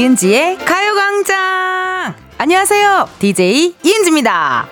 [0.00, 2.14] 이은지의 가요광장!
[2.38, 3.06] 안녕하세요.
[3.18, 4.66] DJ 이은지입니다.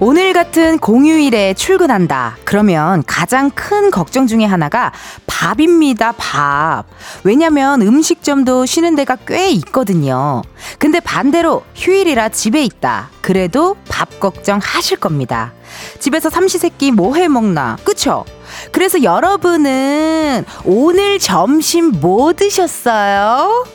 [0.00, 2.38] 오늘 같은 공휴일에 출근한다.
[2.44, 4.92] 그러면 가장 큰 걱정 중에 하나가
[5.40, 6.84] 밥입니다, 밥.
[7.22, 10.40] 왜냐면 음식점도 쉬는 데가 꽤 있거든요.
[10.78, 13.10] 근데 반대로 휴일이라 집에 있다.
[13.20, 15.52] 그래도 밥 걱정 하실 겁니다.
[16.00, 17.76] 집에서 삼시세끼 뭐 해 먹나?
[17.84, 18.24] 그쵸?
[18.72, 23.66] 그래서 여러분은 오늘 점심 뭐 드셨어요?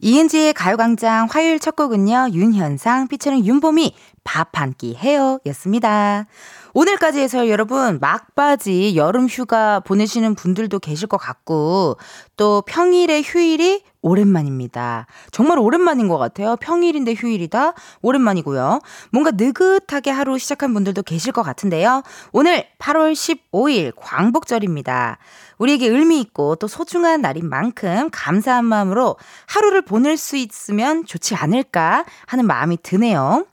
[0.00, 6.24] 이은지의 가요광장 화요일 첫 곡은요, 윤현상 피처링 윤봄이 밥한 끼 해요 였습니다.
[6.72, 11.96] 오늘까지 해서 여러분 막바지 여름 휴가 보내시는 분들도 계실 것 같고
[12.36, 15.06] 또 평일에 휴일이 오랜만입니다.
[15.30, 16.56] 정말 오랜만인 것 같아요.
[16.56, 17.74] 평일인데 휴일이다.
[18.00, 18.80] 오랜만이고요.
[19.12, 22.02] 뭔가 느긋하게 하루 시작한 분들도 계실 것 같은데요.
[22.32, 25.18] 오늘 8월 15일 광복절입니다.
[25.58, 32.04] 우리에게 의미 있고 또 소중한 날인 만큼 감사한 마음으로 하루를 보낼 수 있으면 좋지 않을까
[32.26, 33.44] 하는 마음이 드네요.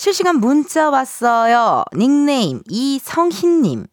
[0.00, 1.84] 실시간 문자 왔어요.
[1.94, 3.86] 닉네임 이성희님.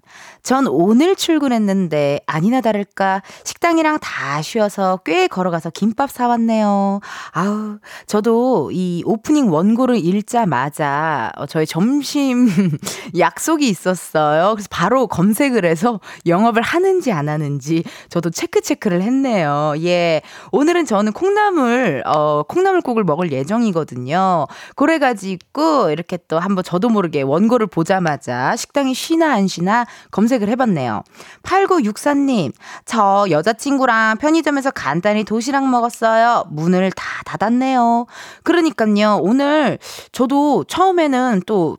[0.48, 7.02] 전 오늘 출근했는데 아니나 다를까 식당이랑 다 쉬어서 꽤 걸어가서 김밥 사왔네요.
[7.34, 12.48] 아우, 저도 이 오프닝 원고를 읽자마자 어, 저의 점심
[13.20, 14.54] 약속이 있었어요.
[14.54, 19.74] 그래서 바로 검색을 해서 영업을 하는지 안 하는지 저도 체크 체크를 했네요.
[19.80, 20.22] 예.
[20.54, 24.48] 오늘은 저는 콩나물, 어, 콩나물국을 먹을 예정이거든요.
[24.78, 31.04] 그래가지고 이렇게 또 한번 저도 모르게 원고를 보자마자 식당이 쉬나 안 쉬나 검색 검색을 해봤네요.
[31.44, 32.54] 8964님,
[32.86, 36.46] 저 여자친구랑 편의점에서 간단히 도시락 먹었어요.
[36.50, 38.06] 문을 다 닫았네요.
[38.44, 39.80] 그러니까요, 오늘
[40.12, 41.78] 저도 처음에는 또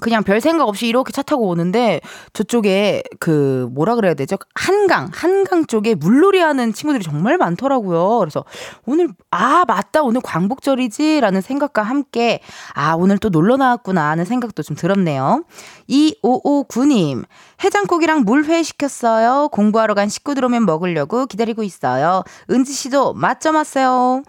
[0.00, 2.00] 그냥 별 생각 없이 이렇게 차 타고 오는데
[2.32, 4.36] 저쪽에 그 뭐라 그래야 되죠?
[4.54, 8.18] 한강, 한강 쪽에 물놀이 하는 친구들이 정말 많더라고요.
[8.18, 8.44] 그래서
[8.86, 10.02] 오늘 아, 맞다.
[10.02, 12.40] 오늘 광복절이지라는 생각과 함께
[12.74, 15.44] 아, 오늘 또 놀러 나왔구나 하는 생각도 좀 들었네요.
[15.88, 17.24] 2559님,
[17.62, 19.48] 해장국이랑 물회 시켰어요.
[19.52, 22.24] 공부하러 간 식구들 오면 먹으려고 기다리고 있어요.
[22.50, 24.22] 은지 씨도 맛점 왔어요.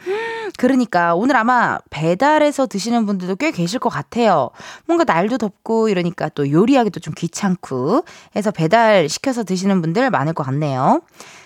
[0.57, 4.51] 그러니까 오늘 아마 배달해서 드시는 분들도 꽤 계실 것 같아요.
[4.85, 8.05] 뭔가 날도 덥고 이러니까 또 요리하기도 좀 귀찮고
[8.35, 11.01] 해서 배달 시켜서 드시는 분들 많을 것 같네요.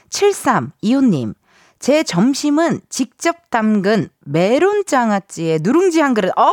[0.09, 1.33] 7325님.
[1.79, 6.31] 제 점심은 직접 담근 메론 장아찌에 누룽지 한 그릇.
[6.37, 6.51] 어!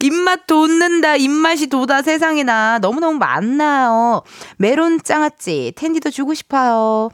[0.00, 1.16] 입맛 돋는다.
[1.16, 2.78] 입맛이 돋아 세상에나.
[2.80, 4.22] 너무너무 많나요.
[4.58, 5.72] 메론 장아찌.
[5.76, 7.08] 텐디도 주고 싶어요.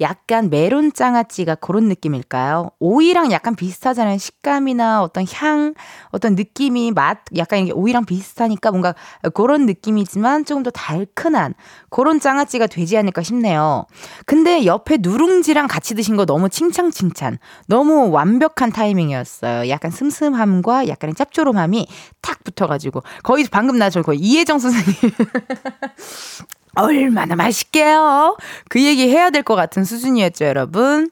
[0.00, 2.70] 약간 메론 장아찌가 그런 느낌일까요?
[2.78, 4.16] 오이랑 약간 비슷하잖아요.
[4.18, 5.74] 식감이나 어떤 향,
[6.10, 8.94] 어떤 느낌이 맛, 약간 이게 오이랑 비슷하니까 뭔가
[9.34, 11.54] 그런 느낌이지만 조금 더 달큰한
[11.90, 13.86] 그런 장아찌가 되지 않을까 싶네요.
[14.24, 17.38] 근데 옆에 누룽지랑 같이 드신 거 너무 칭찬칭찬.
[17.66, 19.68] 너무 완벽한 타이밍이었어요.
[19.68, 21.88] 약간 슴슴함과 약간의 짭조름함이
[22.22, 23.02] 탁 붙어가지고.
[23.24, 24.94] 거의 방금 나 저 거의 이혜정 선생님.
[26.74, 28.36] 얼마나 맛있게요.
[28.68, 31.10] 그 얘기 해야 될 것 같은 수준이었죠, 여러분.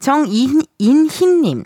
[0.00, 1.64] 정인희님.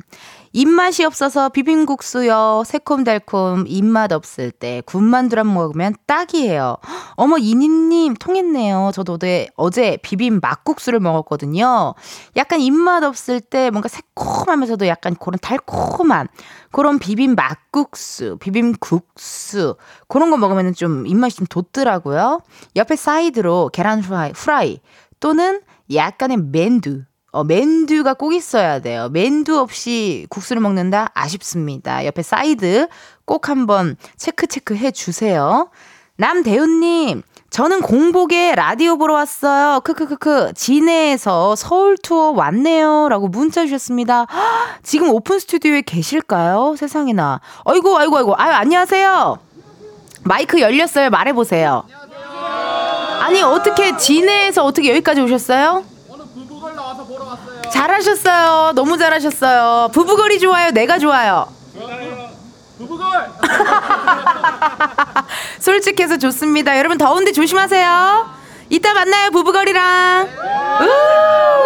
[0.52, 2.62] 입맛이 없어서 비빔국수요.
[2.66, 6.76] 새콤달콤 입맛 없을 때 군만두랑 먹으면 딱이에요.
[7.16, 8.90] 어머 이니님 통했네요.
[8.94, 9.18] 저도
[9.56, 11.94] 어제, 비빔 막국수를 먹었거든요.
[12.36, 16.28] 약간 입맛 없을 때 뭔가 새콤하면서도 약간 그런 달콤한
[16.70, 19.76] 그런 비빔 막국수, 비빔국수
[20.08, 22.42] 그런 거 먹으면 좀 입맛이 좀 돋더라고요.
[22.76, 24.80] 옆에 사이드로 계란 후라이, 후라이
[25.20, 29.08] 또는 약간의 맨두 어, 맨두가 꼭 있어야 돼요.
[29.10, 31.08] 맨두 없이 국수를 먹는다?
[31.14, 32.04] 아쉽습니다.
[32.04, 32.88] 옆에 사이드
[33.24, 35.70] 꼭 한번 체크 체크 해 주세요.
[36.16, 39.80] 남대훈님, 저는 공복에 라디오 보러 왔어요.
[39.80, 40.52] 크크크크.
[40.54, 43.08] 진해에서 서울 투어 왔네요.
[43.08, 44.26] 라고 문자 주셨습니다.
[44.84, 46.76] 지금 오픈 스튜디오에 계실까요?
[46.76, 47.40] 세상에나.
[47.64, 48.34] 아이고, 아이고, 아이고.
[48.36, 49.38] 아유, 안녕하세요.
[50.24, 51.08] 마이크 열렸어요.
[51.08, 51.84] 말해보세요.
[53.20, 55.91] 아니, 어떻게 진해에서 어떻게 여기까지 오셨어요?
[57.72, 58.72] 잘하셨어요.
[58.74, 59.88] 너무 잘하셨어요.
[59.92, 60.70] 브브걸이 좋아요?
[60.70, 61.46] 내가 좋아요?
[62.78, 63.30] 브브걸!
[65.60, 66.78] 솔직해서 좋습니다.
[66.78, 68.42] 여러분 더운데 조심하세요.
[68.70, 70.28] 이따 만나요, 브브걸이랑.
[70.80, 71.61] 우!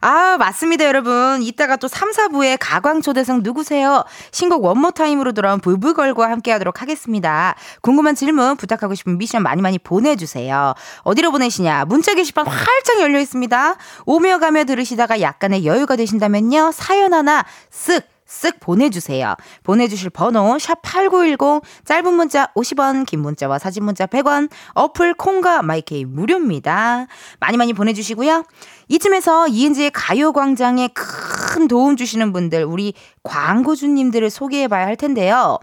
[0.00, 1.42] 아, 맞습니다, 여러분.
[1.42, 4.04] 이따가 또 3, 4부에 가광 초대석 누구세요?
[4.30, 7.54] 신곡 One More Time으로 돌아온 브브걸과 함께 하도록 하겠습니다.
[7.82, 10.74] 궁금한 질문, 부탁하고 싶은 미션 많이 많이 보내주세요.
[11.02, 11.84] 어디로 보내시냐?
[11.86, 13.76] 문자 게시판 활짝 열려 있습니다.
[14.06, 16.70] 오며 가며 들으시다가 약간의 여유가 되신다면요.
[16.72, 19.34] 사연 하나 쓱 쓱 보내주세요.
[19.64, 27.06] 보내주실 번호 샵8910 짧은 문자 50원 긴 문자와 사진 문자 100원 어플 콩과 마이케이 무료입니다.
[27.40, 28.44] 많이 많이 보내주시고요.
[28.88, 35.58] 이쯤에서 이은지의 가요광장에 큰 도움 주시는 분들 우리 광고주님들을 소개해봐야 할 텐데요.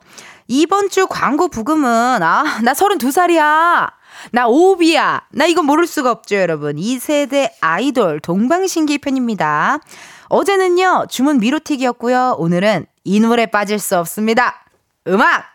[0.47, 3.91] 이번 주 광고 부금은 아 나 32살이야.
[4.31, 5.23] 나 오비야.
[5.31, 6.75] 나 이거 모를 수가 없죠, 여러분.
[6.77, 9.79] 2세대 아이돌 동방신기 편입니다.
[10.27, 12.35] 어제는요, 주문 미로틱이었고요.
[12.39, 14.65] 오늘은 이 노래 빠질 수 없습니다.
[15.07, 15.45] 음악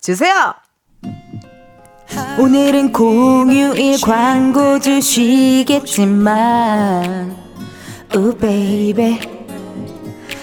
[0.00, 0.54] 주세요!
[2.38, 5.76] 오늘은 공휴일 광고 주시겠지만,
[8.16, 9.38] 우 baby.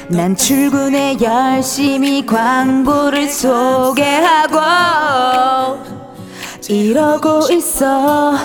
[0.10, 4.57] 난 출근에 열심히 광고를 소개하고,
[6.69, 8.38] 이러고 있어.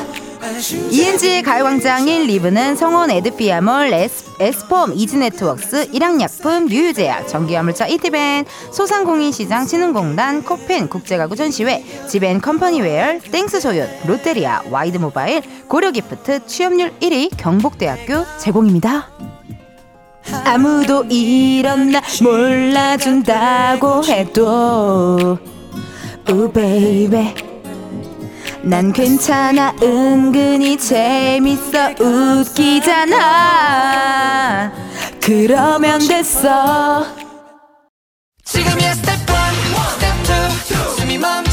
[0.91, 10.43] 이은지의 가요광장 1, 2부는 성원 에드피아몰, 에스, 폼 이지네트웍스, 일양약품, 유유제약, 전기화물차 이티벤, 소상공인시장 진흥공단,
[10.43, 19.11] 코펜, 국제가구 전시회, 지벤 컴퍼니웨어, 땡스소윤, 롯데리아, 와이드모바일, 고려기프트, 취업률 1위, 경북대학교 제공입니다.
[20.45, 25.39] 아무도 이런 나 몰라준다고 해도
[26.29, 27.52] 우 베이베
[28.65, 29.75] 난 괜찮아.
[29.83, 31.91] 은근히 재밌어.
[31.99, 33.11] 웃기잖아.
[35.21, 37.05] 그러면 됐어.
[38.45, 39.27] 지금이야 스텝 1
[39.95, 40.15] 스텝
[40.71, 41.52] 2 숨이 멈춘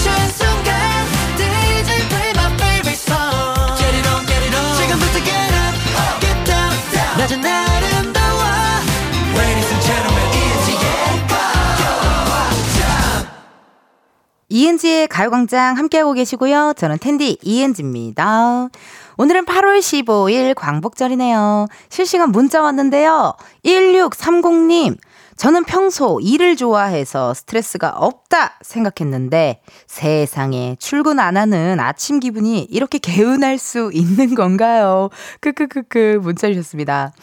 [14.50, 16.74] 이은지의 가요광장 함께하고 계시고요.
[16.76, 18.70] 저는 텐디 이은지입니다.
[19.18, 21.68] 오늘은 8월 15일 광복절이네요.
[21.90, 23.36] 실시간 문자 왔는데요.
[23.64, 24.98] 1630님,
[25.38, 33.58] 저는 평소 일을 좋아해서 스트레스가 없다 생각했는데 세상에 출근 안 하는 아침 기분이 이렇게 개운할
[33.58, 35.10] 수 있는 건가요?
[35.42, 37.14] 크크크크 문자 주셨습니다.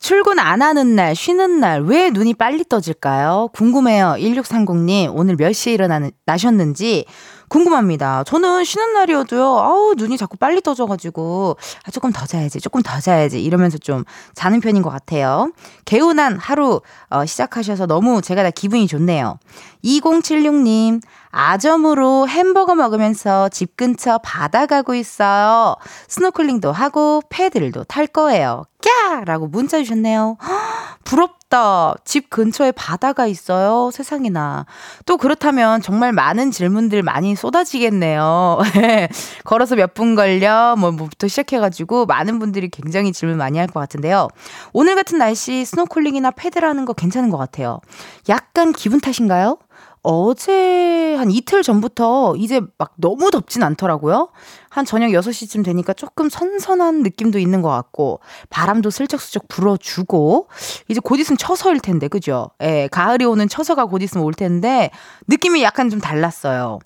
[0.00, 3.50] 출근 안 하는 날, 쉬는 날, 왜 눈이 빨리 떠질까요?
[3.52, 4.14] 궁금해요.
[4.18, 7.04] 1630님, 오늘 몇 시에 일어나셨는지
[7.50, 8.22] 궁금합니다.
[8.24, 13.42] 저는 쉬는 날이어도요, 아우, 눈이 자꾸 빨리 떠져가지고, 아, 조금 더 자야지, 조금 더 자야지,
[13.42, 14.04] 이러면서 좀
[14.34, 15.50] 자는 편인 것 같아요.
[15.84, 16.80] 개운한 하루,
[17.10, 19.38] 어, 시작하셔서 너무 제가 다 기분이 좋네요.
[19.84, 21.02] 2076님,
[21.32, 25.74] 아점으로 햄버거 먹으면서 집 근처 바다 가고 있어요.
[26.06, 28.64] 스노클링도 하고 패들도 탈 거예요.
[28.80, 29.24] 꺄!
[29.24, 30.36] 라고 문자 주셨네요.
[31.04, 31.94] 부럽 다.
[32.04, 33.90] 집 근처에 바다가 있어요.
[33.92, 34.64] 세상에나.
[35.04, 38.58] 또 그렇다면 정말 많은 질문들 많이 쏟아지겠네요.
[39.44, 40.76] 걸어서 몇 분 걸려?
[40.78, 44.28] 뭐, 뭐부터 시작해가지고 많은 분들이 굉장히 질문 많이 할 것 같은데요.
[44.72, 47.80] 오늘 같은 날씨 스노클링이나 패들 하는 거 괜찮은 것 같아요.
[48.28, 49.58] 약간 기분 탓인가요?
[50.02, 54.28] 어제 한 이틀 전부터 이제 막 너무 덥진 않더라고요.
[54.70, 60.48] 한 저녁 6시쯤 되니까 조금 선선한 느낌도 있는 것 같고, 바람도 슬쩍슬쩍 불어주고,
[60.88, 62.50] 이제 곧 있으면 처서일 텐데, 그죠?
[62.62, 64.90] 예, 가을이 오는 처서가 곧 있으면 올 텐데,
[65.28, 66.78] 느낌이 약간 좀 달랐어요.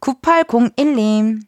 [0.00, 1.40] 9801님,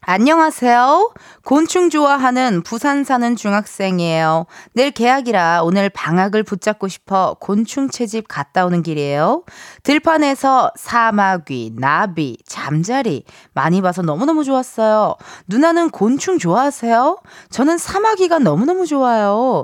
[0.00, 1.12] 안녕하세요.
[1.48, 4.44] 곤충 좋아하는 부산 사는 중학생이에요.
[4.74, 9.44] 내일 개학이라 오늘 방학을 붙잡고 싶어 곤충 채집 갔다 오는 길이에요.
[9.82, 13.24] 들판에서 사마귀, 나비, 잠자리
[13.54, 15.14] 많이 봐서 너무너무 좋았어요.
[15.46, 17.16] 누나는 곤충 좋아하세요?
[17.48, 19.62] 저는 사마귀가 너무너무 좋아요.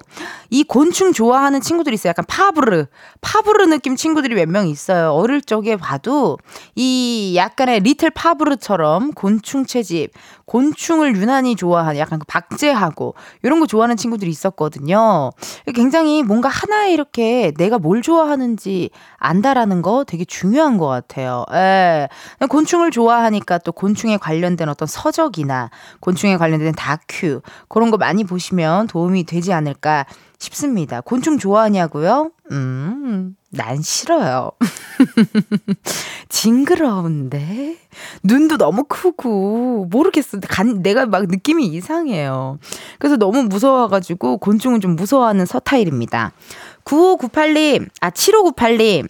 [0.48, 2.12] 이 곤충 좋아하는 친구들이 있어요.
[2.12, 2.86] 약간 파브르,
[3.20, 5.10] 파브르 느낌 친구들이 몇 명 있어요.
[5.10, 6.38] 어릴 적에 봐도
[6.76, 10.12] 이 약간의 리틀 파브르처럼 곤충 채집
[10.46, 15.30] 곤충을 유난히 좋아하는 약간 그 박제하고 이런 거 좋아하는 친구들이 있었거든요.
[15.74, 21.44] 굉장히 뭔가 하나에 이렇게 내가 뭘 좋아하는지 안다라는 거 되게 중요한 것 같아요.
[21.52, 22.08] 예.
[22.48, 25.70] 곤충을 좋아하니까 또 곤충에 관련된 어떤 서적이나
[26.00, 30.04] 곤충에 관련된 다큐 그런 거 많이 보시면 도움이 되지 않을까
[30.38, 31.00] 싶습니다.
[31.00, 32.30] 곤충 좋아하냐고요?
[32.50, 34.50] 음, 난 싫어요.
[36.28, 37.76] 징그러운데?
[38.22, 40.38] 눈도 너무 크고, 모르겠어.
[40.40, 42.58] 간, 내가 막 느낌이 이상해요.
[42.98, 46.32] 그래서 너무 무서워가지고, 곤충은 좀 무서워하는 서타일입니다.
[46.84, 49.08] 9598님, 아, 7598님.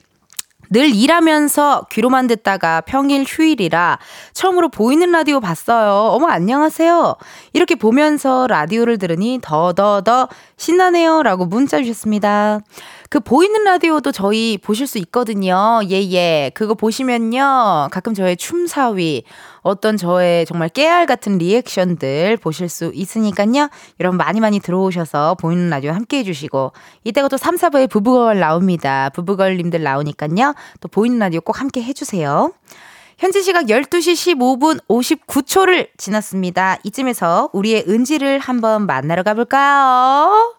[0.70, 3.98] 늘 일하면서 귀로만 듣다가 평일 휴일이라
[4.32, 5.92] 처음으로 보이는 라디오 봤어요.
[6.10, 7.16] 어머, 안녕하세요.
[7.52, 11.22] 이렇게 보면서 라디오를 들으니 더더더 신나네요.
[11.22, 12.60] 라고 문자 주셨습니다.
[13.10, 15.80] 그 보이는 라디오도 저희 보실 수 있거든요.
[15.90, 16.50] 예, 예.
[16.54, 17.88] 그거 보시면요.
[17.90, 19.24] 가끔 저의 춤사위,
[19.62, 23.68] 어떤 저의 정말 깨알 같은 리액션들 보실 수 있으니까요.
[24.00, 26.72] 여러분 많이 많이 들어오셔서 보이는 라디오 함께 해주시고,
[27.04, 29.10] 이따가 또 3, 4부에 부부걸 나옵니다.
[29.14, 30.54] 부부걸님들 나오니까요.
[30.80, 32.52] 또 보이는 라디오 꼭 함께 해주세요.
[33.18, 36.78] 현재 시각 12시 15분 59초를 지났습니다.
[36.84, 40.54] 이쯤에서 우리의 은지를 한번 만나러 가볼까요?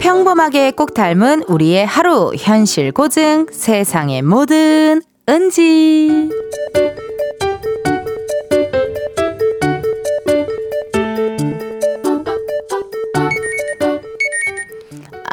[0.00, 6.28] 평범하게 꼭 닮은 우리의 하루 현실 고증 세상의 모든 은지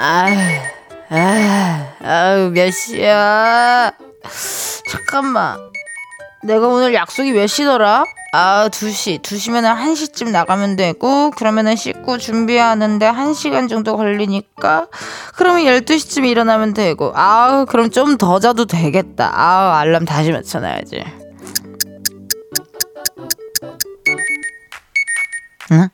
[0.08, 0.28] 아,
[1.10, 3.92] 아, 아유, 몇 시야?
[4.88, 5.58] 잠깐만.
[6.44, 8.04] 내가 오늘 약속이 몇 시더라?
[8.32, 9.24] 아, 2시.
[9.24, 14.90] 2시면은 1시쯤 나가면 되고, 그러면은 씻고 준비하는데 1시간 정도 걸리니까,
[15.38, 19.32] 그러면 12시쯤 일어나면 되고, 아우, 그럼 좀 더 자도 되겠다.
[19.34, 21.04] 아우, 알람 다시 맞춰놔야지.
[25.72, 25.90] 응?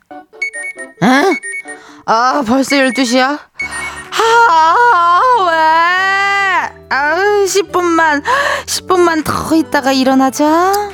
[1.04, 1.38] 응?
[2.06, 3.40] 아, 벌써 12시야?
[4.50, 6.88] 아, 왜?
[6.90, 8.24] 아우, 10분만,
[8.66, 10.92] 10분만 더 있다가 일어나자.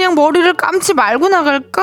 [0.00, 1.82] 그냥 머리를 감지 말고 나갈까?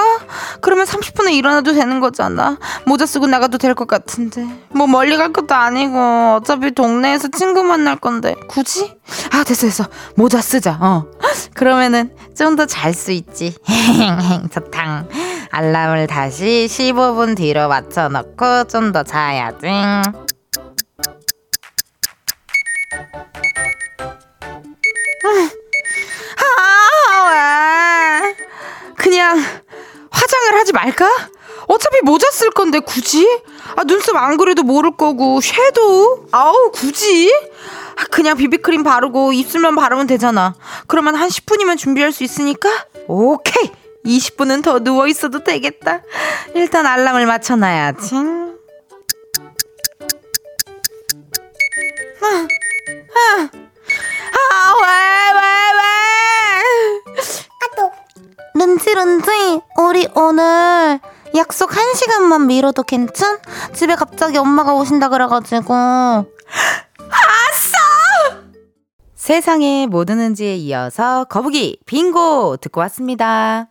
[0.61, 2.57] 그러면 30분에 일어나도 되는 거잖아.
[2.87, 4.43] 모자 쓰고 나가도 될 것 같은데.
[4.69, 8.97] 뭐 멀리 갈 것도 아니고 어차피 동네에서 친구 만날 건데 굳이?
[9.31, 9.85] 아 됐어 됐어.
[10.15, 10.79] 모자 쓰자.
[10.81, 11.05] 어.
[11.53, 13.55] 그러면은 좀 더 잘 수 있지.
[14.51, 15.05] 좋다.
[15.51, 19.67] 알람을 다시 15분 뒤로 맞춰놓고 좀 더 자야지.
[32.07, 33.27] 모자 쓸 건데 굳이?
[33.75, 36.27] 아 눈썹 안 그래도 모를 거고 섀도우?
[36.31, 37.29] 아우 굳이?
[37.97, 40.55] 아, 그냥 비비크림 바르고 입술만 바르면 되잖아.
[40.87, 42.69] 그러면 한 10분이면 준비할 수 있으니까
[43.07, 43.69] 오케이
[44.05, 46.01] 20분은 더 누워 있어도 되겠다.
[46.55, 48.15] 일단 알람을 맞춰놔야지.
[48.15, 48.19] 아,
[53.15, 53.49] 아,
[54.31, 54.87] 아, 왜,
[55.35, 55.41] 왜,
[55.77, 55.81] 왜?
[57.59, 57.91] 아, 또.
[58.55, 60.99] 른지 른지 우리 오늘
[61.35, 63.39] 약속 한 시간만 미뤄도 괜찮?
[63.73, 66.27] 집에 갑자기 엄마가 오신다 그래가지고 아싸!
[69.15, 73.67] 세상의 모든 은지에 이어서 거북이 빙고 듣고 왔습니다.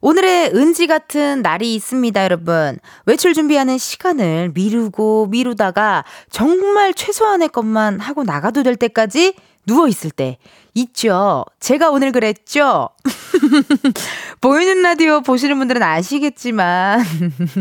[0.00, 2.78] 오늘의 은지 같은 날이 있습니다, 여러분.
[3.06, 9.34] 외출 준비하는 시간을 미루고 미루다가 정말 최소한의 것만 하고 나가도 될 때까지
[9.66, 10.38] 누워있을 때
[10.74, 11.44] 있죠.
[11.58, 12.90] 제가 오늘 그랬죠?
[14.40, 17.02] 보이는 라디오 보시는 분들은 아시겠지만,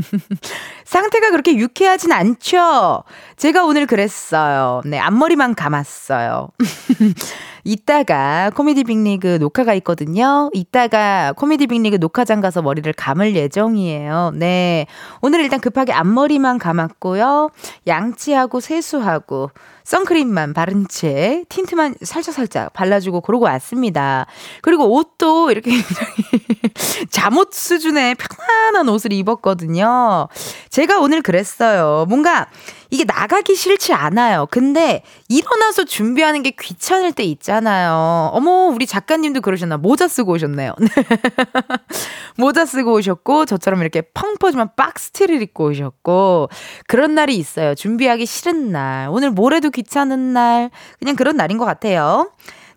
[0.86, 3.04] 상태가 그렇게 유쾌하진 않죠?
[3.38, 4.82] 제가 오늘 그랬어요.
[4.86, 6.50] 네, 앞머리만 감았어요.
[7.64, 10.52] 이따가 코미디 빅리그 녹화가 있거든요.
[10.54, 14.34] 이따가 코미디 빅리그 녹화장 가서 머리를 감을 예정이에요.
[14.36, 14.86] 네.
[15.22, 17.50] 오늘 일단 급하게 앞머리만 감았고요.
[17.88, 19.50] 양치하고 세수하고
[19.86, 24.26] 선크림만 바른 채 틴트만 살짝살짝 발라주고 그러고 왔습니다.
[24.62, 25.72] 그리고 옷도 이렇게
[27.10, 30.28] 잠옷 수준의 편안한 옷을 입었거든요.
[30.70, 32.06] 제가 오늘 그랬어요.
[32.10, 32.48] 뭔가
[32.90, 34.48] 이게 나가기 싫지 않아요.
[34.52, 38.30] 근데 일어나서 준비하는 게 귀찮을 때 있잖아요.
[38.34, 39.78] 어머, 우리 작가님도 그러셨나?
[39.78, 40.74] 모자 쓰고 오셨네요.
[42.38, 46.50] 모자 쓰고 오셨고, 저처럼 이렇게 펑퍼짐한 박스티를 입고 오셨고,
[46.88, 47.76] 그런 날이 있어요.
[47.76, 49.08] 준비하기 싫은 날.
[49.10, 50.70] 오늘 모레도 귀찮은 날.
[51.00, 52.32] 그냥 그런 날인 것 같아요.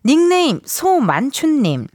[0.05, 1.87] 닉네임 소만춘님.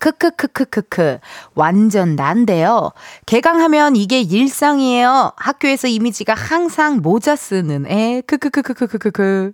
[0.00, 1.18] 크크크크크크.
[1.54, 2.92] 완전 난데요.
[3.26, 5.32] 개강하면 이게 일상이에요.
[5.36, 8.22] 학교에서 이미지가 항상 모자 쓰는 애.
[8.26, 9.52] 크크크크크크크.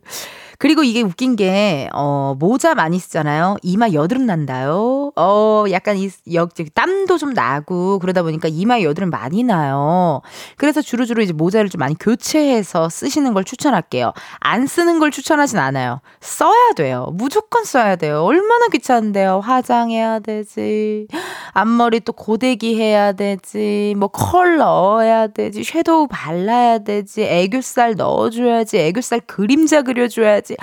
[0.60, 3.56] 그리고 이게 웃긴 게, 어, 모자 많이 쓰잖아요.
[3.62, 5.10] 이마 여드름 난다요.
[5.16, 10.20] 어, 약간 이, 역, 땀도 좀 나고, 그러다 보니까 이마에 여드름 많이 나요.
[10.58, 14.12] 그래서 주로주로 이제 모자를 좀 많이 교체해서 쓰시는 걸 추천할게요.
[14.38, 16.02] 안 쓰는 걸 추천하진 않아요.
[16.20, 17.08] 써야 돼요.
[17.14, 18.22] 무조건 써야 돼요.
[18.22, 19.40] 얼마나 귀찮은데요.
[19.40, 21.06] 화장해야 되지.
[21.52, 23.94] 앞머리 또 고데기 해야 되지.
[23.96, 25.64] 뭐 컬러 해야 되지.
[25.64, 27.22] 섀도우 발라야 되지.
[27.22, 28.78] 애교살 넣어줘야지.
[28.78, 30.56] 애교살 그림자 그려줘야지.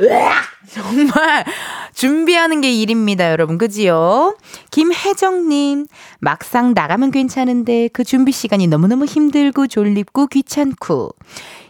[0.00, 0.32] 으악!
[0.70, 1.44] 정말
[1.92, 3.58] 준비하는 게 일입니다, 여러분.
[3.58, 4.36] 그지요?
[4.70, 5.86] 김혜정님,
[6.20, 11.10] 막상 나가면 괜찮은데 그 준비 시간이 너무너무 힘들고 졸립고 귀찮고.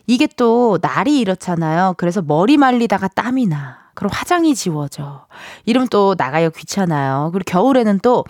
[0.06, 1.94] 이게 또 날이 이렇잖아요.
[1.96, 3.87] 그래서 머리 말리다가 땀이 나.
[3.98, 5.26] 그럼 화장이 지워져.
[5.64, 7.30] 이러면 또 나가요 귀찮아요.
[7.32, 8.24] 그리고 겨울에는 또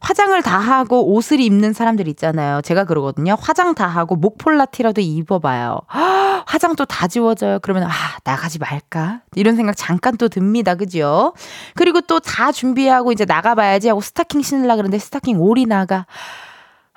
[0.00, 2.60] 화장을 다 하고 옷을 입는 사람들 있잖아요.
[2.62, 3.36] 제가 그러거든요.
[3.40, 5.78] 화장 다 하고 목폴라티라도 입어봐요.
[6.46, 7.60] 화장 또 다 지워져요.
[7.62, 7.90] 그러면 아
[8.24, 10.74] 나가지 말까 이런 생각 잠깐 또 듭니다.
[10.74, 11.34] 그죠?
[11.76, 16.06] 그리고 또 다 준비하고 이제 나가봐야지 하고 스타킹 신으려 그러는데 스타킹 올이 나가.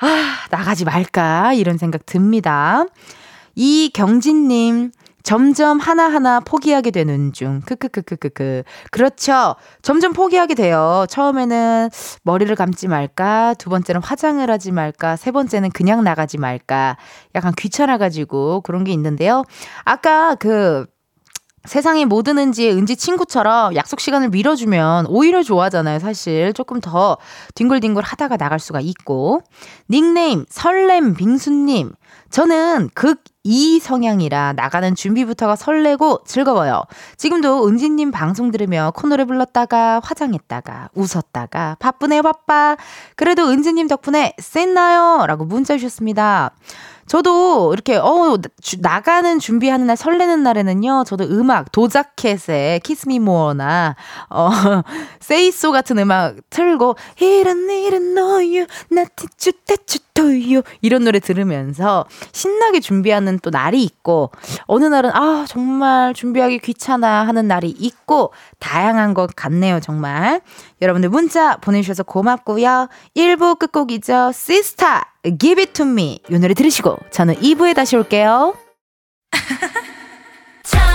[0.02, 0.08] 아
[0.50, 2.86] 나가지 말까 이런 생각 듭니다.
[3.54, 4.92] 이 경진님
[5.26, 7.60] 점점 하나하나 포기하게 되는 중.
[7.66, 8.62] 크크크크크크.
[8.92, 9.56] 그렇죠.
[9.82, 11.08] 점점 포기하게 돼요.
[11.10, 11.90] 처음에는
[12.22, 16.98] 머리를 감지 말까, 두 번째는 화장을 하지 말까, 세 번째는 그냥 나가지 말까.
[17.34, 19.44] 약간 귀찮아가지고 그런 게 있는데요.
[19.84, 20.86] 아까 그,
[21.66, 26.54] 세상의 모든 은지의 은지 친구처럼 약속 시간을 밀어주면 오히려 좋아하잖아요, 사실.
[26.54, 27.18] 조금 더
[27.56, 29.42] 뒹굴뒹굴 하다가 나갈 수가 있고.
[29.90, 31.94] 닉네임, 설렘 빙수님.
[32.30, 36.82] 저는 극 이 성향이라 나가는 준비부터가 설레고 즐거워요.
[37.16, 42.76] 지금도 은지님 방송 들으며 코너를 불렀다가 화장했다가 웃었다가 바쁘네요 바빠.
[43.16, 45.28] 그래도 은지님 덕분에 쎄나요?
[45.28, 46.56] 라고 문자 주셨습니다.
[47.08, 51.04] 저도 이렇게 어 주, 나가는 준비하는 날 설레는 날에는요.
[51.06, 53.96] 저도 음악 도자켓의 키스미 모어나
[54.30, 54.50] 어
[55.20, 63.38] 세이소 같은 음악 틀고 이런 일은 너유 나티쭈 테쭈 토유 이런 노래 들으면서 신나게 준비하는
[63.44, 64.32] 또 날이 있고
[64.66, 70.42] 어느 날은 아 정말 준비하기 귀찮아 하는 날이 있고 다양한 것 같네요 정말.
[70.82, 72.90] 여러분들 문자 보내주셔서 고맙고요.
[73.16, 74.32] 1부 끝곡이죠.
[74.34, 76.20] 시스타 Give It To Me.
[76.30, 78.56] 이 노래 들으시고 저는 2부에 다시 올게요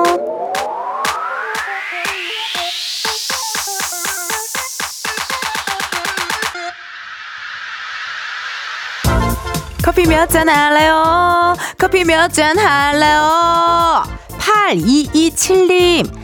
[9.83, 11.55] 커피 몇 잔 할래요?
[11.77, 14.03] 커피 몇 잔 할래요?
[14.39, 16.20] 8227님.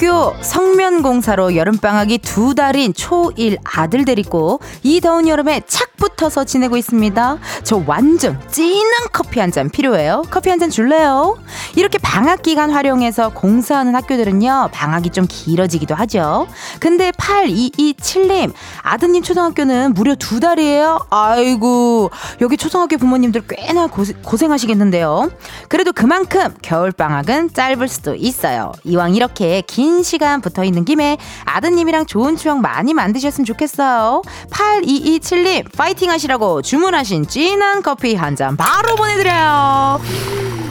[0.00, 7.36] 학교 성면공사로 여름방학이 두 달인 초1 아들 데리고 이 더운 여름에 착 붙어서 지내고 있습니다.
[7.64, 10.22] 저 완전 진한 커피 한 잔 필요해요.
[10.30, 11.36] 커피 한 잔 줄래요?
[11.76, 16.46] 이렇게 방학 기간 활용해서 공사하는 학교들은요, 방학이 좀 길어지기도 하죠.
[16.78, 21.00] 근데 8227님, 아드님 초등학교는 무려 두 달이에요?
[21.10, 22.10] 아이고,
[22.40, 25.30] 여기 초등학교 부모님들 꽤나 고생, 고생하시겠는데요.
[25.68, 28.72] 그래도 그만큼 겨울방학은 짧을 수도 있어요.
[28.84, 34.22] 이왕 이렇게 긴 시간 붙어 있는 김에 아드님이랑 좋은 추억 많이 만드셨으면 좋겠어요.
[34.50, 40.00] 8227님, 파이팅 하시라고 주문하신 진한 커피 한 잔 바로 보내드려요.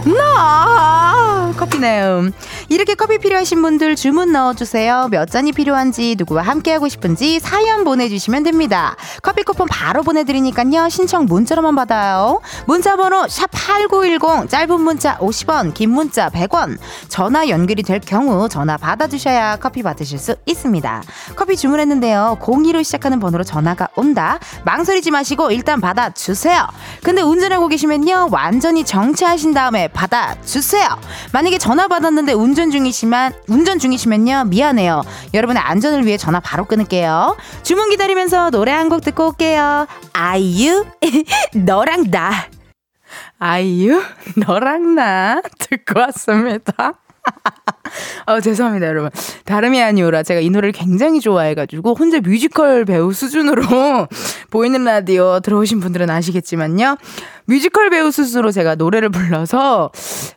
[0.05, 2.29] 나 커피네요.
[2.69, 5.07] 이렇게 커피 필요하신 분들 주문 넣어주세요.
[5.11, 8.95] 몇 잔이 필요한지 누구와 함께하고 싶은지 사연 보내주시면 됩니다.
[9.21, 10.89] 커피 쿠폰 바로 보내드리니까요.
[10.89, 12.39] 신청 문자로만 받아요.
[12.65, 16.77] 문자번호 샵 #8910 짧은 문자 50원, 긴 문자 100원.
[17.07, 21.03] 전화 연결이 될 경우 전화 받아주셔야 커피 받으실 수 있습니다.
[21.35, 22.37] 커피 주문했는데요.
[22.41, 24.39] 02로 시작하는 번호로 전화가 온다.
[24.63, 26.67] 망설이지 마시고 일단 받아주세요.
[27.03, 28.29] 근데 운전하고 계시면요.
[28.31, 30.87] 완전히 정체하신 다음에 받아주세요.
[31.33, 34.45] 만약에 전화 받았는데 운전 중이시면, 운전 중이시면요.
[34.45, 35.01] 미안해요.
[35.33, 37.35] 여러분의 안전을 위해 전화 바로 끊을게요.
[37.63, 39.85] 주문 기다리면서 노래 한 곡 듣고 올게요.
[40.13, 40.85] 아이유,
[41.53, 42.31] 너랑 나.
[43.37, 44.01] 아이유,
[44.47, 45.41] 너랑 나.
[45.59, 46.93] 듣고 왔습니다.
[48.25, 49.09] 어, 죄송합니다, 여러분.
[49.45, 53.63] 다름이 아니오라 제가 이 노래를 굉장히 좋아해가지고 혼자 뮤지컬 배우 수준으로
[54.51, 56.97] 보이는 라디오 들어오신 분들은 아시겠지만요.
[57.45, 59.91] 뮤지컬 배우 스스로 제가 노래를 불러서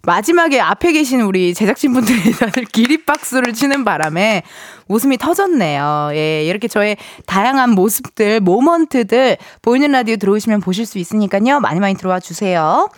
[0.05, 4.43] 마지막에 앞에 계신 우리 제작진분들이 다들 기립박수를 치는 바람에
[4.89, 6.11] 웃음이 터졌네요.
[6.13, 11.61] 예, 이렇게 저의 다양한 모습들, 모먼트들 보이는 라디오 들어오시면 보실 수 있으니까요.
[11.61, 12.89] 많이 많이 들어와 주세요.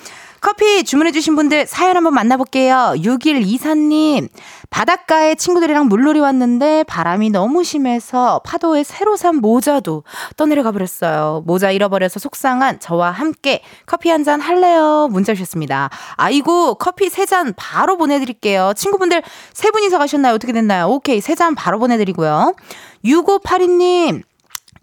[0.45, 2.93] 커피 주문해주신 분들 사연 한번 만나볼게요.
[2.99, 4.29] 6124님.
[4.69, 10.05] 바닷가에 친구들이랑 물놀이 왔는데 바람이 너무 심해서 파도에 새로 산 모자도
[10.37, 11.43] 떠내려가 버렸어요.
[11.47, 15.09] 모자 잃어버려서 속상한 저와 함께 커피 한 잔 할래요?
[15.11, 15.89] 문자 주셨습니다.
[16.17, 18.75] 아이고, 커피 세 잔 바로 보내드릴게요.
[18.77, 19.23] 친구분들
[19.55, 20.35] 세 분이서 가셨나요?
[20.35, 20.89] 어떻게 됐나요?
[20.89, 22.55] 오케이, 세 잔 바로 보내드리고요.
[23.03, 24.23] 6582님.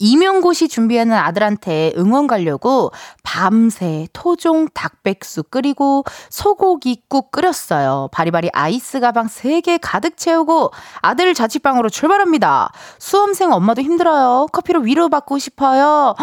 [0.01, 8.09] 이명고시 준비하는 아들한테 응원 가려고 밤새 토종 닭백수 끓이고 소고기국 끓였어요.
[8.11, 12.71] 바리바리 아이스 가방 3개 가득 채우고 아들 자취방으로 출발합니다.
[12.97, 14.47] 수험생 엄마도 힘들어요.
[14.51, 16.15] 커피로 위로받고 싶어요.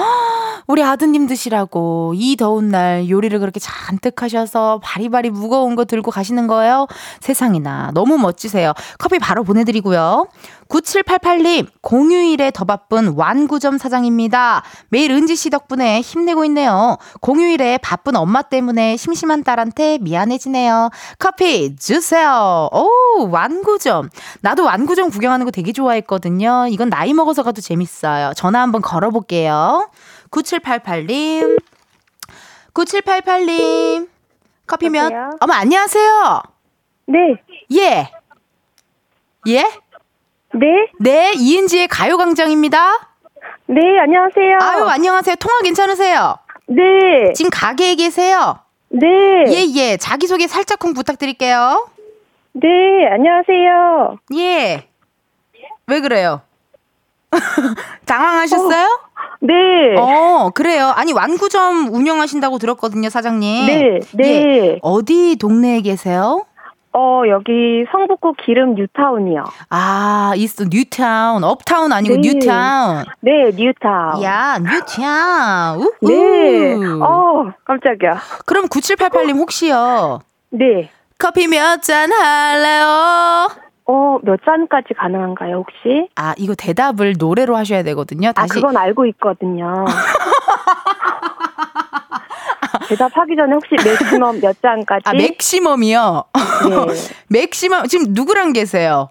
[0.67, 6.49] 우리 아드님 드시라고 이 더운 날 요리를 그렇게 잔뜩 하셔서 바리바리 무거운 거 들고 가시는
[6.49, 6.89] 거예요?
[7.21, 8.73] 세상에나 너무 멋지세요.
[8.99, 10.27] 커피 바로 보내드리고요.
[10.69, 14.63] 9788님, 공휴일에 더 바쁜 완구점 사장입니다.
[14.91, 16.99] 매일 은지 씨 덕분에 힘내고 있네요.
[17.21, 20.91] 공휴일에 바쁜 엄마 때문에 심심한 딸한테 미안해지네요.
[21.19, 22.69] 커피 주세요.
[22.73, 24.11] 오, 완구점.
[24.43, 26.67] 나도 완구점 구경하는 거 되게 좋아했거든요.
[26.69, 28.33] 이건 나이 먹어서 가도 재밌어요.
[28.37, 29.91] 전화 한번 걸어볼게요.
[30.31, 31.63] 9788님.
[32.75, 34.09] 9788님.
[34.67, 35.11] 커피 몇?
[35.41, 36.43] 어머, 안녕하세요.
[37.07, 37.19] 네.
[37.73, 38.11] 예.
[39.47, 39.65] 예?
[40.55, 40.67] 네?
[40.99, 43.09] 네, 이은지의 가요광장입니다.
[43.67, 44.59] 네, 안녕하세요.
[44.63, 45.37] 아유, 안녕하세요.
[45.37, 46.39] 통화 괜찮으세요?
[46.67, 47.33] 네.
[47.35, 48.59] 지금 가게에 계세요?
[48.89, 49.07] 네.
[49.49, 49.97] 예, 예.
[49.99, 51.89] 자기소개 살짝쿵 부탁드릴게요.
[52.53, 52.69] 네,
[53.13, 54.19] 안녕하세요.
[54.37, 54.89] 예.
[55.87, 56.41] 왜 그래요?
[58.07, 58.87] 당황하셨어요?
[58.87, 59.09] 어,
[59.41, 59.55] 네.
[59.99, 60.89] 어, 그래요.
[60.97, 63.67] 아니, 완구점 운영하신다고 들었거든요, 사장님.
[63.67, 64.25] 네, 네.
[64.25, 64.79] 예.
[64.83, 66.47] 어디 동네에 계세요?
[67.01, 69.45] 어, 여기 성북구 기름 뉴타운이요.
[69.71, 70.65] 아, 있어.
[70.69, 71.45] 뉴타운.
[71.45, 72.21] 업타운 아니고 네.
[72.33, 73.05] 뉴타운.
[73.21, 74.21] 네, 뉴타운.
[74.25, 75.79] 야, 뉴타운.
[75.81, 76.09] 우후.
[76.09, 76.75] 네.
[77.01, 78.19] 어, 깜짝이야.
[78.47, 80.19] 그럼 9788님 혹시요.
[80.51, 80.91] 네.
[81.19, 83.49] 커피 몇 잔 할래요?
[83.87, 86.09] 어, 몇 잔까지 가능한가요, 혹시?
[86.17, 88.33] 아, 이거 대답을 노래로 하셔야 되거든요.
[88.33, 88.51] 다시.
[88.51, 89.85] 아, 그건 알고 있거든요.
[92.89, 95.03] 대답하기 전에 혹시 maximum 몇 잔까지?
[95.07, 96.25] 아, maximum이요?
[96.71, 96.95] 네.
[97.29, 99.11] maximum, 지금 누구랑 계세요?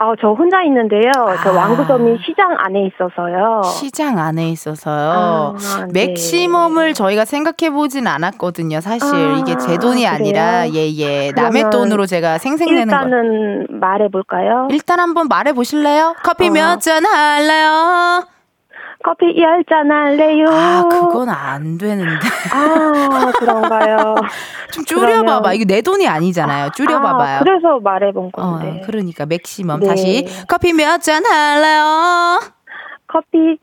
[0.00, 1.10] 아, 저 혼자 있는데요.
[1.26, 1.36] 아.
[1.42, 3.62] 저 완구점이 시장 안에 있어서요.
[3.64, 5.10] 시장 안에 있어서요.
[5.58, 6.06] 아, 네.
[6.06, 8.80] maximum을 저희가 생각해 보진 않았거든요.
[8.80, 11.32] 사실 아, 이게 제 돈이 아니라 예예 예.
[11.34, 14.68] 남의 돈으로 제가 생색내는 일단은 말해 볼까요?
[14.70, 16.14] 일단 한번 말해 보실래요?
[16.22, 16.52] 커피 어.
[16.52, 18.24] 몇잔 할래요?
[19.04, 20.46] 커피 10잔 할래요?
[20.48, 22.26] 아, 그건 안 되는데.
[22.52, 24.14] 아, 그런가요?
[24.72, 25.22] 좀 줄여봐봐.
[25.24, 25.54] 그러면...
[25.54, 26.70] 이게 내 돈이 아니잖아요.
[26.74, 27.36] 줄여봐봐요.
[27.38, 28.80] 아, 그래서 말해본 건데.
[28.82, 29.80] 어, 그러니까 맥시멈.
[29.80, 29.86] 네.
[29.88, 30.26] 다시.
[30.48, 32.40] 커피 몇 잔 할래요?
[33.06, 33.58] 커피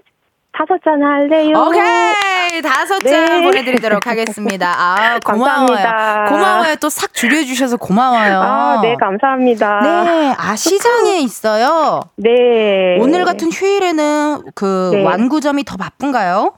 [0.58, 1.54] 다섯 잔 할래요?
[1.68, 3.44] 오케이 다섯 잔 네.
[3.44, 4.68] 보내드리도록 하겠습니다.
[4.78, 5.66] 아 고마워요.
[5.66, 6.26] 감사합니다.
[6.30, 6.76] 고마워요.
[6.82, 8.40] 또 싹 줄여주셔서 고마워요.
[8.42, 9.82] 아, 네 감사합니다.
[9.82, 12.00] 네, 아 시장에 있어요.
[12.16, 12.98] 네.
[13.02, 15.04] 오늘 같은 휴일에는 그 네.
[15.04, 16.54] 완구점이 더 바쁜가요?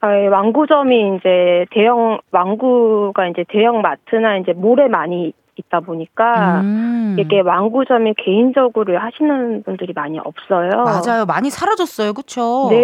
[0.00, 7.16] 아, 완구점이 이제 대형 완구가 이제 대형 마트나 이제 몰에 많이 있다 보니까 음.
[7.18, 10.70] 이게 왕구점이 개인적으로 하시는 분들이 많이 없어요.
[10.84, 11.26] 맞아요.
[11.26, 12.14] 많이 사라졌어요.
[12.14, 12.68] 그렇죠?
[12.70, 12.76] 네.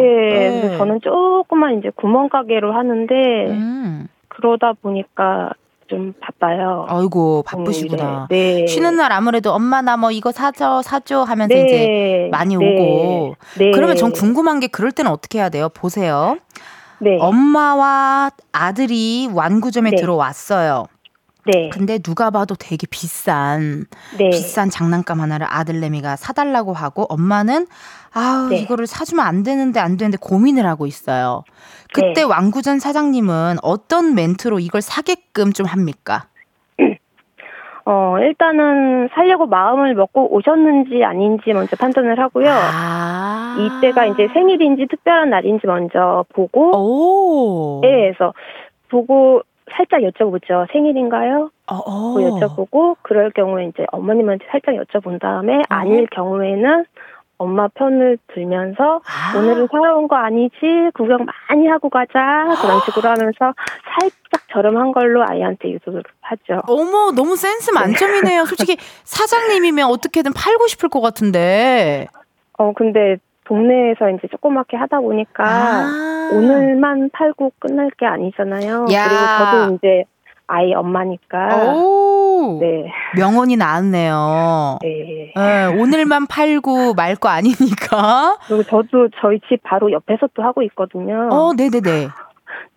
[0.62, 0.76] 네.
[0.76, 3.14] 저는 조금만 이제 구멍 가게로 하는데
[3.48, 4.08] 음.
[4.28, 5.50] 그러다 보니까
[5.86, 6.84] 좀 바빠요.
[6.90, 8.26] 아이고 바쁘시구나.
[8.28, 8.60] 네.
[8.60, 8.66] 네.
[8.66, 11.64] 쉬는 날 아무래도 엄마 나 뭐 이거 사줘 사줘 하면서 네.
[11.64, 12.64] 이제 많이 네.
[12.76, 13.36] 오고.
[13.58, 13.70] 네.
[13.70, 15.70] 그러면 전 궁금한 게 그럴 때는 어떻게 해야 돼요?
[15.70, 16.36] 보세요.
[17.00, 17.16] 네.
[17.18, 20.84] 엄마와 아들이 완구점에 들어왔어요.
[21.50, 21.70] 네.
[21.70, 23.86] 근데 누가 봐도 되게 비싼
[24.18, 24.28] 네.
[24.28, 27.66] 비싼 장난감 하나를 아들내미가 사달라고 하고 엄마는
[28.12, 28.58] 아 네.
[28.58, 31.44] 이거를 사주면 안 되는데 안 되는데 고민을 하고 있어요.
[31.94, 32.22] 그때 네.
[32.22, 36.26] 왕구전 사장님은 어떤 멘트로 이걸 사게끔 좀 합니까?
[37.90, 42.50] 어, 일단은 살려고 마음을 먹고 오셨는지 아닌지 먼저 판단을 하고요.
[42.50, 48.34] 아~ 이때가 이제 생일인지 특별한 날인지 먼저 보고, 오~ 네, 그래서
[48.90, 49.40] 보고
[49.72, 50.70] 살짝 여쭤보죠.
[50.72, 51.50] 생일인가요?
[51.66, 55.62] 어, 그 여쭤보고 그럴 경우에 이제 어머님한테 살짝 여쭤본 다음에 어.
[55.68, 56.84] 아닐 경우에는
[57.38, 59.38] 엄마 편을 들면서 아.
[59.38, 60.56] 오늘은 살아온 거 아니지
[60.94, 63.54] 구경 많이 하고 가자 그런 식으로 하면서
[63.94, 66.60] 살짝 저렴한 걸로 아이한테 유도를 하죠.
[66.66, 68.44] 어머 너무 센스 만점이네요.
[68.44, 72.08] 솔직히 사장님이면 어떻게든 팔고 싶을 것 같은데.
[72.58, 78.86] 어 근데 동네에서 이제 조그맣게 하다 보니까 아~ 오늘만 팔고 끝날 게 아니잖아요.
[78.92, 79.08] 야.
[79.08, 80.04] 그리고 저도 이제
[80.46, 81.48] 아이 엄마니까.
[82.60, 82.90] 네.
[83.16, 84.78] 명언이 나왔네요.
[84.82, 85.32] 네.
[85.36, 85.66] 네.
[85.80, 88.36] 오늘만 팔고 말 거 아니니까.
[88.46, 91.28] 그리고 저도 저희 집 바로 옆에서 또 하고 있거든요.
[91.32, 92.08] 어, 네네네.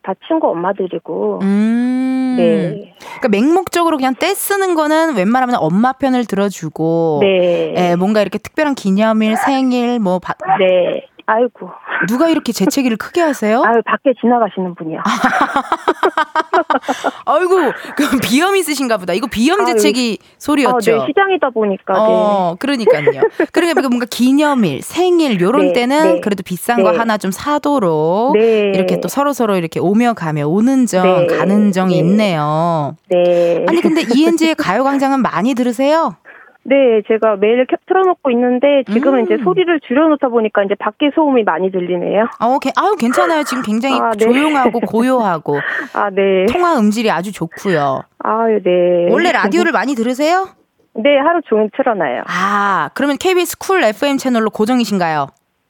[0.04, 1.40] 다 친구 엄마들이고.
[1.44, 2.36] 음.
[2.38, 2.96] 네.
[3.00, 7.20] 그러니까 맹목적으로 그냥 떼 쓰는 거는 웬만하면 엄마 편을 들어주고.
[7.22, 7.74] 네.
[7.78, 10.20] 예, 뭔가 이렇게 특별한 기념일, 생일, 뭐.
[10.20, 10.36] 바...
[10.60, 11.08] 네.
[11.32, 11.70] 아이고.
[12.10, 13.64] 누가 이렇게 재채기를 크게 하세요?
[13.64, 15.00] 아유, 밖에 지나가시는 분이요.
[17.26, 17.56] 아이고,
[17.96, 19.14] 그럼 비염 있으신가 보다.
[19.14, 20.92] 이거 비염 재채기 아유, 소리였죠?
[20.92, 21.94] 아, 네, 시장이다 보니까.
[21.96, 22.58] 어, 네.
[22.60, 23.22] 그러니까요.
[23.54, 26.98] 그러니까 뭔가 기념일, 생일, 요런 네, 때는 네, 그래도 비싼 거 네.
[26.98, 28.34] 하나 좀 사도록.
[28.34, 28.74] 네.
[28.76, 32.98] 이렇게 또 서로 서로 이렇게 오며 가며 오는 정, 가는 정이 있네요.
[33.10, 33.66] 네.
[33.70, 36.16] 아니, 근데 이은지의 가요 광장은 많이 들으세요?
[36.64, 39.26] 네, 제가 매일 캡 틀어놓고 있는데 지금은 음.
[39.26, 42.28] 이제 소리를 줄여놓다 보니까 이제 밖에 소음이 많이 들리네요.
[42.40, 43.44] 아, 게, 아유 괜찮아요.
[43.44, 44.18] 지금 굉장히 아, 네.
[44.18, 45.60] 조용하고 고요하고.
[45.94, 46.46] 아, 네.
[46.52, 48.04] 통화 음질이 아주 좋고요.
[48.20, 49.08] 아, 네.
[49.10, 50.50] 원래 라디오를 많이 들으세요?
[50.94, 52.24] 네, 하루 종일 틀어놔요.
[52.28, 55.28] 아, 그러면 KBS Cool FM 채널로 고정이신가요?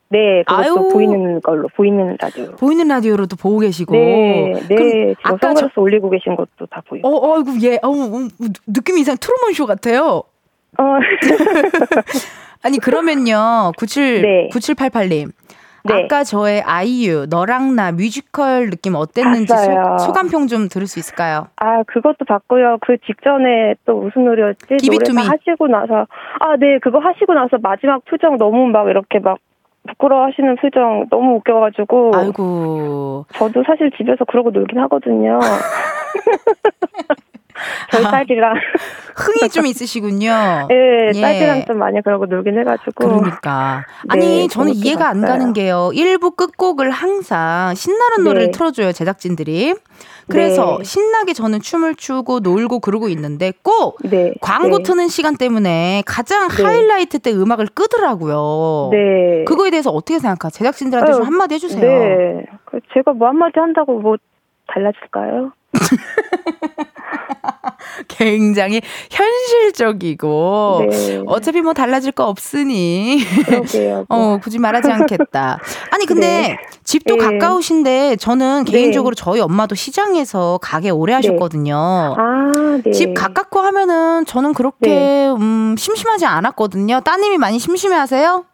[0.09, 0.89] 네, 그것도 아유.
[0.91, 2.51] 보이는 걸로 보이는 라디오.
[2.57, 3.93] 보이는 라디오로도 보고 계시고.
[3.93, 5.15] 네, 네.
[5.23, 5.81] 아까 선글라스 저...
[5.81, 7.07] 올리고 계신 것도 다 보이고.
[7.07, 8.27] 어, 어이구 예, 어, 어,
[8.67, 10.23] 느낌이 이상 Truman Show 같아요.
[10.77, 10.83] 어.
[12.63, 14.49] 아니 그러면요 97 네.
[14.53, 15.31] 9788님
[15.83, 16.03] 네.
[16.03, 19.51] 아까 저의 아이유 너랑 나 뮤지컬 느낌 어땠는지
[19.99, 21.47] 소, 감평 좀 들을 수 있을까요?
[21.55, 22.77] 아 그것도 봤고요.
[22.81, 24.77] 그 직전에 또 무슨 노래였지?
[24.77, 26.05] 노래 하시고 나서
[26.39, 29.39] 아 네 그거 하시고 나서 마지막 표정 너무 막 이렇게 막
[29.87, 35.39] 부끄러워하시는 표정 너무 웃겨가지고 아이고 저도 사실 집에서 그러고 놀긴 하거든요.
[37.91, 38.55] 저희 딸이랑
[39.15, 40.67] 흥이 좀 있으시군요.
[40.69, 41.21] 네, 예.
[41.21, 42.91] 딸이랑 좀 많이 그러고 놀긴 해가지고.
[43.07, 45.21] 그러니까 아니 네, 저는 이해가 봤어요.
[45.23, 45.91] 안 가는 게요.
[45.93, 48.23] 1부 끝곡을 항상 신나는 네.
[48.23, 49.75] 노래를 틀어줘요 제작진들이.
[50.29, 50.83] 그래서 네.
[50.83, 54.33] 신나게 저는 춤을 추고 놀고 그러고 있는데 꼭 네.
[54.41, 54.83] 광고 네.
[54.83, 56.63] 트는 시간 때문에 가장 네.
[56.63, 58.89] 하이라이트 때 음악을 끄더라고요.
[58.91, 59.43] 네.
[59.45, 60.49] 그거에 대해서 어떻게 생각하?
[60.49, 61.81] 제작진들한테 어, 좀 한마디 해주세요.
[61.81, 62.45] 네.
[62.65, 64.15] 그 제가 뭐 한마디 한다고 뭐
[64.67, 65.51] 달라질까요?
[68.07, 71.21] 굉장히 현실적이고 네.
[71.25, 73.19] 어차피 뭐 달라질 거 없으니
[74.09, 75.59] 어 굳이 말하지 않겠다.
[75.91, 76.57] 아니 근데 네.
[76.83, 77.23] 집도 네.
[77.23, 78.71] 가까우신데 저는 네.
[78.71, 81.15] 개인적으로 저희 엄마도 시장에서 가게 오래 네.
[81.17, 81.75] 하셨거든요.
[81.75, 82.51] 아,
[82.83, 82.91] 네.
[82.91, 87.01] 집 가깝고 하면은 저는 그렇게 음, 심심하지 않았거든요.
[87.01, 88.45] 따님이 많이 심심해하세요?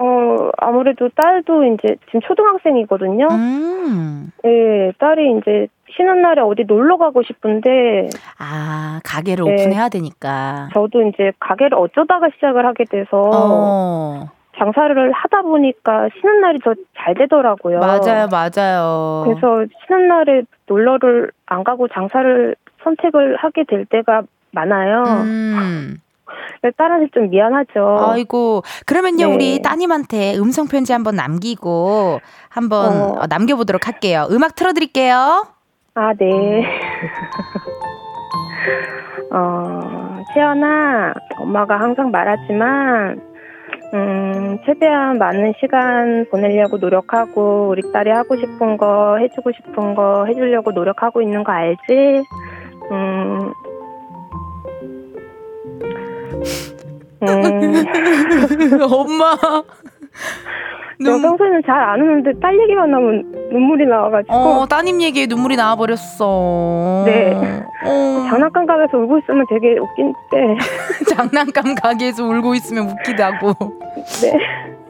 [0.00, 3.26] 어, 아무래도 딸도 이제 지금 초등학생이거든요.
[3.30, 4.32] 음.
[4.44, 5.66] 네, 딸이 이제
[5.98, 8.08] 쉬는 날에 어디 놀러 가고 싶은데.
[8.38, 10.68] 아, 가게를 네, 오픈해야 되니까.
[10.72, 13.30] 저도 이제 가게를 어쩌다가 시작을 하게 돼서.
[13.34, 14.30] 어.
[14.58, 17.78] 장사를 하다 보니까 쉬는 날이 더 잘 되더라고요.
[17.78, 19.24] 맞아요, 맞아요.
[19.24, 25.02] 그래서 쉬는 날에 놀러를 안 가고 장사를 선택을 하게 될 때가 많아요.
[25.22, 25.98] 음.
[26.76, 28.10] 딸한테 좀 미안하죠.
[28.10, 29.34] 아이고 그러면요 네.
[29.34, 33.14] 우리 따님한테 음성 편지 한번 남기고 한번 어.
[33.20, 33.26] 어.
[33.28, 34.26] 남겨보도록 할게요.
[34.30, 35.46] 음악 틀어드릴게요.
[35.98, 36.62] 아 네.
[39.32, 43.20] 어 채연아 엄마가 항상 말하지만
[43.94, 50.70] 음, 최대한 많은 시간 보내려고 노력하고 우리 딸이 하고 싶은 거 해주고 싶은 거 해주려고
[50.70, 52.22] 노력하고 있는 거 알지?
[52.92, 53.52] 음,
[57.22, 57.26] 음.
[58.88, 59.36] 엄마.
[61.00, 61.22] 눈...
[61.22, 64.34] 평소에는 잘 안 우는데 딸 얘기만 나면 눈물이 나와가지고.
[64.34, 67.04] 어, 따님 얘기에 눈물이 나와버렸어.
[67.06, 67.34] 네.
[67.86, 68.26] 어.
[68.28, 70.56] 장난감 가게에서 울고 있으면 되게 웃긴데.
[71.14, 73.52] 장난감 가게에서 울고 있으면 웃기다고.
[74.22, 74.38] 네.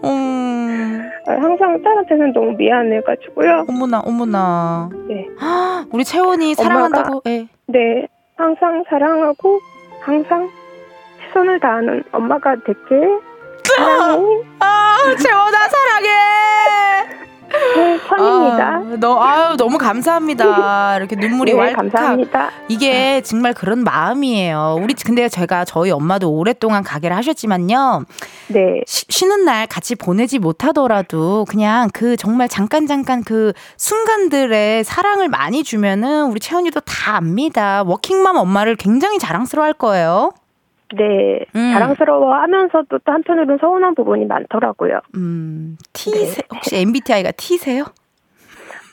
[0.04, 1.10] 음.
[1.26, 3.66] 항상 딸한테는 너무 미안해가지고요.
[3.68, 4.88] 어머나, 어머나.
[5.08, 5.26] 네.
[5.92, 7.20] 우리 채원이 사랑한다고.
[7.26, 7.48] 네.
[7.66, 8.06] 네.
[8.36, 9.58] 항상 사랑하고
[10.00, 10.48] 항상
[11.20, 13.27] 최선을 다하는 엄마가 될게.
[13.76, 14.24] 사랑해.
[14.60, 16.08] 아, 재원아 사랑해.
[17.76, 18.66] 네, 선입니다.
[18.66, 20.96] 아, 너, 아유, 너무 감사합니다.
[20.98, 21.76] 이렇게 눈물이 네, 왈칵.
[21.76, 22.50] 감사합니다.
[22.68, 24.78] 이게 정말 그런 마음이에요.
[24.80, 28.04] 우리, 근데 제가 저희 엄마도 오랫동안 가게를 하셨지만요.
[28.48, 28.82] 네.
[28.86, 35.64] 쉬, 쉬는 날 같이 보내지 못하더라도 그냥 그 정말 잠깐 잠깐 그 순간들의 사랑을 많이
[35.64, 37.82] 주면은 우리 채원이도 다 압니다.
[37.84, 40.32] 워킹맘 엄마를 굉장히 자랑스러워 할 거예요.
[40.96, 41.72] 네, 음.
[41.72, 45.00] 자랑스러워하면서도 또 한편으로는 서운한 부분이 많더라고요.
[45.16, 46.34] 음, T 네.
[46.54, 47.84] 혹시 MBTI가 T세요?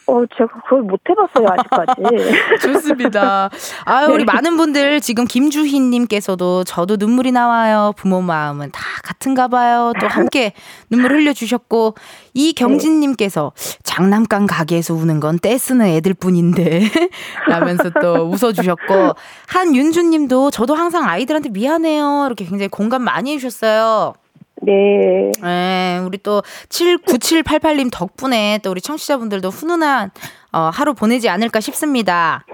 [0.08, 2.02] 어, 제가 그걸 못 해봤어요, 아직까지.
[2.62, 3.50] 좋습니다.
[3.86, 4.32] 아 우리 네.
[4.32, 7.92] 많은 분들 지금 김주희님께서도 저도 눈물이 나와요.
[7.98, 8.82] 부모 마음은 다
[9.26, 9.92] 같은가 봐요.
[10.00, 10.54] 또 함께
[10.90, 11.96] 눈물 흘려주셨고,
[12.34, 13.52] 이경진님께서
[13.84, 16.82] 장난감 가게에서 우는 건 떼쓰는 애들 뿐인데.
[17.50, 19.14] 라면서 또 웃어주셨고,
[19.48, 22.26] 한윤주님도 저도 항상 아이들한테 미안해요.
[22.28, 24.14] 이렇게 굉장히 공감 많이 해주셨어요.
[24.62, 25.32] 네.
[25.42, 30.12] 네, 우리 또 79788님 덕분에 또 우리 청취자분들도 훈훈한
[30.54, 32.46] 어, 하루 보내지 않을까 싶습니다.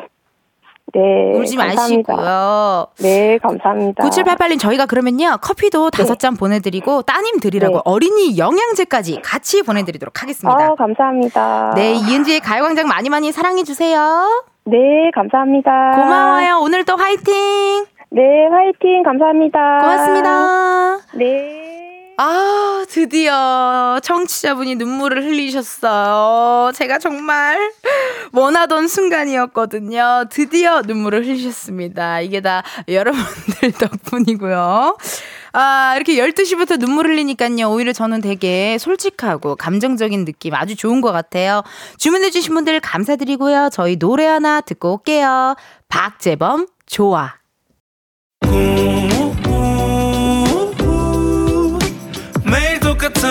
[0.93, 1.37] 네.
[1.37, 2.13] 울지 감사합니다.
[2.13, 2.87] 마시고요.
[2.99, 4.03] 네, 감사합니다.
[4.03, 5.97] 9788님, 저희가 그러면요, 커피도 네.
[5.97, 6.17] 다섯 네.
[6.17, 7.81] 잔 보내드리고, 따님 드리라고 네.
[7.85, 10.71] 어린이 영양제까지 같이 보내드리도록 하겠습니다.
[10.71, 11.71] 어, 감사합니다.
[11.75, 14.45] 네, 이은지의 가요광장 많이 많이 사랑해주세요.
[14.65, 14.77] 네,
[15.15, 15.91] 감사합니다.
[15.95, 16.59] 고마워요.
[16.61, 17.85] 오늘 또 화이팅!
[18.11, 19.03] 네, 화이팅!
[19.03, 19.79] 감사합니다.
[19.79, 20.97] 고맙습니다.
[21.15, 21.80] 네.
[22.23, 26.71] 아, 드디어 청취자분이 눈물을 흘리셨어요.
[26.75, 27.57] 제가 정말
[28.31, 30.25] 원하던 순간이었거든요.
[30.29, 32.21] 드디어 눈물을 흘리셨습니다.
[32.21, 34.97] 이게 다 여러분들 덕분이고요.
[35.53, 37.67] 아, 이렇게 12시부터 눈물 흘리니까요.
[37.71, 41.63] 오히려 저는 되게 솔직하고 감정적인 느낌 아주 좋은 것 같아요.
[41.97, 43.69] 주문해주신 분들 감사드리고요.
[43.71, 45.55] 저희 노래 하나 듣고 올게요.
[45.87, 47.33] 박재범, 좋아.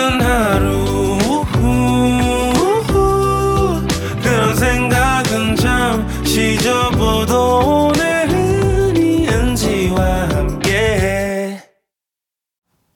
[0.01, 1.45] 같은 하루
[4.23, 11.59] 그런 생각은 잠시 접어도 오늘은 이은지와 함께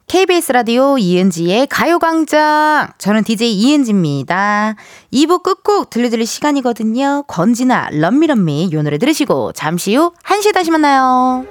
[0.07, 2.89] KBS 라디오 이은지의 가요광장.
[2.97, 4.75] 저는 DJ 이은지입니다.
[5.13, 7.25] 2부 끝곡 들려드릴 시간이거든요.
[7.27, 11.45] 건지나 럼미럼미 요 노래 들으시고 잠시 후 1시에 다시 만나요.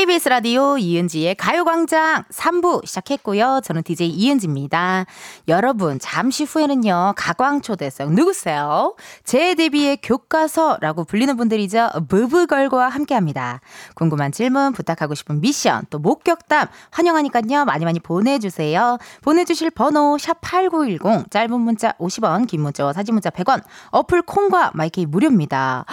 [0.00, 3.60] KBS 라디오 이은지의 가요광장 3부 시작했고요.
[3.62, 5.04] 저는 DJ 이은지입니다.
[5.46, 8.96] 여러분, 잠시 후에는요, 가광초대석 누구세요?
[9.24, 11.90] 제 데뷔의 교과서라고 불리는 분들이죠.
[12.08, 13.60] 부부걸과 함께 합니다.
[13.94, 18.96] 궁금한 질문, 부탁하고 싶은 미션, 또 목격담 환영하니까요, 많이 많이 보내주세요.
[19.20, 25.84] 보내주실 번호, 샵8910, 짧은 문자 50원, 긴 문자와 사진 문자 100원, 어플 콩과 마이케이 무료입니다.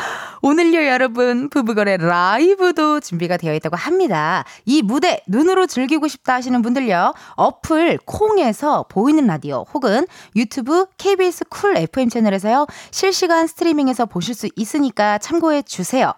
[0.41, 3.96] 오늘요, 여러분, 브브걸의 라이브도 준비가 되어 있다고 합니다.
[4.65, 7.13] 이 무대 눈으로 즐기고 싶다 하시는 분들요.
[7.35, 10.05] 어플 콩에서 보이는 라디오 혹은
[10.35, 12.67] 유튜브 KBS Cool FM 채널에서요.
[12.91, 16.13] 실시간 스트리밍에서 보실 수 있으니까 참고해 주세요.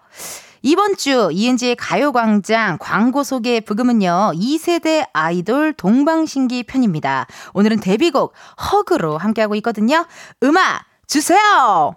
[0.62, 7.26] 이번 주 이은지의 가요광장 광고 소개 브금은요, 2세대 아이돌 동방신기 편입니다.
[7.54, 8.34] 오늘은 데뷔곡
[8.70, 10.04] Hug로 함께하고 있거든요.
[10.42, 11.96] 음악 주세요!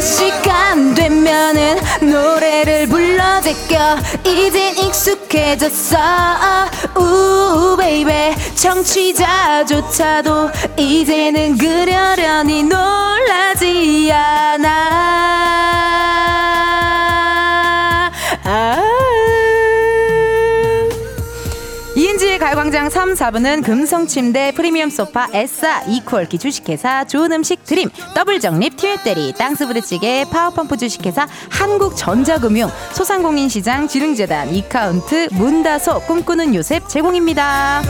[0.00, 1.76] 이 시간 되면은
[2.10, 3.98] 노래를 불러 제껴.
[4.24, 5.98] 이젠 익숙해졌어.
[6.96, 15.99] Ooh baby 청취자조차도 이제는 그러려니 놀라지 않아 아
[22.70, 30.24] 가요광장 3, 4부는 금성침대, 프리미엄 소파, 에싸, 이퀄기 주식회사, 좋은 음식 드림, 더블정립, 티웨때리, 땅스부대찌개,
[30.30, 37.82] 파워펌프 주식회사, 한국전자금융, 소상공인시장, 지능재단, 이카운트, 문다소, 꿈꾸는 요셉 제공입니다.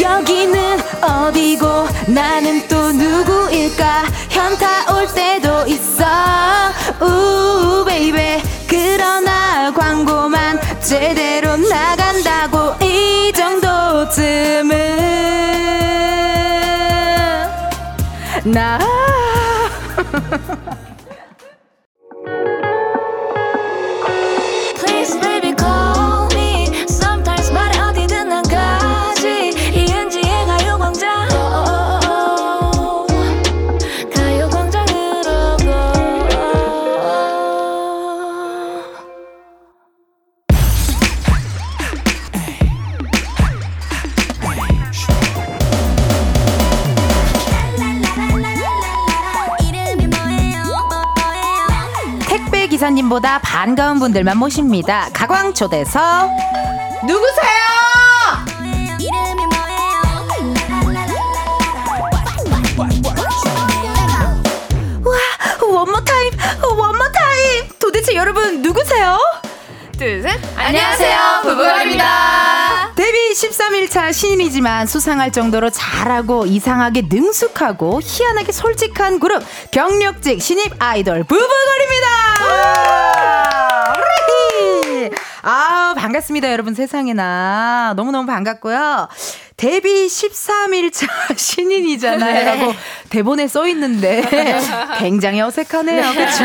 [0.00, 1.66] 여기는 어디고
[2.08, 4.04] 나는 또 누구일까?
[4.30, 6.04] 현타 올 때도 있어.
[7.00, 14.76] 우 베이베 그러나 광고만 제대로 나간다고 이 정도쯤은
[18.44, 18.78] 나
[52.96, 55.08] 기사님보다 반가운 분들만 모십니다.
[55.12, 56.30] 가광 초대석
[57.06, 57.46] 누구세요?
[65.04, 67.68] 와, One More Time, One More Time.
[67.78, 69.18] 도대체 여러분 누구세요?
[69.98, 70.40] 둘, 셋.
[70.56, 72.35] 안녕하세요, 브브걸입니다.
[73.56, 82.06] 데뷔 13일차 신인이지만 수상할 정도로 잘하고 이상하게 능숙하고 희한하게 솔직한 그룹 경력직 신입 아이돌 부부걸입니다.
[85.42, 86.74] 아, 반갑습니다, 여러분.
[86.74, 87.94] 세상에나.
[87.96, 89.08] 너무너무 반갑고요.
[89.56, 92.34] 데뷔 13일차 신인이잖아요.
[92.34, 92.44] 네.
[92.44, 92.74] 라고
[93.08, 94.22] 대본에 써 있는데
[94.98, 96.12] 굉장히 어색하네요.
[96.12, 96.44] 그렇죠?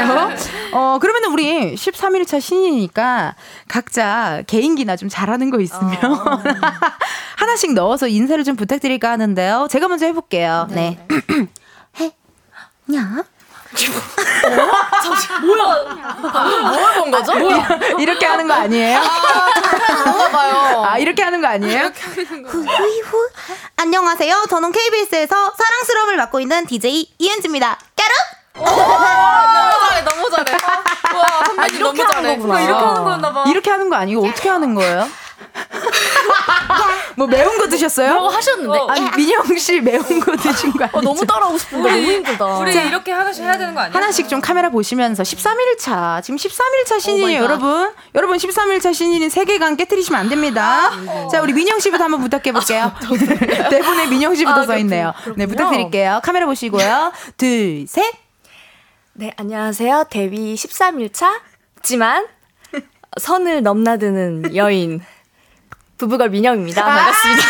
[0.72, 3.36] 어, 그러면 우리 13일차 신인이니까
[3.68, 6.41] 각자 개인기나 좀 잘하는 거 있으면 어.
[7.36, 9.68] 하나씩 넣어서 인사를 좀 부탁드릴까 하는데요.
[9.70, 10.68] 제가 먼저 해 볼게요.
[10.72, 10.97] 네.
[11.09, 11.47] 네.
[11.99, 12.12] 해.
[12.88, 13.24] 냐?
[13.72, 15.01] 어?
[15.01, 16.72] 잠시 뭐야?
[16.72, 17.34] 뭘본 거죠?
[17.38, 17.67] 뭐야?
[17.99, 18.97] 이렇게 하는 거 아니에요?
[18.99, 20.84] 아, 봐요.
[20.86, 21.91] 아, 이렇게 하는 거 아니에요?
[22.47, 23.30] 후후후.
[23.78, 24.45] 안녕하세요.
[24.49, 27.78] 저는 KBS에서 사랑스러움을 맡고 있는 DJ 이은지입니다.
[27.95, 28.13] 까르!
[28.53, 28.76] 너무
[29.88, 30.53] 잘해, 너무 잘해.
[31.15, 32.36] 와, 선배님 아, 너무 잘해.
[32.38, 32.59] 거구나.
[32.61, 33.43] 이렇게 하는 거였나 봐.
[33.47, 35.07] 이렇게 하는 거 아니고 어떻게 하는 거예요?
[37.17, 38.15] 뭐 매운 거 드셨어요?
[38.15, 38.77] 뭐 하셨는데?
[38.79, 38.87] 어.
[38.87, 40.97] 아니 민영 씨 매운 거 드신 거 아니죠?
[40.97, 42.45] 어, 너무 따라하고 싶은데 너무 힘들다.
[42.59, 43.93] 우리 자, 이렇게 하나씩 해야 되는 거 아니야?
[43.95, 47.91] 하나씩 좀 카메라 보시면서 13일 차 지금 13일 차 신인이에요, 여러분.
[48.15, 50.91] 여러분 13일 차 신인인 세계관 깨뜨리시면 안 됩니다.
[51.31, 52.91] 자, 우리 민영 씨부터 한번 부탁해 볼게요.
[52.95, 52.99] 아,
[53.69, 55.13] 대본에 민영 씨부터 아, 써 있네요.
[55.35, 56.21] 네, 부탁드릴게요.
[56.23, 57.11] 카메라 보시고요.
[57.37, 58.03] 둘, 셋.
[59.13, 60.05] 네, 안녕하세요.
[60.09, 62.25] 데뷔 13일 차지만
[63.19, 65.01] 선을 넘나드는 여인
[66.01, 66.81] 부부걸 민영입니다.
[66.81, 66.85] 아!
[66.85, 67.43] 반갑습니다.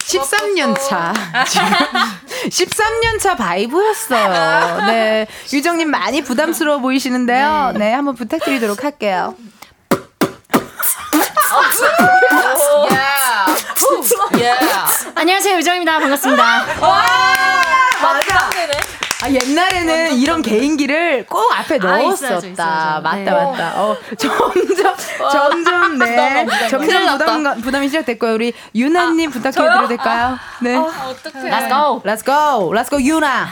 [0.00, 1.14] 13년 차.
[2.44, 4.86] 13년 차 바이브였어요.
[4.86, 5.26] 네.
[5.54, 7.72] 유정님 많이 부담스러워 보이시는데요.
[7.76, 9.34] 네, 한번 부탁드리도록 할게요.
[15.14, 15.98] 안녕하세요, 유정입니다.
[15.98, 16.42] 반갑습니다.
[16.80, 17.04] 와,
[18.02, 18.36] 맞아.
[18.36, 18.50] 아,
[19.30, 21.94] 옛날에는 이런 개인기를 꼭 앞에 아, 넣었었다.
[21.94, 23.02] 아, 있어야죠, 있어야죠.
[23.02, 23.30] 맞다, 네.
[23.30, 23.82] 맞다.
[23.82, 24.96] 어, 점점,
[25.30, 26.46] 점점, 네.
[26.68, 28.34] 점점 부담, 부담이 시작됐고요.
[28.34, 30.38] 우리 유나님 아, 부탁해드려도 될까요?
[30.60, 30.76] 네.
[30.76, 31.50] 어, 어떡해.
[31.50, 32.02] Let's go.
[32.04, 32.70] Let's go.
[32.72, 33.48] Let's go, 유나.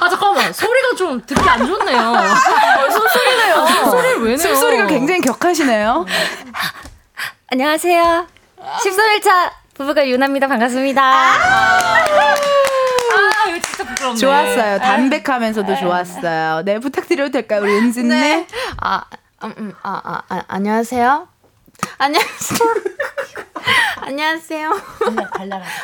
[0.00, 1.98] 아 잠깐만 소리가 좀 듣기 안 좋네요.
[2.10, 3.66] 어, 숨소리네요.
[3.66, 4.38] 숨소리를 왜 내요?
[4.38, 6.04] 숨소리가 굉장히 격하시네요.
[7.52, 8.26] 안녕하세요.
[8.58, 10.48] 13일차 부부가 유나입니다.
[10.48, 11.02] 반갑습니다.
[11.02, 11.67] 아, 아
[14.14, 14.54] 부끄럽네.
[14.54, 14.78] 좋았어요.
[14.78, 15.80] 담백하면서도 네.
[15.80, 16.62] 좋았어요.
[16.64, 18.18] 네, 부탁드려도 될까요, 우리 은진네?
[18.18, 18.46] 네.
[18.80, 19.04] 아,
[19.44, 21.28] 음, 음, 아, 아, 아, 안녕하세요.
[21.98, 22.58] 안녕하세요.
[24.00, 24.70] 안녕하세요.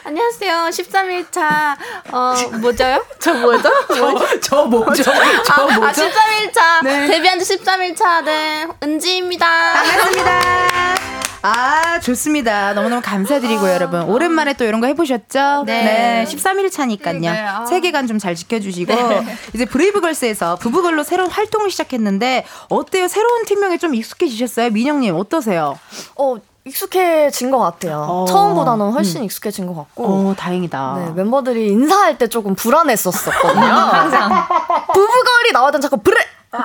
[0.05, 0.55] 안녕하세요.
[0.71, 1.77] 13일차,
[2.13, 3.05] 어, 뭐죠요?
[3.21, 3.69] 저 뭐죠?
[3.95, 5.03] 저, 저 뭐죠?
[5.03, 5.13] 저
[5.53, 5.85] 아, 뭐죠?
[5.85, 6.85] 아, 13일차.
[6.85, 7.07] 네.
[7.09, 8.25] 데뷔한 지 13일차.
[8.25, 9.47] 네, 은지입니다.
[9.75, 11.14] 반갑습니다.
[11.47, 12.73] 아, 좋습니다.
[12.73, 14.01] 너무너무 감사드리고요, 아, 여러분.
[14.05, 15.65] 오랜만에 또 이런 거 해보셨죠?
[15.67, 15.85] 네.
[15.85, 17.21] 네 13일 차니까요.
[17.21, 17.67] 네, 아.
[17.67, 18.95] 세계관 좀 잘 지켜주시고.
[18.95, 19.37] 네.
[19.53, 23.09] 이제 브레이브걸스에서 부부걸로 새로운 활동을 시작했는데, 어때요?
[23.09, 24.71] 새로운 팀명에 좀 익숙해지셨어요?
[24.71, 25.79] 민영님, 어떠세요?
[26.17, 28.07] 어, 익숙해진 것 같아요.
[28.09, 28.25] 어.
[28.27, 29.25] 처음보다는 훨씬 음.
[29.25, 30.05] 익숙해진 것 같고.
[30.31, 30.95] 어, 다행이다.
[30.99, 33.63] 네, 멤버들이 인사할 때 조금 불안했었었거든요.
[33.63, 34.47] 항상.
[34.95, 36.17] 부부걸이 나와던 자꾸 브레!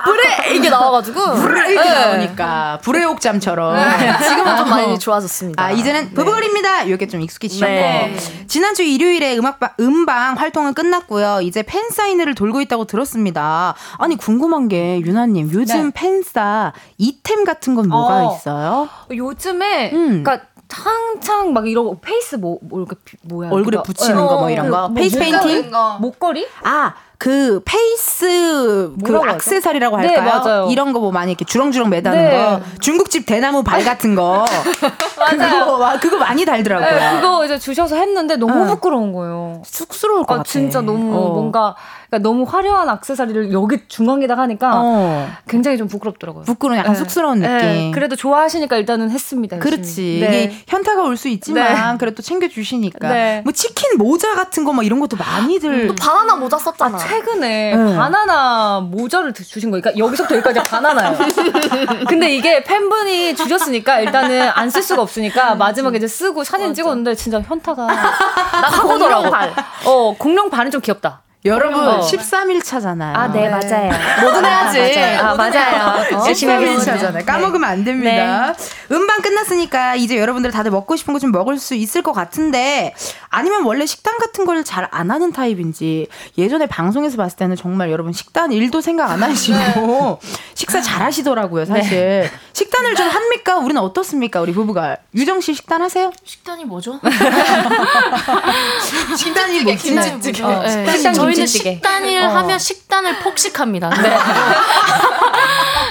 [0.04, 2.06] 불에 이게 나와가지고 불에 이게 네.
[2.06, 4.18] 나오니까 불의 옥잠처럼 네.
[4.28, 5.62] 지금은 좀 많이 좋아졌습니다.
[5.62, 6.84] 아 이제는 부부걸입니다.
[6.84, 8.16] 이게 좀 익숙해지셨고 네.
[8.46, 11.40] 지난주 일요일에 음악방 음방 활동은 끝났고요.
[11.42, 13.74] 이제 팬 사인회를 돌고 있다고 들었습니다.
[13.98, 15.90] 아니 궁금한 게 유나님 요즘 네.
[15.94, 18.36] 팬사 아이템 같은 건 뭐가 어.
[18.36, 18.88] 있어요?
[19.10, 20.22] 요즘에 음.
[20.22, 22.86] 그러니까 한창 막 이런 face 뭐, 뭐
[23.24, 29.14] 뭐야 얼굴에 그러니까, 붙이는 거뭐 이런 거 뭐, face painting 목걸이 아 그 face 그
[29.14, 30.64] 악세사리라고 네, 할까요?
[30.66, 30.72] 네.
[30.72, 32.30] 이런 거 뭐 많이 이렇게 주렁주렁 매다는 네.
[32.30, 34.46] 거 중국집 대나무 발 같은 거
[35.20, 35.64] 맞아요.
[35.66, 36.90] 그거, 그거 많이 달더라고요.
[36.90, 38.70] 네, 그거 이제 주셔서 했는데 너무 네.
[38.70, 39.60] 부끄러운 거예요.
[39.66, 40.48] 쑥스러울 것 아, 같아.
[40.48, 41.28] 진짜 너무 어.
[41.34, 41.74] 뭔가
[42.10, 45.28] 그러니까 너무 화려한 악세사리를 여기 중앙에다 하니까 어.
[45.48, 46.44] 굉장히 좀 부끄럽더라고요.
[46.44, 46.98] 부끄러운 약간 네.
[46.98, 47.48] 쑥스러운 네.
[47.48, 47.68] 느낌.
[47.68, 47.90] 네.
[47.94, 49.56] 그래도 좋아하시니까 일단은 했습니다.
[49.58, 49.76] 열심히.
[49.76, 50.18] 그렇지.
[50.20, 50.26] 네.
[50.44, 51.98] 이게 현타가 올 수 있지만 네.
[51.98, 53.08] 그래도 챙겨 주시니까.
[53.08, 53.40] 네.
[53.44, 55.86] 뭐 치킨 모자 같은 거뭐 이런 것도 많이들.
[55.88, 56.96] 또 바나나 모자 썼잖아.
[56.96, 61.16] 아, 최근에 바나나 모자를 주신 거니까 그러니까 여기서부터 여기까지 바나나요.
[62.08, 66.74] 근데 이게 팬분이 주셨으니까 일단은 안 쓸 수가 없으니까 마지막에 이제 쓰고 사진 맞아.
[66.74, 69.52] 찍었는데 진짜 현타가 나 공룡 발.
[69.84, 71.22] 어 공룡 발은 좀 귀엽다.
[71.46, 72.00] 여러분 어.
[72.00, 73.16] 13일 차잖아요.
[73.16, 73.90] 아, 네, 맞아요.
[74.20, 74.98] 뭐든 해야지.
[75.18, 76.16] 아, 맞아요.
[76.18, 77.24] 어, 13일 차잖아요.
[77.24, 78.52] 까먹으면 안 됩니다.
[78.52, 78.94] 네.
[78.94, 82.94] 음반 끝났으니까 이제 여러분들 다들 먹고 싶은 거 좀 먹을 수 있을 것 같은데
[83.30, 88.12] 아니면 원래 식단 같은 걸 잘 안 하는 타입인지 예전에 방송에서 봤을 때는 정말 여러분
[88.12, 90.18] 식단 일도 생각 안 하시고 네.
[90.54, 91.90] 식사 잘 하시더라고요, 사실.
[91.90, 92.30] 네.
[92.60, 93.56] 식단을 좀 합니까?
[93.56, 94.42] 우리는 어떻습니까?
[94.42, 94.98] 우리 부부가.
[95.14, 96.10] 유정 씨 식단 하세요?
[96.24, 97.00] 식단이 뭐죠?
[99.16, 99.82] 식단이 뭐지?
[99.82, 100.42] 김치찌개.
[100.42, 100.92] 어, 네.
[100.92, 102.28] 식단 저희는 식단을 어.
[102.36, 103.88] 하면 식단을 폭식합니다.
[103.88, 104.16] 네.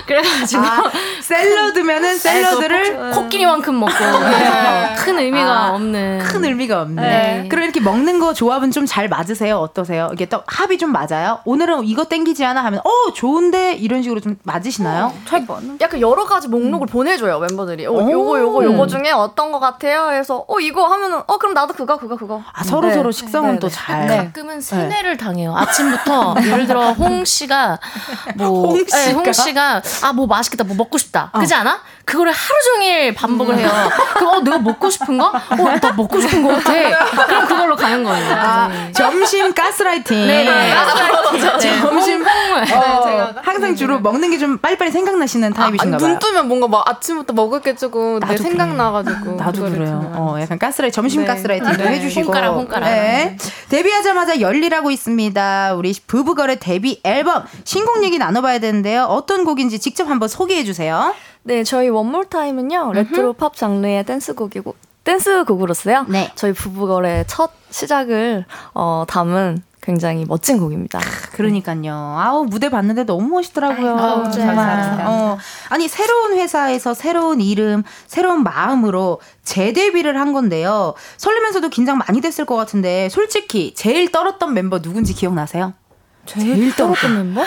[0.05, 0.91] 그래가지고 아,
[1.21, 4.95] 샐러드면은 샐러드를 코끼리만큼 먹고 네.
[4.97, 7.01] 큰 의미가 아, 없는 큰 의미가 없네.
[7.01, 7.47] 네.
[7.49, 9.57] 그럼 이렇게 먹는 거 조합은 좀 잘 맞으세요?
[9.57, 10.09] 어떠세요?
[10.13, 11.41] 이게 또 합이 좀 맞아요?
[11.45, 15.13] 오늘은 이거 땡기지 않아 하면 어 좋은데 이런 식으로 좀 맞으시나요?
[15.13, 16.91] 어, 약간 여러 가지 목록을 음.
[16.91, 17.85] 보내줘요 멤버들이.
[17.87, 20.11] 어, 요거 요거 요거 중에 어떤 거 같아요?
[20.11, 22.41] 해서 어 이거 하면은 어 그럼 나도 그거 그거 그거.
[22.53, 22.93] 아 서로 네.
[22.93, 23.75] 서로 식성은 네, 또 네.
[23.75, 24.07] 잘.
[24.07, 25.55] 가끔은 세뇌를 당해요.
[25.55, 27.79] 아침부터 예를 들어 홍 씨가
[28.35, 31.29] 뭐 홍 씨가, 홍 씨가 아 뭐 맛있겠다 뭐 먹고 싶다.
[31.33, 31.39] 어.
[31.39, 31.79] 그지 않아?
[32.09, 33.69] 그거를 하루 종일 반복을 해요.
[34.15, 35.27] 그럼 어 내가 먹고 싶은가?
[35.27, 36.73] 어 나 먹고 싶은 거 같아.
[37.27, 38.33] 그럼 그걸로 가는 거예요.
[38.33, 38.91] 아, 네.
[38.91, 40.27] 점심 가스라이팅.
[40.27, 40.73] 네, 네.
[40.73, 41.81] 가스라이팅.
[41.81, 46.09] 점심 어, 네, 항상 주로 먹는 게 좀 빨리빨리 생각나시는 타입이신가 아, 봐요.
[46.11, 49.35] 눈 뜨면 뭔가 막 아침부터 먹을 게 조금 내 생각나가지고.
[49.35, 50.11] 나도 그래요.
[50.15, 51.27] 어, 약간 가스라이팅, 점심 네.
[51.27, 51.89] 가스라이팅도 네.
[51.95, 52.25] 해주시고.
[52.27, 52.89] 홍가락, 홍가락.
[52.89, 53.37] 네.
[53.69, 55.73] 데뷔하자마자 열일하고 있습니다.
[55.75, 59.03] 우리 브브걸의 데뷔 앨범 신곡 얘기 나눠봐야 되는데요.
[59.03, 61.13] 어떤 곡인지 직접 한번 소개해 주세요.
[61.49, 66.05] 네, 저희 One More Time은요 레트로 팝 장르의 댄스곡이고 댄스곡으로서요.
[66.07, 66.31] 네.
[66.35, 68.45] 저희 브브걸의 첫 시작을
[68.75, 70.99] 어, 담은 굉장히 멋진 곡입니다.
[71.33, 71.91] 그러니까요.
[72.19, 73.97] 아우 무대 봤는데 너무 멋있더라고요.
[73.97, 75.01] 아유, 정말.
[75.07, 75.39] 어,
[75.69, 80.93] 아니 새로운 회사에서 새로운 이름, 새로운 마음으로 재데뷔를 한 건데요.
[81.17, 85.73] 설레면서도 긴장 많이 됐을 것 같은데 솔직히 제일 떨었던 멤버 누군지 기억나세요?
[86.33, 87.43] 제일 떨었던 멤버?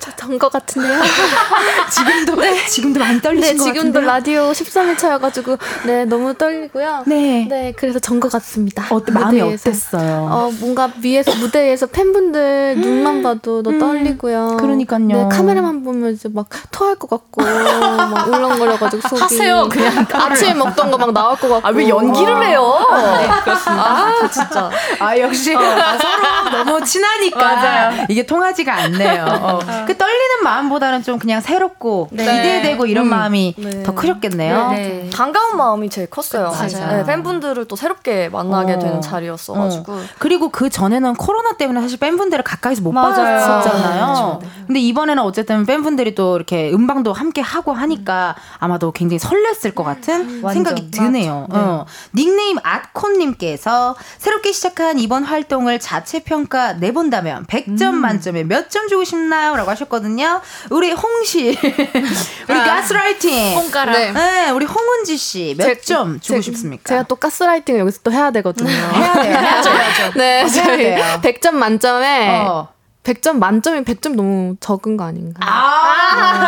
[0.00, 1.00] 저전것 같은데요.
[1.90, 2.66] 지금도 네.
[2.66, 7.02] 지금도 많이 떨리신 네, 것 지금도 라디오 13일 차여가지고 네 너무 떨리고요.
[7.06, 8.86] 네, 네 그래서 전것 같습니다.
[8.90, 10.28] 어때 마음이 어땠어요?
[10.30, 14.56] 어 뭔가 위에서 무대에서 팬분들 눈만 봐도 너 음, 떨리고요.
[14.58, 15.06] 그러니까요.
[15.06, 20.90] 네 카메라만 보면 이제 막 토할 것 같고 막 울렁거려가지고 속이 하세요 그냥 아침에 먹던
[20.90, 21.66] 거 막 나올 것 같고.
[21.68, 22.78] 아 왜 연기를 해요?
[22.90, 23.82] 네, 그렇습니다.
[23.84, 24.70] 아 진짜.
[25.00, 25.60] 아 역시 어.
[25.60, 27.38] 아, 서로 너무 친하니까.
[27.38, 28.05] 맞아요.
[28.08, 29.24] 이게 통하지가 않네요.
[29.24, 29.58] 어.
[29.86, 32.24] 그 떨리는 마음보다는 좀 그냥 새롭고 네.
[32.24, 33.10] 기대되고 이런 음.
[33.10, 33.82] 마음이 네.
[33.82, 34.70] 더 크셨겠네요.
[34.70, 35.10] 네, 네.
[35.10, 36.52] 반가운 마음이 제일 컸어요.
[36.52, 38.78] 네, 팬분들을 또 새롭게 만나게 어.
[38.78, 39.92] 되는 자리였어가지고.
[39.92, 40.00] 어.
[40.18, 44.38] 그리고 그 전에는 코로나 때문에 사실 팬분들을 가까이서 못 봤었잖아요.
[44.42, 49.84] 네, 근데 이번에는 어쨌든 팬분들이 또 이렇게 음방도 함께 하고 하니까 아마도 굉장히 설렜을 것
[49.84, 51.46] 같은 음, 생각이 드네요.
[51.50, 51.84] 어.
[52.14, 58.00] 닉네임 아콘님께서 새롭게 시작한 이번 활동을 자체 평가 내본다면 100점 음.
[58.00, 59.54] 만점에 몇 점 주고 싶나요?
[59.56, 60.40] 라고 하셨거든요.
[60.70, 61.56] 우리 홍씨,
[62.48, 63.56] 우리 아, 가스라이팅.
[63.56, 63.92] 홍가라.
[63.92, 64.12] 네.
[64.12, 64.50] 네.
[64.50, 66.82] 우리 홍은지 씨 몇 점 주고 제, 싶습니까?
[66.88, 68.68] 제가 또 가스라이팅을 여기서 또 해야 되거든요.
[68.70, 69.32] 해야 돼요.
[69.38, 70.12] 해야죠, 해야죠.
[70.18, 71.20] 네, 어, 저희 돼요.
[71.22, 72.68] 100점 만점에 어.
[73.04, 75.38] 100점 만점이 100점 너무 적은 거 아닌가?
[75.40, 76.46] 아,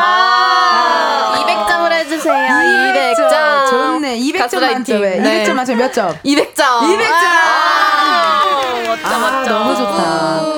[1.33, 2.35] 아~ 200점을 해주세요.
[2.35, 3.15] 200점.
[3.15, 3.71] 200점.
[3.71, 4.19] 좋네.
[4.19, 5.17] 200점 만점에.
[5.21, 5.45] 네.
[5.45, 6.13] 200점 만점에 몇 점?
[6.25, 6.55] 200점.
[6.57, 7.13] 200점.
[7.13, 8.43] 아~
[8.89, 9.51] 멋져, 아, 멋져.
[9.53, 10.58] 너무 좋다.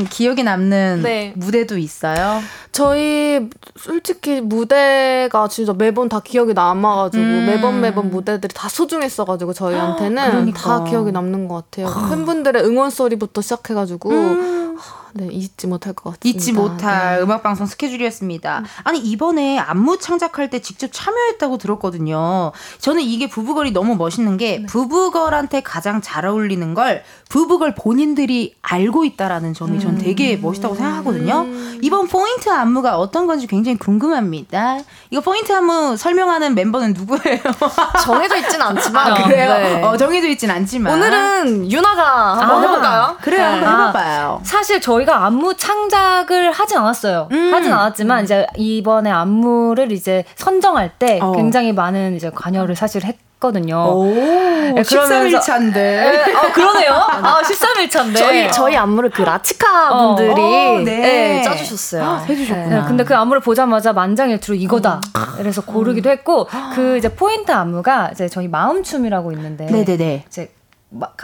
[0.00, 1.32] 가장 기억에 남는 네.
[1.36, 2.40] 무대도 있어요?
[2.72, 7.46] 저희 솔직히 무대가 진짜 매번 다 기억이 남아가지고 음.
[7.46, 10.60] 매번 매번 무대들이 다 소중했어가지고 저희한테는 그러니까.
[10.60, 11.88] 다 기억이 남는 것 같아요.
[11.88, 12.08] 아.
[12.08, 14.78] 팬분들의 응원 소리부터 시작해가지고 음.
[15.14, 16.38] 네, 잊지 못할 것 같습니다.
[16.38, 17.22] 잊지 못할 네.
[17.22, 18.60] 음악 방송 스케줄이었습니다.
[18.60, 18.64] 음.
[18.84, 22.52] 아니 이번에 안무 창작할 때 직접 참여했다고 들었거든요.
[22.78, 24.66] 저는 이게 부부걸이 너무 멋있는 게 네.
[24.66, 29.80] 부부걸한테 가장 잘 어울리는 걸 부부걸 본인들이 알고 있다라는 점이 음.
[29.80, 31.42] 전 되게 멋있다고 생각하거든요.
[31.42, 31.78] 음.
[31.82, 34.78] 이번 포인트 안무가 어떤 건지 굉장히 궁금합니다.
[35.10, 37.40] 이거 포인트 안무 설명하는 멤버는 누구예요?
[38.04, 39.54] 정해져 있진 않지만 아, 그래요.
[39.54, 39.82] 네.
[39.82, 43.16] 어, 정해져 있진 않지만 오늘은 유나가 한번 아, 해볼까요?
[43.20, 43.64] 그래요, 네.
[43.64, 44.40] 한번 해봐봐요.
[44.44, 47.28] 사실 저 저희가 안무 창작을 하진 않았어요.
[47.30, 47.54] 음.
[47.54, 51.32] 하진 않았지만 이제 이번에 안무를 이제 선정할 때 어.
[51.32, 53.16] 굉장히 많은 이제 관여를 사실 했.
[53.40, 53.78] 거든요.
[53.88, 55.80] 오, 네, 13일 차인데.
[55.80, 56.92] 네, 아, 그러네요.
[56.92, 58.18] 아, 13일 차인데.
[58.18, 60.14] 저희, 저희 안무를 그 라치카 어.
[60.14, 61.00] 분들이 어, 네.
[61.00, 62.04] 네, 짜주셨어요.
[62.04, 62.82] 아, 해주셨구나.
[62.82, 65.00] 네, 근데 그 안무를 보자마자 만장일치로 이거다.
[65.16, 65.24] 음.
[65.38, 69.64] 그래서 고르기도 했고, 그 이제 포인트 안무가 이제 저희 마음춤이라고 있는데.
[69.64, 70.24] 네네네.
[70.28, 70.52] 이제
[70.90, 71.16] 막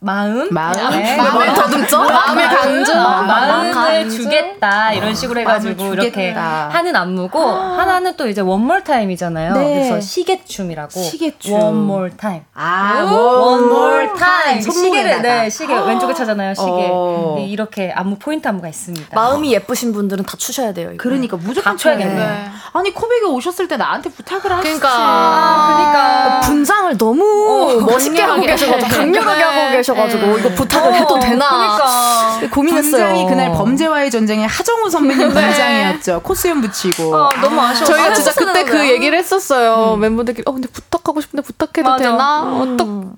[0.00, 1.16] 마음, 마음, 네.
[1.16, 1.98] 마음을 더듬죠.
[1.98, 4.16] 마음의 강조, 어, 마음을 강조?
[4.16, 9.54] 주겠다 이런 식으로 해가지고 이렇게 하는 안무고 하나는 또 이제 One More Time이잖아요.
[9.54, 9.74] 네.
[9.74, 11.00] 그래서 시계춤이라고.
[11.00, 11.52] 시계춤.
[11.54, 12.42] One More Time.
[12.54, 14.60] 아, One More Time.
[14.60, 16.54] 시계를 네 시계 왼쪽에 차잖아요.
[16.54, 17.34] 시계 어.
[17.38, 19.14] 네, 이렇게 안무 포인트 안무가 있습니다.
[19.14, 20.90] 마음이 예쁘신 분들은 다 추셔야 돼요.
[20.92, 21.02] 이거.
[21.02, 22.14] 그러니까 무조건 춰야겠네.
[22.14, 22.50] 네.
[22.72, 24.78] 아니 코백이 오셨을 때 나한테 부탁을 하시지.
[24.80, 31.18] 그러니까, 아, 그러니까 분장을 너무 어, 멋있게 하고 계셔가지고 강렬하게 하고 계셔가지고 이거 부탁을 해도
[31.18, 32.54] 되나 그러니까.
[32.54, 32.90] 고민했어요.
[32.90, 36.20] 분장이 그날 범죄와의 전쟁의 하정우 선배님 분장이었죠.
[36.22, 37.14] 코스염 붙이고.
[37.16, 37.86] 아, 너무 아쉬워.
[37.86, 39.94] 저희가 진짜 그때 그 얘기를 했었어요.
[39.94, 40.00] 음.
[40.00, 42.04] 멤버들끼리 어 근데 부탁하고 싶은데 부탁해도 맞아.
[42.04, 42.42] 되나?
[42.42, 42.60] 음.
[42.74, 43.10] 어떡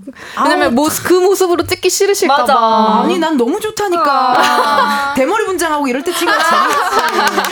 [0.44, 3.02] 왜냐면 모습 그 모습으로 찍기 싫으실까 봐.
[3.04, 4.34] 아니 난 너무 좋다니까.
[4.38, 5.14] 아.
[5.16, 7.42] 대머리 분장하고 이럴 때 찍어야 재밌어.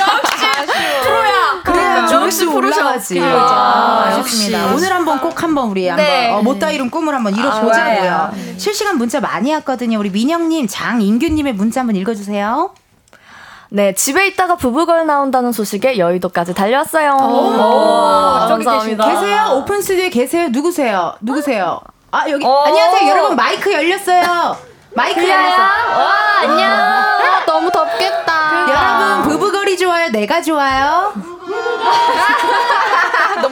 [1.02, 1.62] 프로야.
[1.64, 3.20] 그래야 조회수 올라가지.
[3.22, 4.66] 아, 좋습니다.
[4.74, 6.30] 오늘 한번 꼭 한번 우리 한번 네.
[6.32, 8.10] 어, 못다 이룬 꿈을 한번 이뤄보자고요.
[8.12, 9.98] 아, 실시간 문자 많이 왔거든요.
[9.98, 12.74] 우리 민영님, 장인규님의 문자 한번 읽어주세요.
[13.72, 17.12] 네, 집에 있다가 부부걸 나온다는 소식에 여의도까지 달려왔어요.
[17.12, 17.24] 오,
[17.54, 19.08] 오, 저기 감사합니다.
[19.12, 19.52] 계세요?
[19.54, 20.48] 오픈 스튜디오에 계세요?
[20.50, 21.14] 누구세요?
[21.20, 21.80] 누구세요?
[22.10, 22.44] 아, 여기.
[22.44, 23.08] 안녕하세요.
[23.08, 24.56] 여러분, 마이크 열렸어요.
[24.96, 25.60] 마이크 열렸어요.
[25.60, 26.10] 와,
[26.40, 26.68] 안녕.
[26.68, 28.66] 아, 너무 덥겠다.
[28.68, 30.08] 여러분, 부부걸이 좋아요?
[30.10, 31.12] 내가 좋아요?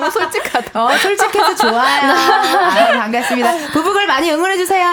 [0.09, 0.83] 너무 솔직하다.
[0.85, 2.13] 어, 솔직해서 좋아요.
[2.13, 3.53] 아, 반갑습니다.
[3.73, 4.87] 부부걸 많이 응원해주세요.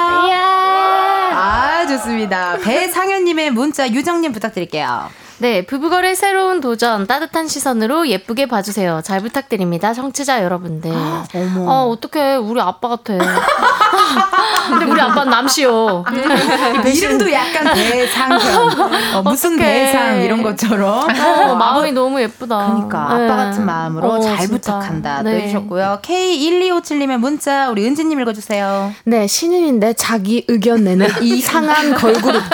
[1.38, 2.57] 아, 좋습니다.
[2.63, 5.09] 배상현님의 문자 유정님 부탁드릴게요.
[5.38, 9.02] 네, 부부걸의 새로운 도전 따뜻한 시선으로 예쁘게 봐주세요.
[9.04, 10.92] 잘 부탁드립니다, 청취자 여러분들.
[11.36, 11.72] 어머.
[11.72, 12.38] 어, 어떡해.
[12.38, 13.14] 우리 아빠 같아.
[14.70, 16.06] 근데 우리 아빠는 남시요.
[16.86, 18.70] 이름도 약간 대상형.
[19.16, 21.08] 어, 무슨 대상 이런 것처럼.
[21.10, 22.68] 어, 마음이 너무 예쁘다.
[22.68, 23.26] 그러니까 네.
[23.26, 24.54] 아빠 같은 마음으로 어, 잘 진짜.
[24.80, 25.22] 부탁한다.
[25.24, 25.42] 네.
[25.42, 26.00] 해주셨고요.
[26.02, 28.94] K1257님의 문자 우리 은지님 읽어주세요.
[29.04, 32.42] 네, 신인인데 자기 의견 내는 이상한 걸그룹.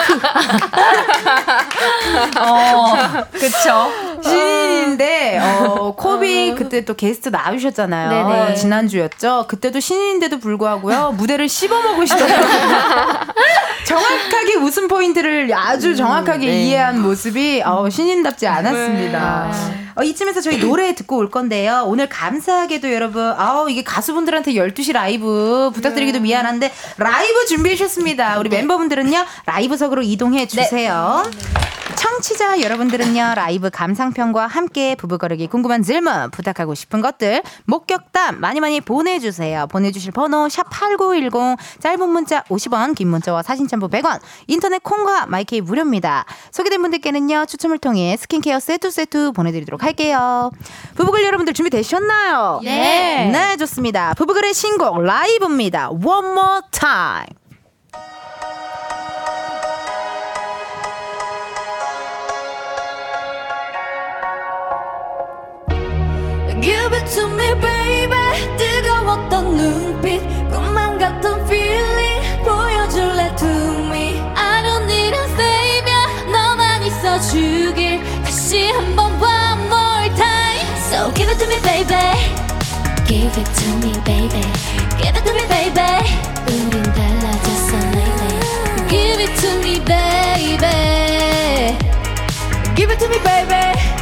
[2.38, 2.71] 어,
[3.32, 3.90] 그쵸.
[4.22, 8.26] 신인인데 어, 코비 그때 또 게스트 나오셨잖아요.
[8.26, 9.46] 어, 지난주였죠.
[9.48, 11.12] 그때도 신인인데도 불구하고요.
[11.16, 13.32] 무대를 씹어먹으시더라고요.
[13.84, 16.62] 정확하게 웃음 포인트를 아주 정확하게 음, 네.
[16.64, 19.50] 이해한 모습이 어, 신인답지 않았습니다.
[19.52, 19.82] 네.
[19.94, 21.84] 어, 이쯤에서 저희 노래 듣고 올 건데요.
[21.86, 26.22] 오늘 감사하게도 여러분, 아우, 이게 가수분들한테 12시 라이브 부탁드리기도 네.
[26.22, 28.38] 미안한데, 라이브 준비해 주셨습니다.
[28.38, 31.22] 우리 멤버분들은요, 라이브석으로 이동해 주세요.
[31.26, 31.94] 네.
[31.96, 39.66] 청취자 여러분들은요, 라이브 감상평과 함께 브브걸에게 궁금한 질문, 부탁하고 싶은 것들, 목격담 많이 많이 보내주세요.
[39.66, 45.60] 보내주실 번호, 샵 8910, 짧은 문자 50원, 긴 문자와 사진 첨부 100원, 인터넷 콩과 마이케이
[45.60, 46.24] 무료입니다.
[46.52, 50.52] 소개된 분들께는요, 추첨을 통해 스킨케어 세트 세트 보내드리도록 할게요.
[50.94, 52.60] 부부글 여러분들 준비되셨나요?
[52.62, 53.30] 네.
[53.32, 54.14] 네, 좋습니다.
[54.14, 55.90] 부부글의 신곡 라이브입니다.
[55.90, 57.41] One more time.
[66.61, 68.57] Give it to me, baby.
[68.57, 73.47] 뜨거웠던 눈빛, 꿈만 같던 feeling 보여줄래 to
[73.89, 74.19] me.
[74.35, 76.31] I don't need a savior.
[76.31, 79.37] 너만 있어주길 다시 한번 봐.
[80.97, 81.93] So give it to me, baby.
[83.05, 84.41] Give it to me, baby.
[84.97, 85.81] Give it to me, baby.
[86.47, 88.87] 우린 달라졌어 lately.
[88.89, 90.75] Give it to me, baby.
[92.75, 94.00] Give it to me, baby.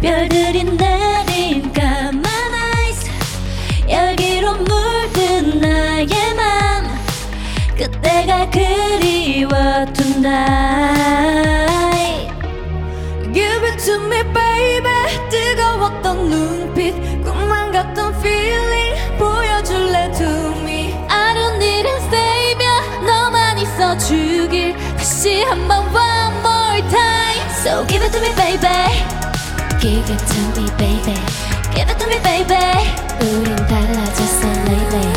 [0.00, 3.10] 별들이 내린 까만 eyes.
[3.88, 6.50] 열기로 물든 나의 맘.
[7.76, 9.50] 그때가 그리워
[9.94, 10.30] tonight
[13.32, 14.90] Give it to me baby
[15.30, 16.92] 뜨거웠던 눈빛
[17.24, 20.26] 꿈만 같던 feeling 보여줄래 to
[20.62, 28.04] me I don't need a savior 너만 있어주길 다시 한번 one more time So give
[28.04, 29.19] it to me baby
[29.80, 31.16] Give it to me baby
[31.74, 32.54] Give it to me baby
[33.22, 35.08] 우린 달라졌어 lately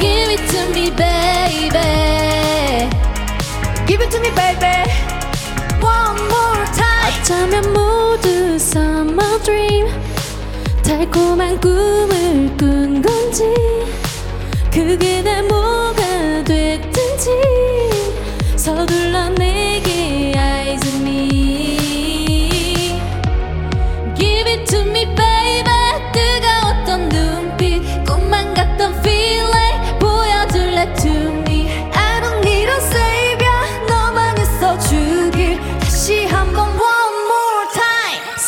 [0.00, 1.78] Give it to me baby
[3.86, 4.90] Give it to me baby
[5.80, 9.86] One more time 어쩌면 모두 summer dream
[10.82, 13.44] 달콤한 꿈을 꾼 건지
[14.72, 17.30] 그게 내 뭐가 됐든지
[18.56, 21.67] 서둘러 내게 eyes on me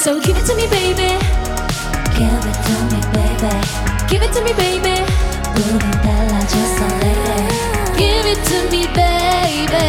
[0.03, 1.13] So give it to me baby
[2.17, 3.53] Give it to me baby
[4.09, 5.05] Give it to me baby
[5.55, 6.89] 우린 달라졌어
[7.97, 9.87] Give it to me baby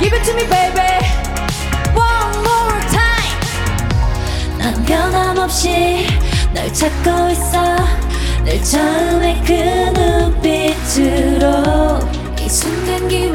[0.00, 0.67] Give it to me baby
[5.38, 6.04] 변함없이
[6.52, 7.76] 널 찾고 있어.
[8.44, 9.52] 늘 처음에 그
[10.42, 12.00] 눈빛으로.
[12.40, 13.30] 이 순간 기회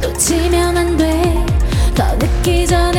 [0.00, 2.16] 놓치면 안돼더
[2.66, 2.89] 전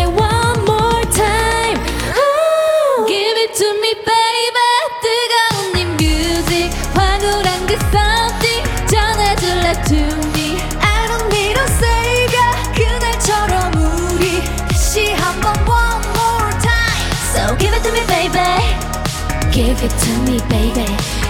[19.84, 21.20] it to me baby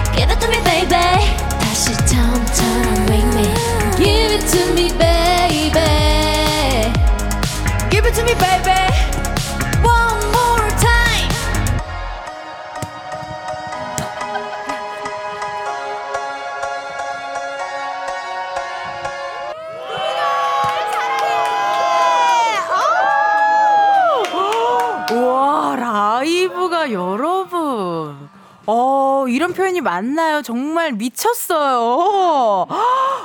[29.31, 30.41] 이런 표현이 맞나요?
[30.41, 32.67] 정말 미쳤어요.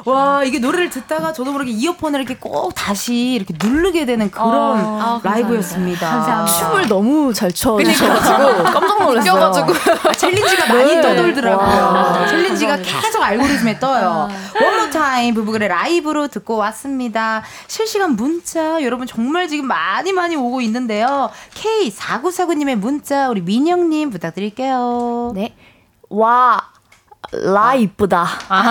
[0.04, 5.20] 와, 이게 노래를 듣다가 저도 모르게 이어폰을 이렇게 꼭 다시 이렇게 누르게 되는 그런 아,
[5.22, 6.08] 라이브였습니다.
[6.08, 6.58] 감사합니다.
[6.58, 9.52] 춤을 너무 잘 춰주셔가지고 깜짝 놀랐어요.
[10.04, 11.00] 아, 챌린지가 많이 네.
[11.00, 12.26] 떠돌더라고요.
[12.28, 14.28] 챌린지가 계속 알고리즘에 떠요.
[14.60, 17.42] One More Time 브브걸의 라이브로 듣고 왔습니다.
[17.66, 21.30] 실시간 문자 여러분 정말 지금 많이 많이 오고 있는데요.
[21.54, 25.32] K4949님의 문자 우리 민영님 부탁드릴게요.
[25.34, 25.54] 네.
[26.08, 26.60] 와,
[27.32, 28.24] 라 이쁘다.
[28.48, 28.62] 아.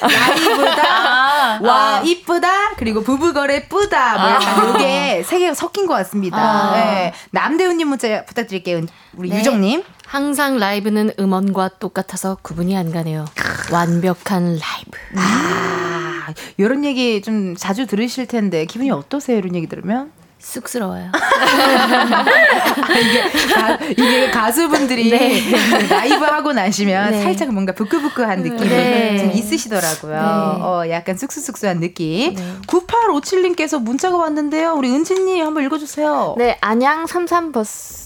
[0.00, 1.60] 라 이쁘다.
[1.62, 2.74] 와 이쁘다.
[2.76, 4.18] 그리고 부부거래 뿌다.
[4.18, 4.68] 뭐 약간 아.
[4.68, 6.38] 요게 세 개가 섞인 것 같습니다.
[6.38, 6.72] 아.
[6.74, 7.12] 네.
[7.30, 8.80] 남대훈님 문자 부탁드릴게요.
[9.14, 9.38] 우리 네.
[9.38, 9.84] 유정님.
[10.06, 13.26] 항상 라이브는 음원과 똑같아서 구분이 안 가네요.
[13.70, 14.98] 완벽한 라이브.
[15.16, 19.36] 아, 이런 얘기 좀 자주 들으실 텐데 기분이 어떠세요?
[19.36, 20.12] 이런 얘기 들으면?
[20.38, 21.10] 쑥스러워요.
[23.00, 23.22] 이게,
[23.54, 25.42] 가, 이게 가수분들이 네.
[25.88, 27.22] 라이브 하고 나시면 네.
[27.22, 29.18] 살짝 뭔가 부끄부끄한 느낌이 네.
[29.18, 30.12] 좀 있으시더라고요.
[30.12, 30.18] 네.
[30.62, 32.34] 어, 약간 쑥쑥쑥쑥한 느낌.
[32.66, 34.74] 9857님께서 문자가 왔는데요.
[34.74, 36.36] 우리 은지님 한번 읽어주세요.
[36.38, 37.98] 네, 안양 33버스.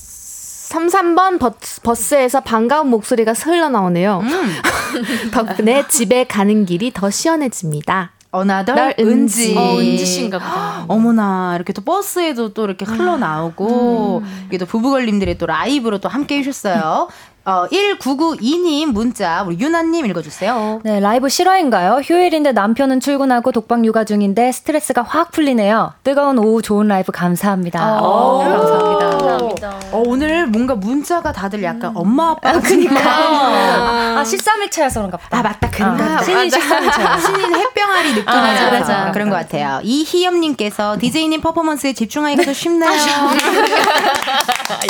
[0.72, 4.20] 33번 버스, 버스에서 반가운 목소리가 흘러나오네요.
[4.22, 4.52] 음.
[5.30, 8.12] 덕분에 집에 가는 길이 더 시원해집니다.
[8.32, 9.54] 어나덜 은지.
[9.56, 10.84] 어, 은지 씨인가 보다.
[10.88, 14.46] 어머나, 이렇게 또 버스에도 또 이렇게 흘러나오고, 음.
[14.48, 17.08] 이게 또 부부걸님들이 또 라이브로 또 함께 해주셨어요.
[17.44, 20.80] 어, 1992님 문자 우리 유나님 읽어주세요.
[20.84, 22.00] 네, 라이브 실화인가요?
[22.04, 25.92] 휴일인데 남편은 출근하고 독박 육아 중인데 스트레스가 확 풀리네요.
[26.04, 28.00] 뜨거운 오후 좋은 라이브 감사합니다.
[28.00, 29.10] 오, 오, 감사합니다.
[29.10, 29.80] 감사합니다.
[29.90, 31.96] 어, 오늘 뭔가 문자가 다들 약간 음.
[31.96, 35.38] 엄마 아빠 아, 그니까 아, 13일 차여서 그런가 보다.
[35.38, 35.68] 아, 맞다.
[35.68, 37.18] 그런가 아, 신인 13일 차.
[37.26, 39.10] 신인 햇병아리 느낌이 아, 맞아, 맞아.
[39.12, 39.80] 그런 것 같아요.
[39.82, 42.92] 이희엽님께서 디제이님 퍼포먼스에 집중하기가 더 쉽나요?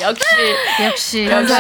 [0.03, 0.25] 역시.
[0.85, 1.27] 역시.
[1.31, 1.55] 역시.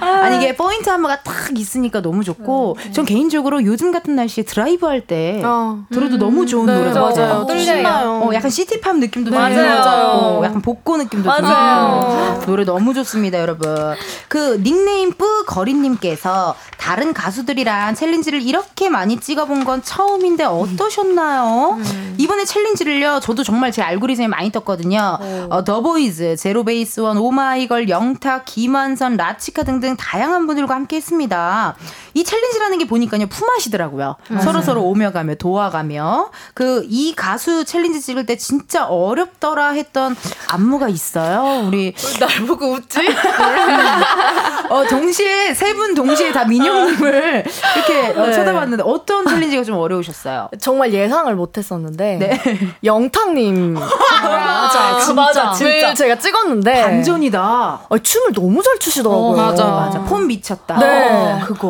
[0.00, 2.92] 아니, 이게 포인트 안무가 딱 있으니까 너무 좋고 음.
[2.92, 5.84] 전 개인적으로 요즘 같은 날씨에 드라이브 할때 어.
[5.90, 6.18] 들어도 음.
[6.18, 7.46] 너무 좋은 네, 노래 맞아요.
[7.46, 8.22] 떨려요.
[8.24, 9.56] 어, 약간 city pop 느낌도 맞아요.
[9.56, 10.06] 맞아요.
[10.08, 12.40] 어, 약간 복고 느낌도 맞아요.
[12.46, 13.94] 노래 너무 좋습니다, 여러분.
[14.28, 21.76] 그 닉네임 뿌 거리님께서 다른 가수들이랑 챌린지를 이렇게 많이 찍어본 건 처음인데 어떠셨나요?
[21.78, 22.14] 음.
[22.18, 25.18] 이번에 챌린지를요, 저도 정말 제 알고리즘에 많이 떴거든요.
[25.50, 31.74] 어, 더보이즈, 제로베이스원, 오마이걸, 영탁, 김완선, 라치카 등등 다양한 다양한 분들과 함께 했습니다.
[32.18, 34.16] 이 챌린지라는 게 보니까요, 품앗이더라고요.
[34.42, 36.30] 서로 서로 오며 가며 도와가며.
[36.52, 40.16] 그, 이 가수 챌린지 찍을 때 진짜 어렵더라 했던
[40.48, 41.64] 안무가 있어요.
[41.68, 41.94] 우리.
[42.18, 42.98] 날 보고 웃지?
[44.70, 47.44] 어, 동시에, 세 분 동시에 다 민영님을
[47.76, 48.32] 이렇게 어, 네.
[48.32, 50.48] 쳐다봤는데 어떤 챌린지가 좀 어려우셨어요?
[50.60, 52.16] 정말 예상을 못 했었는데.
[52.16, 52.40] 네.
[52.82, 53.74] 영탁님.
[54.22, 55.14] 맞아, 진짜.
[55.14, 55.94] 맞아, 진짜.
[55.94, 56.82] 제가 찍었는데.
[56.82, 57.40] 반전이다.
[57.40, 59.28] 아, 춤을 너무 잘 추시더라고요.
[59.28, 59.64] 어, 맞아.
[59.66, 60.00] 맞아.
[60.02, 60.78] 폼 미쳤다.
[60.78, 61.08] 네.
[61.10, 61.68] 어, 그거.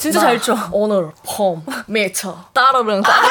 [0.00, 0.56] 진짜 잘 춰.
[0.72, 2.36] 오늘 폼 미쳐.
[2.52, 3.28] 따르릉 따르릉.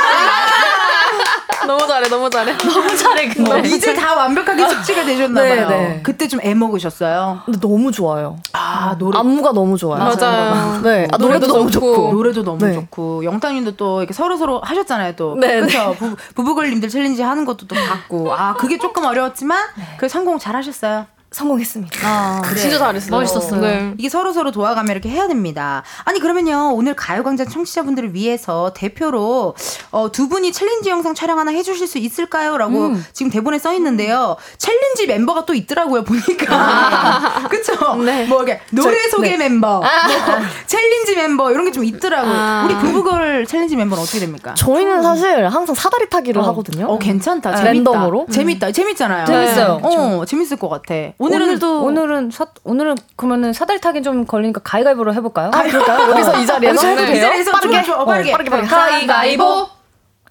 [1.68, 2.56] 너무 잘해, 너무 잘해.
[2.58, 3.52] 너무 잘해, 근데.
[3.52, 5.68] 어, 이제 다 완벽하게 숙지가 되셨나봐요.
[5.68, 6.00] 네, 네.
[6.04, 7.42] 그때 좀 애 먹으셨어요?
[7.46, 8.38] 근데 너무 좋아요.
[8.54, 9.18] 아, 노래.
[9.18, 9.98] 안무가 너무 좋아요.
[10.04, 10.82] 맞아요.
[10.84, 11.08] 네.
[11.12, 12.12] 아, 노래도, 노래도 너무 좋고.
[12.14, 12.74] 노래도 너무 네.
[12.74, 13.24] 좋고.
[13.26, 15.36] 영탁님도 또 이렇게 서로서로 하셨잖아요, 또.
[15.40, 15.60] 네.
[15.62, 15.96] 그렇죠.
[16.36, 18.32] 부부걸님들 챌린지 하는 것도 또 봤고.
[18.36, 19.58] 아, 그게 조금 어려웠지만,
[19.98, 21.08] 그 성공 잘 하셨어요.
[21.36, 22.00] 성공했습니다.
[22.08, 22.56] 아, 그래.
[22.60, 23.12] 진짜 잘했어요.
[23.12, 23.62] 멋있었어요.
[23.62, 23.94] 네.
[23.98, 25.84] 이게 서로 서로 도와가며 이렇게 해야 됩니다.
[26.06, 29.54] 아니 그러면요 오늘 가요광장 청취자분들을 위해서 대표로
[29.92, 33.06] 어, 두 분이 챌린지 영상 촬영 하나 해주실 수 있을까요?라고 음.
[33.14, 34.38] 지금 대본에 써 있는데요.
[34.58, 36.56] 챌린지 멤버가 또 있더라고요 보니까.
[36.56, 37.48] 아.
[37.50, 37.96] 그쵸?
[37.96, 38.26] 네.
[38.26, 39.38] 뭐 이게 노래 저, 소개 네.
[39.38, 40.08] 멤버, 아.
[40.08, 42.34] 뭐, 챌린지 멤버 이런 게 좀 있더라고요.
[42.34, 42.64] 아.
[42.66, 44.54] 우리 브브걸 챌린지 멤버는 어떻게 됩니까?
[44.54, 46.46] 저희는 사실 항상 사다리 타기를 어.
[46.46, 46.86] 하거든요.
[46.88, 47.54] 어 괜찮다.
[47.58, 47.72] 재밌다.
[47.74, 48.28] 랜덤으로.
[48.32, 48.72] 재밌다.
[48.72, 49.26] 재밌잖아요.
[49.26, 49.80] 재밌어요.
[49.84, 50.94] 어 재밌을 것 같아.
[51.26, 55.52] 오늘은 오늘도 오늘은 사, 오늘은 그러면은 사다리 타기 좀 걸리니까 가위가위보로 해볼까요?
[55.54, 56.12] 아 그럴까요?
[56.12, 56.96] 여기서 이 자리에서?
[56.96, 57.18] 네.
[57.18, 57.92] 이 자리에서 빠르게.
[57.92, 58.50] 어, 빠르게 빠르게.
[58.50, 59.68] 빠르게 가위가위보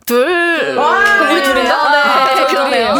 [0.06, 0.76] 둘.
[0.76, 0.98] 와,
[1.30, 1.64] 우리 둘이요?
[1.64, 2.94] 네, 그러네요.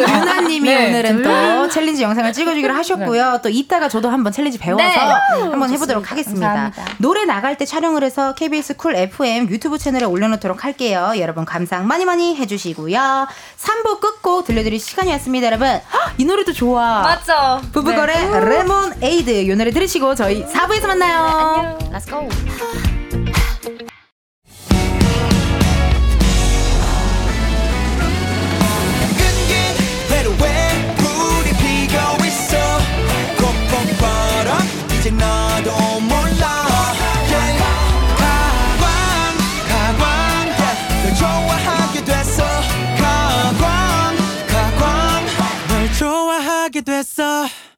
[0.00, 1.24] 유나님이 네, 오늘은 둘.
[1.24, 3.32] 또 챌린지 영상을 찍어주기로 하셨고요.
[3.32, 3.38] 네.
[3.42, 4.94] 또 이따가 저도 한번 챌린지 배워서 네.
[4.94, 6.10] 한번 해보도록.
[6.10, 6.46] 하겠습니다.
[6.46, 6.84] 감사합니다.
[6.98, 11.14] 노래 나갈 때 촬영을 해서 KBS 쿨 FM 유튜브 채널에 올려놓도록 할게요.
[11.18, 13.26] 여러분 감상 많이 많이 해주시고요.
[13.58, 15.80] 3부 끝곡 들려드릴 시간이었습니다, 여러분.
[16.18, 17.00] 이 노래도 좋아.
[17.02, 17.60] 맞죠?
[17.72, 18.40] 브브걸의 네.
[18.40, 21.24] 레모네이드 이 노래 들으시고 저희 4부에서 만나요.
[21.24, 21.78] 안녕.
[21.92, 22.28] Let's go.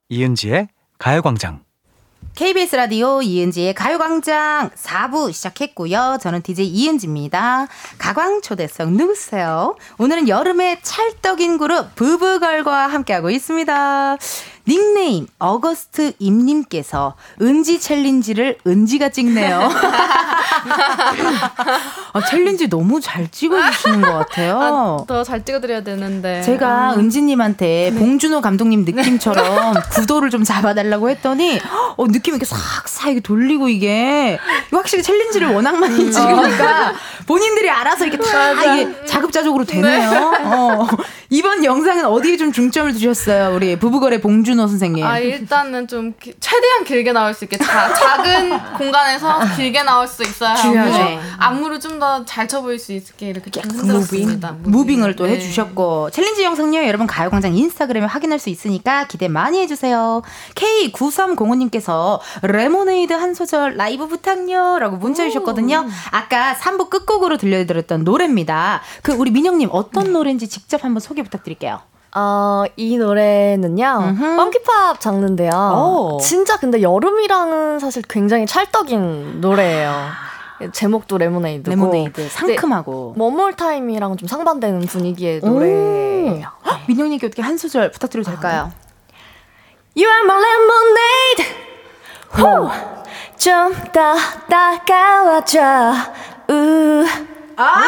[0.09, 0.69] 이은지의
[0.99, 1.61] 가요광장.
[2.35, 6.19] KBS 라디오 이은지의 가요광장 4부 시작했고요.
[6.21, 7.67] 저는 DJ 이은지입니다.
[7.99, 9.77] 가광 초대석 누구세요?
[9.99, 14.17] 오늘은 여름의 찰떡인 그룹 브브걸과 함께하고 있습니다.
[14.69, 19.71] 닉네임 어거스트 임님께서 은지 챌린지를 은지가 찍네요.
[22.13, 24.59] 아, 챌린지 너무 잘 찍어주시는 것 같아요.
[24.61, 26.43] 아, 더잘 찍어드려야 되는데.
[26.43, 26.95] 제가 아.
[26.95, 27.99] 은지님한테 네.
[27.99, 31.59] 봉준호 감독님 느낌처럼 구도를 좀 잡아달라고 했더니
[31.97, 34.39] 어, 느낌 이렇게 싹싹 돌리고 이게
[34.71, 36.11] 확실히 챌린지를 워낙 많이 음.
[36.11, 36.93] 찍으니까
[37.27, 40.11] 본인들이 알아서 이렇게 다 이게 자급자족으로 되네요.
[40.11, 40.19] 네.
[40.45, 40.87] 어.
[41.31, 43.55] 이번 영상은 어디에 좀 중점을 두셨어요?
[43.55, 45.05] 우리 부부거래 봉준호 선생님.
[45.07, 50.23] 아, 일단은 좀 기, 최대한 길게 나올 수 있게 자, 작은 공간에서 길게 나올 수
[50.23, 54.53] 있어야 하고 안무를 좀 더 잘 쳐 보일 수 있게 이렇게 좀 흔들었습니다.
[54.53, 54.71] 무빙.
[54.73, 55.33] 무빙 을 또 네.
[55.35, 60.23] 해주셨고 챌린지 영상요 여러분 가요광장 인스타그램에 확인할 수 있으니까 기대 많이 해주세요.
[60.55, 65.87] K9305님께서 레모네이드 한 소절 라이브 부탁요라고 문자 주셨거든요.
[66.11, 68.83] 아까 3부 끝곡으로 들려드렸던 노래입니다.
[69.03, 70.11] 그 우리 민영님 어떤 네.
[70.11, 71.81] 노래인지 직접 한번 소개 부탁드릴게요.
[72.15, 75.51] 어, 이 노래는요, funky pop 장르인데요.
[75.53, 76.19] 오.
[76.21, 80.09] 진짜 근데 여름이랑은 사실 굉장히 찰떡인 노래예요.
[80.73, 86.49] 제목도 레모네이드고 레모네이드 상큼하고 One More Time이랑 좀 상반되는 분위기의 노래예요.
[86.89, 88.73] 민영님께 어떻게 한 소절 부탁드려도 될까요?
[89.97, 91.69] You are my lemonade.
[93.39, 94.17] 좀더
[94.49, 95.61] 다가와줘.
[96.51, 97.05] 우.
[97.57, 97.85] 아!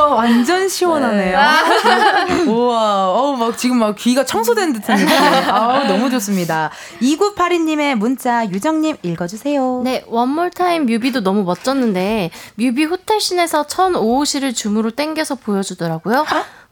[0.00, 1.38] 우와 완전 시원하네요.
[1.38, 2.42] 네.
[2.50, 5.14] 우와 어막 지금 막 귀가 청소된 듯한 느낌.
[5.14, 6.70] 아 너무 좋습니다.
[7.02, 9.82] 2982님의 문자 유정님 읽어주세요.
[9.84, 16.24] 네 One More Time 뮤비도 너무 멋졌는데 뮤비 호텔씬에서 천오호실을 줌으로 땡겨서 보여주더라고요.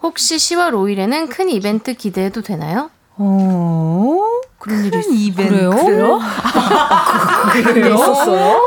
[0.02, 2.90] 혹시 10월 5일에는 큰 이벤트 기대해도 되나요?
[3.16, 4.24] 어?
[4.68, 5.70] 그런 일이 이벤트 그래요?
[5.70, 6.20] 그래요?
[6.22, 7.78] 아, 그?
[7.94, 8.66] 있었어요?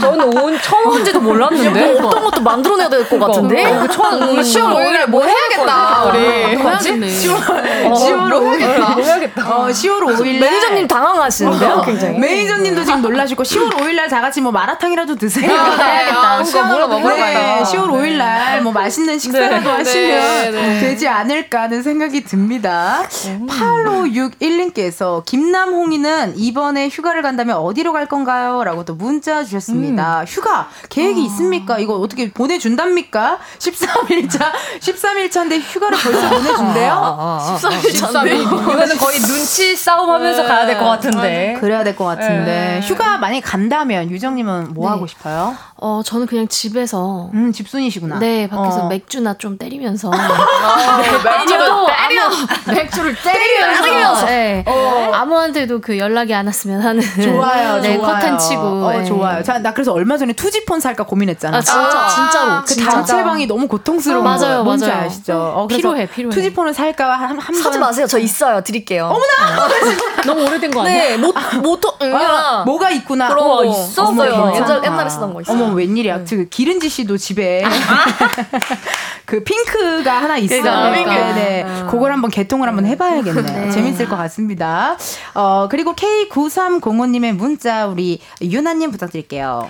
[0.00, 3.64] 저는 온 처음 온지도 몰랐는데 뭐 어떤 것도 만들어내야 될 것 같은데.
[3.66, 6.04] 어, 처음 우리 10월 5일에 뭐 해야겠다.
[6.04, 6.92] 우리 뭐지?
[6.92, 9.56] 10월 10월 5일 뭐 해야겠다.
[9.56, 12.18] 어, 10월 5일 매니저님 당황하시는데요, 어, 굉장히.
[12.18, 15.50] 매니저님도 지금 놀라시고 10월 5일 날 다 같이 뭐 마라탕이라도 드세요.
[15.50, 16.42] 해야겠다.
[16.42, 17.62] 네, 뭐라 먹어요.
[17.64, 23.02] 10월 5일 날 뭐 맛있는 식사라도 네, 하시면 네, 되지 않을까 하는 생각이 듭니다.
[23.48, 28.62] 8561님께서 김 남홍이는 이번에 휴가를 간다면 어디로 갈 건가요?
[28.64, 30.20] 라고 또 문자 주셨습니다.
[30.20, 30.24] 음.
[30.26, 31.24] 휴가 계획이 아.
[31.24, 31.78] 있습니까?
[31.78, 33.38] 이거 어떻게 보내준답니까?
[33.58, 37.38] 13일차, 13일차인데 휴가를 벌써 보내준대요?
[37.60, 38.16] 13일차.
[38.16, 41.56] 아, 아, 이거는 거의 눈치 싸움 하면서 가야 될 것 같은데.
[41.60, 42.80] 그래야 될 것 같은데.
[42.80, 42.80] 네.
[42.86, 44.90] 휴가 만약에 간다면 유정님은 뭐 네.
[44.92, 45.54] 하고 싶어요?
[45.76, 47.30] 어, 저는 그냥 집에서.
[47.34, 48.18] 음, 집순이시구나.
[48.18, 48.88] 네, 밖에서 어.
[48.88, 50.10] 맥주나 좀 때리면서.
[50.10, 52.74] 네, 맥주를 때려!
[52.74, 53.82] 맥주를 때리면서.
[53.82, 54.26] 때리면서.
[54.26, 54.64] 네.
[54.66, 55.10] 어.
[55.20, 57.02] 아무한테도 그 연락이 안 왔으면 하는.
[57.22, 57.80] 좋아요.
[57.82, 58.14] 네, 좋아요.
[58.14, 58.62] 커튼 치고.
[58.62, 59.04] 어, 네.
[59.04, 59.42] 좋아요.
[59.42, 61.58] 자, 나 그래서 얼마 전에 투지폰 살까 고민했잖아.
[61.58, 62.60] 아, 진짜, 아, 진짜로.
[62.62, 62.90] 그 진짜.
[62.90, 65.06] 단체방이 너무 고통스러운 어, 맞아요, 뭔지 맞아요.
[65.06, 65.34] 아시죠?
[65.56, 66.34] 어, 필요해, 필요해.
[66.34, 67.80] 투지폰을 살까 한, 한 사지 번.
[67.80, 68.06] 마세요.
[68.06, 68.62] 저 있어요.
[68.62, 69.06] 드릴게요.
[69.06, 69.68] 어머나!
[70.24, 70.92] 너무 오래된 거 아니야?
[70.94, 72.16] 네, 모, 모토, 응.
[72.16, 73.28] 아, 뭐가 있구나.
[73.28, 74.52] 그런 거 있었어요.
[74.54, 75.56] 옛날, 옛날에 쓰던 거 있어요.
[75.56, 76.24] 어머, 웬일이야.
[76.24, 76.36] 네.
[76.36, 77.62] 그 기른지 씨도 집에
[79.26, 80.62] 그 핑크가 하나 있어요.
[80.62, 81.14] 그러니까.
[81.34, 81.84] 네, 네.
[81.90, 83.44] 그걸 한번 개통을 한번 해봐야겠네요.
[83.66, 83.70] 네.
[83.70, 84.96] 재밌을 것 같습니다.
[85.34, 89.68] 어, 그리고 K9305님의 문자 우리 유나님 부탁드릴게요.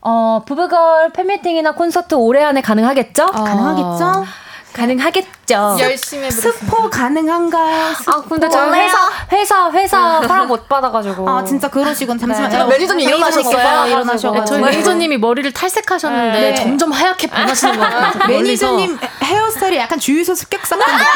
[0.00, 3.24] 어, 부부걸 팬미팅이나 콘서트 올해 안에 가능하겠죠?
[3.24, 4.24] 어, 가능하겠죠?
[4.72, 5.76] 가능하겠 있죠.
[5.80, 7.94] 열심히 스포 가능한가요?
[7.94, 8.10] 스포?
[8.12, 8.96] 아 근데 저 회사
[9.42, 11.28] 회사 회사 허락 못 받아가지고.
[11.28, 12.16] 아 진짜 그러시군.
[12.18, 12.48] 잠시만.
[12.48, 12.64] 네.
[12.64, 13.86] 매니저님 일어나셨어요?
[13.88, 14.44] 일어나셔가지고.
[14.44, 16.54] 저희 매니저님이 머리를 탈색하셨는데 네.
[16.54, 18.28] 점점 하얗게 변하시는 것 같아요.
[18.28, 21.06] 매니저님 헤어스타일이 약간 주유소 습격 사건 느낌.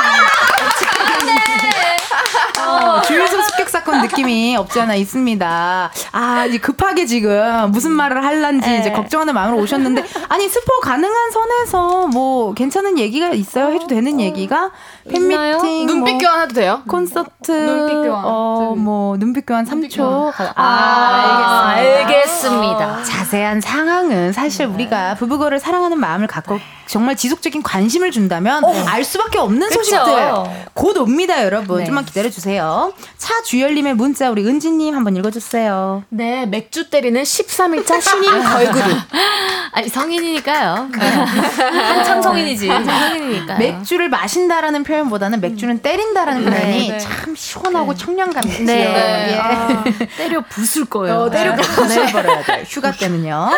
[2.59, 5.91] 어, 주유소 습격 사건 느낌이 없지 않아 있습니다.
[6.13, 8.79] 아, 이제 급하게 지금 무슨 말을 할란지 네.
[8.81, 13.73] 이제 걱정하는 마음으로 오셨는데, 아니, 스포 가능한 선에서 뭐 괜찮은 얘기가 있어요?
[13.73, 14.71] 해도 되는 얘기가?
[15.09, 16.83] 팬미팅, 눈빛 뭐 교환 해도 돼요?
[16.89, 18.25] 콘서트, 눈빛 교환.
[18.25, 20.33] 어, 뭐, 눈빛 교환 3초.
[20.55, 23.03] 아, 알겠습니다.
[23.05, 29.69] 자세한 상황은 사실 우리가 부부거를 사랑하는 마음을 갖고 정말 지속적인 관심을 준다면 알 수밖에 없는
[29.69, 29.83] 그쵸.
[29.83, 30.33] 소식들
[30.73, 31.85] 곧 옵니다, 여러분.
[31.85, 32.93] 좀만 기다려 주세요.
[33.19, 36.05] 차주열님의 문자 우리 은지님 한번 읽어주세요.
[36.11, 38.99] 네, 맥주 때리는 13일차 신인 걸그룹.
[39.73, 40.89] 아니 성인이니까요.
[40.95, 42.67] 한참 성인이지.
[42.71, 43.59] 성인이니까요.
[43.59, 48.67] 맥주를 마신다라는 표현 보다는 맥주는 때린다라는 표현이 참 시원하고 청량감 있지요.
[48.67, 49.33] 네.
[49.33, 49.39] 예.
[49.39, 49.85] 아,
[50.17, 51.17] 때려 부술 거예요.
[51.23, 52.65] 어, 때려 부숴 버려야 돼.
[52.67, 53.51] 휴가 때는요.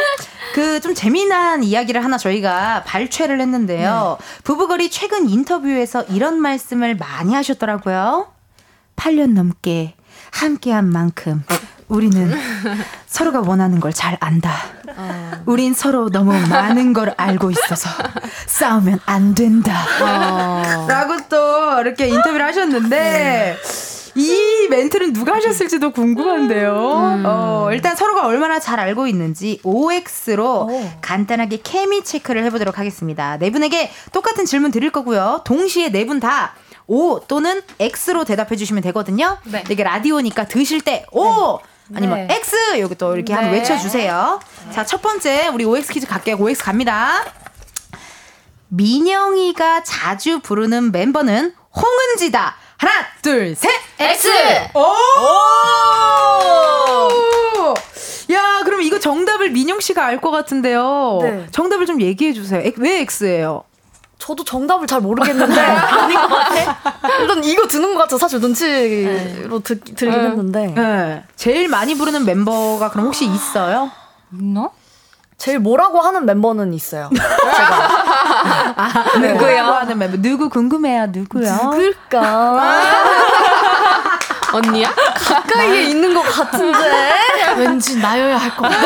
[0.55, 4.19] 그 좀 재미난 이야기를 하나 저희가 발췌를 했는데요.
[4.45, 8.29] 부부걸이 최근 인터뷰에서 이런 말씀을 많이 하셨더라고요.
[8.97, 9.95] 8년 넘게
[10.33, 11.43] 함께한 만큼
[11.89, 12.31] 우리는
[13.07, 14.53] 서로가 원하는 걸 잘 안다.
[15.47, 17.89] 우린 서로 너무 많은 걸 알고 있어서
[18.47, 19.73] 싸우면 안 된다.
[20.87, 23.57] 라고 또 이렇게 인터뷰를 하셨는데
[24.15, 26.75] 이 멘트는 누가 하셨을지도 궁금한데요.
[27.25, 30.69] 어, 일단 서로가 얼마나 잘 알고 있는지 OX로
[31.01, 33.39] 간단하게 케미 체크를 해보도록 하겠습니다.
[33.39, 35.41] 네 분에게 똑같은 질문 드릴 거고요.
[35.45, 36.55] 동시에 네 분 다
[36.87, 39.37] O 또는 X로 대답해 주시면 되거든요.
[39.45, 39.63] 네.
[39.71, 41.59] 이게 라디오니까 드실 때 O
[41.95, 42.35] 아니면 네.
[42.37, 44.41] X 여기 또 이렇게 한번 외쳐주세요.
[44.73, 46.37] 자, 첫 번째 우리 OX 퀴즈 갈게요.
[46.37, 47.25] OX 갑니다.
[48.69, 52.57] 민영이가 자주 부르는 멤버는 홍은지다.
[52.77, 53.71] 하나, 둘, 셋.
[53.99, 54.29] X.
[54.75, 54.81] 오!
[58.33, 61.19] 야, 그럼 이거 정답을 민영 씨가 알 것 같은데요.
[61.23, 61.47] 네.
[61.51, 62.61] 정답을 좀 얘기해 주세요.
[62.63, 63.65] 엑- 왜 X예요?
[64.19, 66.77] 저도 정답을 잘 모르겠는데 아닌 것 같아.
[67.21, 68.19] 일단 이거 드는 것 같아.
[68.19, 71.25] 사실 눈치로 드, 들긴 했는데 네.
[71.37, 73.91] 제일 많이 부르는 멤버가 그럼 혹시 있어요?
[74.33, 74.71] 있나?
[75.39, 77.11] 제일 뭐라고 하는 멤버는 있어요.
[79.21, 79.63] 누구요?
[79.65, 81.07] 하는 멤버 누구 궁금해요?
[81.07, 81.53] 누구요?
[81.53, 82.83] 누굴까?
[84.53, 84.91] 언니야?
[85.15, 87.13] 가까이에 있는 것 같은데.
[87.57, 88.79] 왠지 나여야 할 것 같아.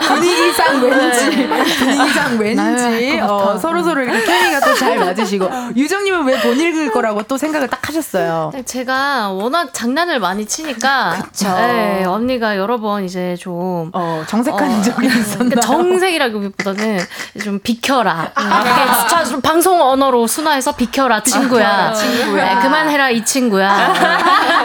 [0.00, 3.58] 분위기상 왠지 분위기상 왠지 나야 할것 어.
[3.58, 8.50] 서로 서로 이렇게 케미가 또 잘 맞으시고 유정님은 왜못 읽을 거라고 또 생각을 딱 하셨어요.
[8.64, 15.06] 제가 워낙 장난을 많이 치니까 네, 언니가 여러 번 이제 좀 어, 정색한 어, 적이
[15.08, 15.36] 있었나?
[15.50, 16.98] 그러니까 정색이라기보다는
[17.44, 18.30] 좀 비켜라.
[18.36, 21.92] 이렇게 자, 좀 방송 언어로 순화해서 비켜라 친구야.
[21.92, 22.54] 친구야.
[22.54, 23.92] 네, 그만해라 이 친구야.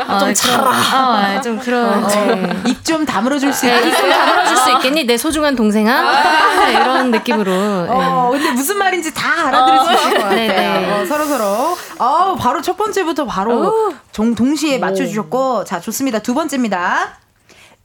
[0.08, 0.70] 어, 좀 차라.
[0.70, 2.08] 어, 네, 좀 그런.
[2.08, 2.50] 네.
[2.68, 3.90] 입좀 다물어 줄수 네, 있게.
[3.90, 5.05] 입좀 다물어줄 수 있겠니?
[5.06, 6.02] 내 소중한 동생아?
[6.66, 7.52] 네, 이런 느낌으로.
[7.52, 7.88] 네.
[7.90, 10.36] 어, 근데 무슨 말인지 다 알아들을 수 있을 것 같아요.
[10.36, 10.92] 네, 네.
[11.02, 11.78] 어, 서로 서로.
[12.00, 16.20] 어, 바로 첫 번째부터 바로 정, 동시에 맞춰주셨고, 자 좋습니다.
[16.20, 17.18] 두 번째입니다.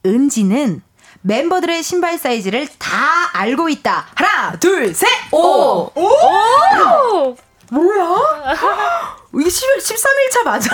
[0.06, 0.82] 은지는
[1.22, 2.96] 멤버들의 신발 사이즈를 다
[3.34, 4.06] 알고 있다.
[4.14, 5.08] 하나, 둘, 셋.
[5.32, 5.90] 오.
[5.94, 7.36] 오.
[7.70, 9.19] 뭐야?
[9.32, 10.70] 이게 11, 13일차 맞아.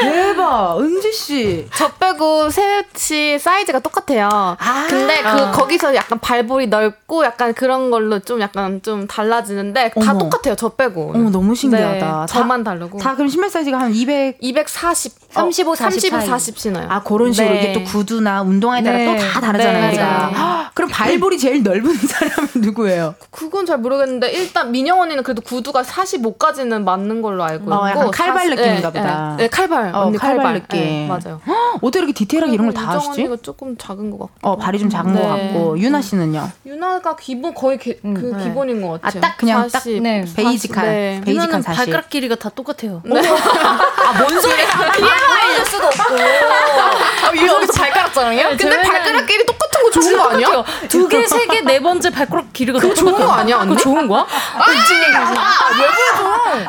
[0.00, 0.78] 대박.
[0.80, 1.66] 은지 씨.
[1.74, 4.28] 저 빼고 셋이 사이즈가 똑같아요.
[4.58, 4.86] 아.
[4.88, 10.18] 근데 그 거기서 약간 발볼이 넓고 약간 그런 걸로 좀 약간 좀 달라지는데 다 어머.
[10.18, 10.56] 똑같아요.
[10.56, 11.12] 저 빼고.
[11.14, 11.92] 어머, 너무 신기하다.
[11.92, 12.98] 네, 다- 저만 다르고.
[12.98, 14.38] 다 그럼 신발 사이즈가 한 200.
[14.40, 16.26] 240, 35, 40 35, 사이.
[16.28, 16.86] 40 신어요.
[16.90, 17.62] 아, 그런 식으로 네.
[17.62, 19.06] 이게 또 구두나 운동화에 따라 네.
[19.06, 20.70] 또다 다르잖아요, 네, 우리가.
[20.74, 23.14] 그럼 발볼이 제일 넓은 사람은 누구예요?
[23.30, 28.10] 그건 잘 모르겠는데 일단 민영 언니는 그래도 구두가 45까지는 맞는 걸로 알고 어, 있고 약간
[28.10, 29.34] 칼발 40 느낌인가 네, 보다.
[29.36, 29.94] 네, 네, 칼발.
[29.94, 30.80] 어, 언니 칼발 칼발, 느낌.
[30.80, 31.40] 네, 맞아요.
[31.46, 33.22] 헉, 어떻게 이렇게 디테일하게 이런 걸 다 하시지?
[33.22, 34.48] 언니가 조금 작은 것 같고.
[34.48, 35.20] 어, 발이 좀 작은 네.
[35.22, 35.78] 것 같고.
[35.78, 36.50] 유나 씨는요?
[36.66, 38.44] 유나가 기본 거의 게, 그 네.
[38.44, 39.20] 기본인 것 같아요.
[39.24, 40.24] 아, 딱 그냥 딱 40, 네.
[40.36, 41.20] 베이직한, 네.
[41.24, 41.76] 베이직한 누나는 40.
[41.84, 43.02] 발가락 길이가 다 똑같아요.
[43.04, 44.66] 뭔 소리야?
[44.92, 46.14] TMI일 수도 없고.
[46.14, 48.48] 아, 여기서 발가락 자랑이야?
[48.50, 50.64] 근데 저희는- 발가락끼리 똑같은 거 좋은 거 아니야?
[50.88, 53.58] 두 개, 세 개, 네 번째 발가락 길이가 그거 좋은 거 아니야?
[53.60, 54.26] 그거 좋은 거야?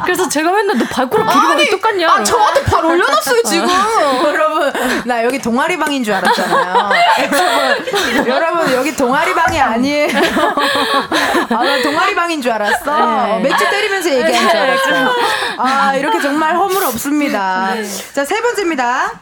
[0.04, 2.10] 그래서 제가 맨날 너 발가락 길이가 왜 똑같냐?
[2.10, 3.68] 아, 저한테 발 올려놨어요, 지금.
[4.26, 4.74] 여러분,
[5.06, 6.90] 나 여기 동아리방인 줄 알았잖아요.
[7.20, 10.08] 여러분, 여러분, 여기 동아리방이 아니에요.
[11.50, 12.92] 아, 나 동아리방인 줄 알았어.
[12.92, 15.14] 어, 맥주 때리면서 얘기한 줄 알았어.
[15.58, 17.74] 아, 이렇게 정말 허물 없습니다.
[18.14, 19.22] 자, 세 번째입니다.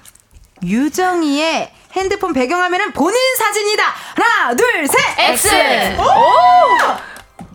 [0.64, 3.84] 유정이의 핸드폰 배경화면은 본인 사진이다.
[4.16, 5.00] 하나, 둘, 셋.
[5.32, 5.50] X.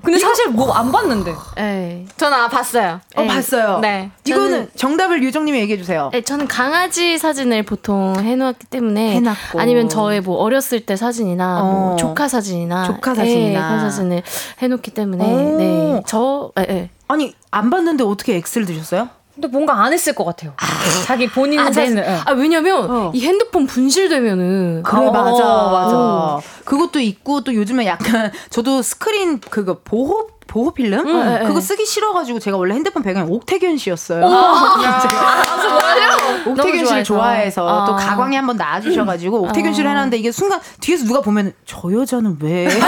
[0.05, 1.35] 근데 사실 뭐 안 봤는데.
[1.57, 2.07] 네.
[2.17, 3.01] 저는 아, 봤어요.
[3.17, 3.29] 어, 네.
[3.29, 3.79] 봤어요.
[3.81, 4.11] 네.
[4.27, 6.11] 이거는 정답을 유정님이 얘기해 주세요.
[6.13, 9.61] 네, 저는 강아지 사진을 보통 해놓았기 때문에 해놨고.
[9.61, 11.73] 아니면 저의 뭐 어렸을 때 사진이나 뭐 어.
[11.89, 14.23] 뭐 조카 사진이나 조카 사진이나 네, 그런 사진을
[14.63, 15.25] 해놓기 때문에
[15.57, 16.91] 네, 저 네, 네.
[17.09, 19.09] 아니 안 봤는데 어떻게 X를 드셨어요?
[19.35, 20.53] 근데 뭔가 안 했을 것 같아요.
[20.57, 20.66] 아,
[21.05, 22.03] 자기 본인 아, 사진을.
[22.03, 22.18] 네.
[22.24, 23.12] 아 왜냐면 어.
[23.14, 26.41] 이 핸드폰 분실되면은 그래 어, 맞아 맞아.
[26.64, 31.84] 그것도 있고 또 요즘에 약간 저도 스크린 그거 보호 보호 필름 음, 네, 그거 쓰기
[31.84, 34.24] 싫어가지고 제가 원래 핸드폰 배경이 옥태균 씨였어요.
[34.24, 37.84] 아, 제가 옥태균 씨를 좋아해서 아.
[37.86, 39.90] 또 가광에 한번 나와주셔가지고 옥태균 씨를 아.
[39.90, 42.68] 해놨는데 이게 순간 뒤에서 누가 보면 저 여자는 왜?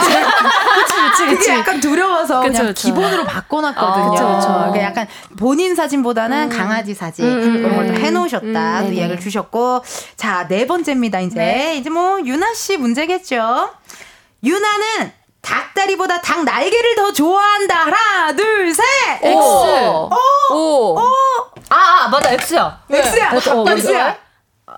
[1.29, 2.89] 그치, 약간 두려워서 그쵸, 그냥 그쵸.
[2.89, 4.27] 기본으로 바꿔놨거든요.
[4.27, 6.57] 아, 그러니까 약간 본인 사진보다는 음.
[6.57, 7.97] 강아지 사진 음, 음 그런 걸또 음.
[7.97, 8.81] 해놓으셨다.
[8.81, 9.83] 음, 또 이야기를 주셨고
[10.17, 11.21] 자 네 번째입니다.
[11.21, 11.77] 이제 네.
[11.77, 13.71] 이제 뭐 유나 씨 문제겠죠.
[14.45, 15.13] 유나는
[15.47, 17.85] 닭다리보다 닭 날개를 더 좋아한다.
[17.85, 18.85] 하나, 둘, 셋.
[19.23, 19.35] X.
[19.37, 20.11] 오.
[20.51, 20.95] 오.
[20.95, 20.99] 오.
[21.69, 22.31] 아, 아 맞아.
[22.33, 22.81] X야.
[22.91, 23.31] X야.
[23.33, 24.26] 어, 어, X야.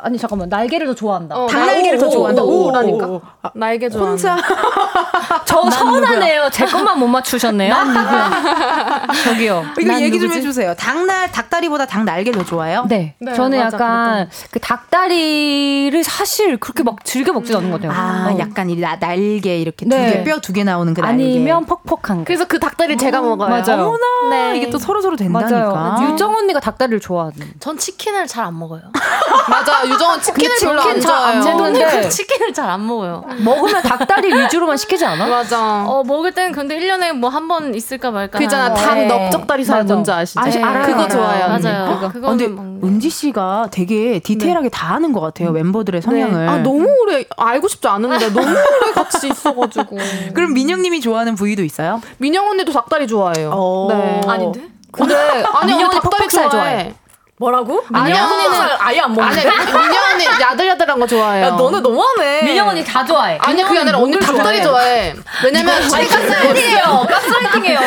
[0.00, 1.36] 아니 잠깐만 날개를 더 좋아한다.
[1.36, 2.42] 어, 닭 날개를 더 좋아한다.
[2.42, 3.20] 오라니까.
[3.42, 4.08] 아, 날개 좋아.
[4.08, 4.36] 혼자.
[5.44, 6.48] 저 서운하네요.
[6.52, 7.74] 제 것만 못 맞추셨네요.
[9.24, 9.64] 저기요.
[9.80, 10.74] 이거 얘기 좀 해주세요.
[10.74, 12.86] 닭날 닭다리보다 닭 날개를 더 좋아해요?
[12.88, 13.14] 네.
[13.18, 14.48] 네 저는 맞아, 약간 그랬던.
[14.50, 17.98] 그 닭다리를 사실 그렇게 막 즐겨 먹지 않는 것 같아요.
[17.98, 18.38] 아, 어.
[18.38, 20.06] 약간 이 나, 날개 이렇게 네.
[20.10, 21.12] 두 개, 뼈 두 개 나오는 그 날개.
[21.14, 22.24] 아니면 퍽퍽한 거.
[22.24, 23.48] 그래서 그 닭다리 를 제가 먹어요.
[23.48, 23.86] 맞아요.
[23.86, 24.30] 어머나.
[24.52, 24.56] 네.
[24.58, 25.70] 이게 또 서로 서로 된다니까.
[25.72, 26.12] 맞아요.
[26.12, 27.34] 유정 언니가 닭다리를 좋아하는.
[27.60, 28.80] 전 치킨을 잘 안 먹어요.
[29.50, 29.82] 맞아.
[29.88, 31.74] 유정은 치킨을 별로 안 좋아해요.
[31.74, 33.24] 제가 치킨을 잘 안 먹어요.
[33.38, 35.26] 먹으면 닭다리 위주로만 시키지 않아?
[35.26, 35.84] 맞아.
[35.86, 38.38] 어, 먹을 때는 근데 1년에 뭐 한 번 있을까 말까.
[38.38, 38.74] 그잖아.
[38.74, 39.06] 닭 네.
[39.06, 40.40] 넓적다리 살 뭔지 아시죠?
[40.40, 40.86] 아시, 알아요.
[40.86, 41.08] 그거 알아요.
[41.08, 41.48] 좋아요.
[41.58, 41.94] 맞아요.
[41.94, 42.12] 그거.
[42.12, 42.28] 그거.
[42.28, 42.44] 근데
[42.86, 44.70] 은지 씨가 되게 디테일하게 네.
[44.70, 45.52] 다 아는 것 같아요.
[45.52, 46.44] 멤버들의 성향을.
[46.46, 46.50] 네.
[46.52, 49.96] 아, 너무 오래 알고 싶지 않은데 너무 오래 같이 있어가지고.
[50.34, 52.02] 그럼 민영 님이 좋아하는 부위도 있어요?
[52.18, 53.50] 민영 언니도 닭다리 좋아해요.
[53.54, 53.86] 어.
[53.90, 54.20] 네.
[54.26, 54.60] 아닌데?
[54.92, 55.14] 근데
[55.54, 56.94] 아니 언니 닭다리 좋아해.
[57.38, 57.84] 뭐라고?
[57.88, 59.44] 민영 언니는 아예 안 먹는데?
[59.44, 61.46] 민영 언니 야들야들한 거 좋아해요.
[61.46, 62.42] 야, 너는 너무하네.
[62.42, 63.38] 민영 언니 다 좋아해.
[63.40, 65.14] 아니 그게 아니라 언니 닭다리 좋아해.
[65.44, 67.06] 왜냐면 가스라이팅이에요.
[67.08, 67.80] 가스라이팅이에요.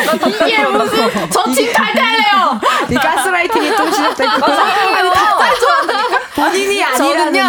[0.44, 2.60] 이게 무슨 저 지금 탈퇴할래요.
[2.90, 4.46] 이 가스라이팅이 또 시작됐고.
[4.52, 6.18] 아니 닭다리 좋아한다니까.
[6.34, 7.41] 본인이 아니라는데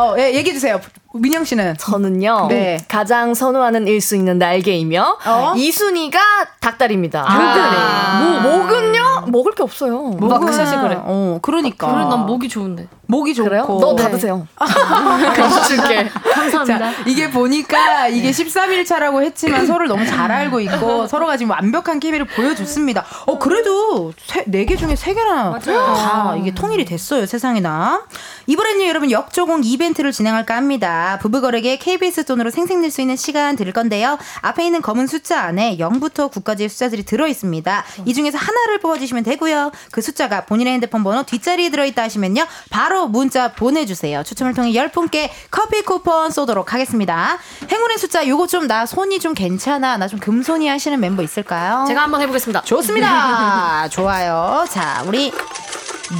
[0.00, 0.80] 어, 예, 얘기해 주세요.
[1.12, 2.78] 민영 씨는 저는요 네.
[2.88, 5.52] 가장 선호하는 일수 있는 날개이며 어?
[5.54, 6.18] 2순위가
[6.60, 7.24] 닭다리입니다.
[7.26, 9.98] 아~ 뭐, 목은요 먹을 게 없어요.
[10.00, 10.96] 목은 사실 그래.
[10.98, 11.92] 어 그러니까.
[11.92, 12.86] 그래 난 목이 좋은데.
[13.10, 13.48] 목이 좋고.
[13.48, 13.66] 그래요?
[13.80, 14.02] 너 네.
[14.04, 14.46] 받으세요.
[15.34, 16.08] 그래서 줄게.
[16.08, 16.78] 감사합니다.
[16.78, 21.98] 자, 이게 보니까 이게 13일 차라고 했지만 서로를 너무 잘 알고 있고 서로가 지금 완벽한
[22.00, 23.04] 케미를 보여줬습니다.
[23.26, 24.12] 어 그래도
[24.46, 25.58] 네 개 중에 세 개나.
[25.58, 28.02] 다 이게 통일이 됐어요 세상에나.
[28.46, 31.18] 이번에는 여러분 역조공 이벤트를 진행할까 합니다.
[31.20, 34.18] 부부거래계 KBS 돈으로 생생 낼 수 있는 시간 드릴 건데요.
[34.42, 37.84] 앞에 있는 검은 숫자 안에 0부터 9까지의 숫자들이 들어 있습니다.
[38.04, 39.70] 이 중에서 하나를 뽑아주시면 되고요.
[39.92, 42.44] 그 숫자가 본인의 핸드폰 번호 뒷자리에 들어 있다 하시면요.
[42.70, 44.22] 바로 문자 보내주세요.
[44.22, 47.38] 추첨을 통해 10분께 커피 쿠폰 쏘도록 하겠습니다.
[47.70, 49.96] 행운의 숫자 요거 좀 나 손이 좀 괜찮아.
[49.96, 51.84] 나 좀 금손이 하시는 멤버 있을까요?
[51.88, 52.62] 제가 한번 해보겠습니다.
[52.62, 53.88] 좋습니다.
[53.92, 54.64] 좋아요.
[54.70, 55.32] 자, 우리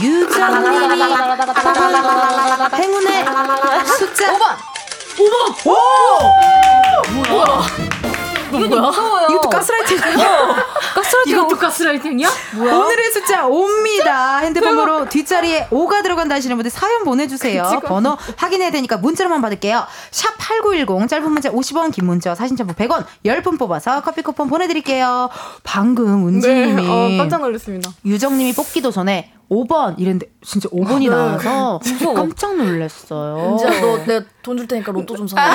[0.01, 1.03] 유정님이
[2.75, 3.25] 행운의
[3.99, 4.57] 숫자 5번.
[5.19, 5.67] 5번.
[5.67, 5.77] 오!
[7.31, 7.63] 뭐야?
[8.53, 9.27] 이거 뭐야?
[9.31, 9.99] 이것도 가스라이팅.
[9.99, 10.55] 어.
[10.95, 11.33] 가스라이팅.
[11.33, 12.29] 이것도 가스라이팅이야?
[12.57, 12.75] 뭐야?
[12.77, 14.41] 오늘의 숫자 5입니다.
[14.41, 17.81] 핸드폰 번호 뒷자리에 5가 들어간다 하시는 분들 사연 보내주세요.
[17.87, 19.87] 번호 확인해야 되니까 문자로만 받을게요.
[20.11, 25.29] 샵 8910 짧은 문자 50원 긴 문자 사진 첨부 100원 10분 뽑아서 커피 쿠폰 보내드릴게요.
[25.63, 27.91] 방금 은지님이 네, 어, 깜짝 놀랐습니다.
[28.05, 32.15] 유정님이 뽑기도 전에 5번 이랬는데 진짜 5번이 아, 나와서 무서워.
[32.15, 33.57] 깜짝 놀랐어요.
[33.59, 35.37] 진짜 너 내가 돈 줄 테니까 로또 좀 사.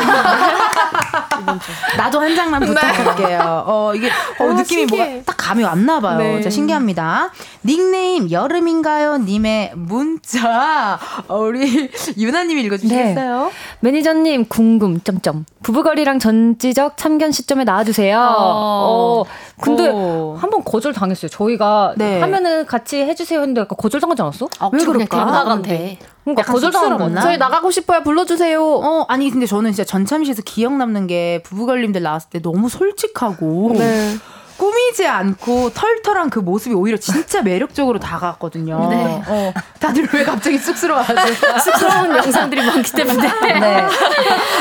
[1.97, 2.67] 나도 한 장만 네.
[2.67, 3.63] 부탁할게요.
[3.65, 6.17] 어 이게 어, 어 느낌이 뭐가 딱 감이 왔나 봐요.
[6.17, 6.33] 네.
[6.35, 7.31] 진짜 신기합니다.
[7.65, 13.45] 닉네임 여름인가요 님의 문자 어, 우리 유나 님이 읽어 주시겠어요?
[13.45, 13.51] 네.
[13.79, 18.19] 매니저님 궁금 점점 부부거리랑 전지적 참견 시점에 나와 주세요.
[18.19, 19.25] 어, 어
[19.61, 21.29] 근데 한번 거절 당했어요.
[21.29, 22.19] 저희가 네.
[22.19, 24.49] 하면은 같이 해주세요 했는데 약간 거절 당하지 않았어?
[24.59, 25.25] 아, 왜 그럴까?
[25.25, 25.97] 나간대.
[26.23, 28.01] 그러니까 거절 당한 거나 저희 나가고 싶어요.
[28.03, 28.61] 불러주세요.
[28.61, 33.73] 어 아니 근데 저는 진짜 전참시에서 기억 남는 게 부부걸림들 나왔을 때 너무 솔직하고.
[33.77, 34.15] 네.
[34.57, 38.89] 꾸미지 않고 털털한 그 모습이 오히려 진짜 매력적으로 다가왔거든요.
[38.89, 39.21] 네.
[39.27, 41.35] 어, 다들 왜 갑자기 쑥스러워하세요?
[41.59, 43.59] 쑥스러운 영상들이 많기 때문에.
[43.59, 43.87] 네.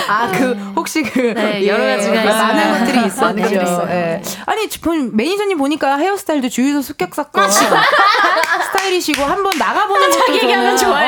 [0.08, 1.20] 아, 그, 혹시 그.
[1.34, 3.86] 네, 여러 가지가 예, 많은 것들이 있었죠.
[3.86, 4.22] 네.
[4.46, 4.68] 아니,
[5.12, 11.03] 매니저님 보니까 헤어스타일도 주유소 습격사건 스타일이시고 한번 나가보는 것도 얘기하면 좋아해.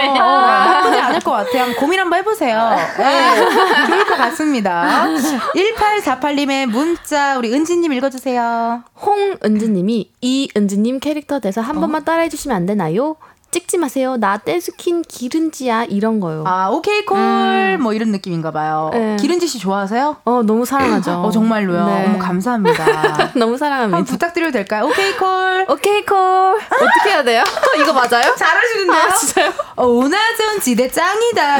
[1.27, 1.75] 것 같아요.
[1.75, 2.71] 고민 한번 해보세요.
[2.97, 5.07] 네, 좋을 것 같습니다.
[5.55, 8.85] 1848님의 문자 우리 은지님 읽어주세요.
[9.05, 11.81] 홍은지님이 이은지님 캐릭터 대사 한 어?
[11.81, 13.17] 번만 따라해주시면 안 되나요?
[13.57, 14.19] 찍지 마세요.
[14.19, 16.45] 나 떼스킨 기른지야 이런 거요.
[16.47, 17.79] 아 오케이 콜 음.
[17.81, 18.91] 뭐 이런 느낌인가 봐요.
[18.93, 19.17] 네.
[19.19, 20.17] 기른지 씨 좋아하세요?
[20.27, 21.23] 어 너무 사랑하죠.
[21.25, 21.87] 어 정말로요.
[21.87, 22.05] 네.
[22.07, 23.31] 어머 감사합니다.
[23.35, 24.05] 너무 사랑합니다.
[24.05, 24.85] 부탁드려도 될까요?
[24.85, 25.65] 오케이 콜.
[25.71, 26.19] 오케이 콜.
[26.19, 27.43] 어떻게 해야 돼요?
[27.81, 28.35] 이거 맞아요?
[28.37, 29.03] 잘하시는데요?
[29.03, 29.53] 아, 진짜요?
[29.77, 31.57] 어, 오나전 지대 짱이다.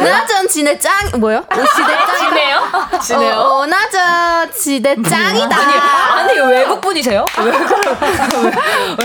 [0.00, 1.42] 오나전 지대 짱 뭐요?
[1.50, 2.60] 지대 짱이네요?
[3.00, 3.34] 지네요.
[3.36, 5.56] 어, 오나전 지대 짱이다.
[5.56, 7.24] 아니, 아니 외국 분이세요?
[7.42, 7.52] 왜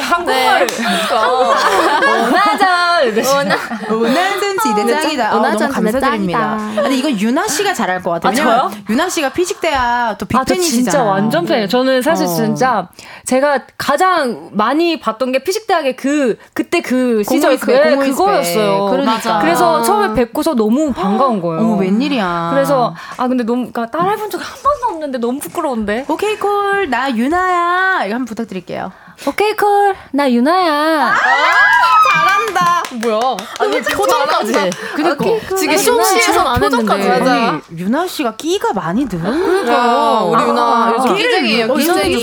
[0.01, 0.67] 한국말?
[0.67, 0.75] 네.
[1.15, 3.55] 오나전 오나
[3.95, 5.35] 오나전 지대장이다.
[5.35, 6.57] 어, 너무 감사드립니다.
[6.75, 8.31] 근데 이건 유나 씨가 잘할 것 같아요.
[8.31, 8.71] 아, 저요?
[8.89, 10.57] 유나 씨가 피식대야 또 빅팬이시잖아요.
[10.57, 11.67] 아, 진짜 완전 팬이에요.
[11.67, 12.29] 저는 사실 어.
[12.29, 12.87] 진짜
[13.25, 18.85] 제가 가장 많이 봤던 게 피식대학의 그 그때 그 시절 그 그거였어요.
[18.89, 19.39] 그러니까.
[19.39, 21.61] 그래서 처음에 뵙고서 너무 반가운 거예요.
[21.61, 22.51] 어머 웬일이야.
[22.53, 26.05] 그래서 아 근데 너무 그러니까 따라해본 적 한 번도 없는데 너무 부끄러운데.
[26.07, 28.91] 오케이 콜 나 유나야 이거 한번 부탁드릴게요.
[29.27, 29.95] 오케이 콜.
[30.11, 31.07] 나 유나야.
[31.07, 31.15] 아,
[32.11, 32.83] 잘한다.
[33.03, 33.19] 뭐야?
[33.59, 34.53] 아니 표정까지.
[34.95, 35.15] 그니까
[35.55, 37.09] 지금 쇼시에서 안 했는데.
[37.11, 39.45] 아니, 유나 씨가 끼가 많이 늘었네.
[39.45, 41.73] 그러니까 우리 유나 요즘 끼쟁이에요.
[41.75, 42.15] 끼쟁이.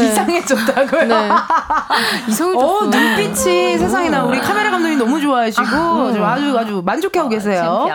[0.00, 1.04] 이상해졌다고요.
[1.06, 1.28] 네.
[2.28, 2.58] 이상해졌어.
[2.58, 7.86] 어, 눈빛이 세상에나 우리 카메라 감독님 너무 좋아하시고 아 주 아주 만족해하고 계세요.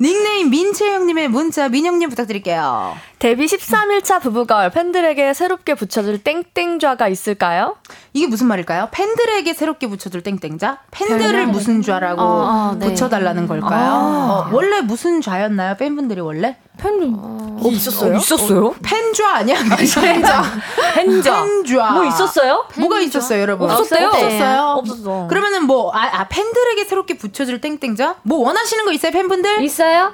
[0.00, 2.96] 닉네임 민채영님의 문자 민영님 부탁드릴게요.
[3.24, 7.78] 데뷔 13일차 부부걸 팬들에게 새롭게 붙여줄 땡땡좌가 있을까요?
[8.12, 8.88] 이게 무슨 말일까요?
[8.90, 10.80] 팬들에게 새롭게 붙여줄 땡땡좌?
[10.90, 12.84] 팬들을 무슨 좌라고 어, 어, 네.
[12.88, 13.90] 붙여달라는 걸까요?
[13.90, 13.96] 아.
[13.96, 15.76] 어, 원래 무슨 좌였나요?
[15.78, 16.58] 팬분들이 원래?
[16.76, 18.18] 팬 어, 있었어요?
[18.18, 18.74] 있었어요?
[18.82, 19.56] 팬좌 아니야?
[19.74, 20.02] 팬좌.
[20.94, 21.32] 팬좌.
[21.32, 21.90] 팬좌.
[21.92, 22.66] 뭐 있었어요?
[22.76, 23.70] 뭐가 있었어요, 여러분?
[23.70, 24.08] 없었어요?
[24.08, 24.62] 없었어요?
[24.80, 25.26] 없었어.
[25.28, 28.16] 그러면은 뭐, 아, 아 팬들에게 새롭게 붙여줄 땡땡좌?
[28.20, 29.62] 뭐 원하시는 거 있어요, 팬분들?
[29.62, 30.12] 있어요?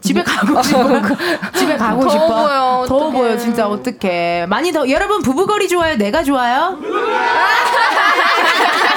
[0.02, 0.88] 집에 가고 싶어.
[1.56, 2.26] 집에 가고 더워 싶어.
[2.26, 2.84] 보여.
[2.88, 3.12] 더워 어떡해.
[3.12, 3.36] 보여.
[3.38, 4.46] 진짜 어떡해.
[4.48, 5.96] 많이 더 여러분 부부거리 좋아요?
[5.96, 6.78] 내가 좋아요?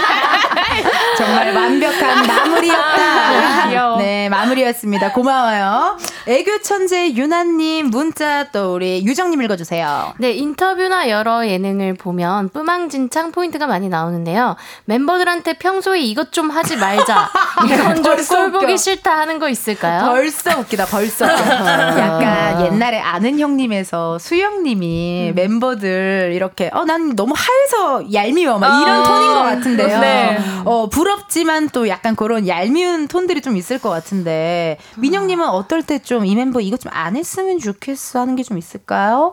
[1.23, 3.97] 정말 완벽한 마무리였다.
[3.97, 5.11] 네, 마무리였습니다.
[5.13, 5.97] 고마워요.
[6.27, 10.13] 애교 천재 유나님 문자 또 우리 유정님 읽어주세요.
[10.17, 14.55] 네, 인터뷰나 여러 예능을 보면 뿌망진창 포인트가 많이 나오는데요.
[14.85, 17.29] 멤버들한테 평소에 이것 좀 하지 말자.
[17.65, 20.11] 이건 좀꼴 보기 싫다 하는 거 있을까요?
[20.11, 21.25] 벌써 웃기다, 벌써.
[21.27, 25.35] 약간 옛날에 아는 형님에서 수영님이 음.
[25.35, 28.57] 멤버들 이렇게, 어, 난 너무 하얘서 얄미워.
[28.59, 29.99] 막 이런 어, 톤인 것 같은데요.
[29.99, 30.39] 네.
[30.65, 35.99] 어, 부 럽지만 또 약간 그런 얄미운 톤들이 좀 있을 것 같은데, 민영님은 어떨 때
[35.99, 39.31] 좀 이 멤버 이것 좀안 했으면 좋겠어 하는 게 좀 있을까요?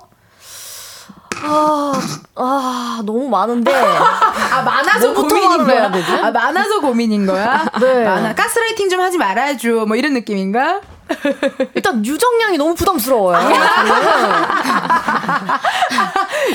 [1.42, 1.92] 아,
[2.36, 3.72] 아, 너무 많은데.
[3.74, 5.90] 아, 많아서 고민인 거야?
[5.90, 6.12] 되지?
[6.12, 7.64] 아, 많아서 고민인 거야?
[7.80, 8.04] 네.
[8.04, 8.34] 많아.
[8.34, 9.86] 가스라이팅 좀 하지 말아줘.
[9.86, 10.80] 뭐 이런 느낌인가?
[11.74, 13.38] 일단 유정량이 너무 부담스러워요.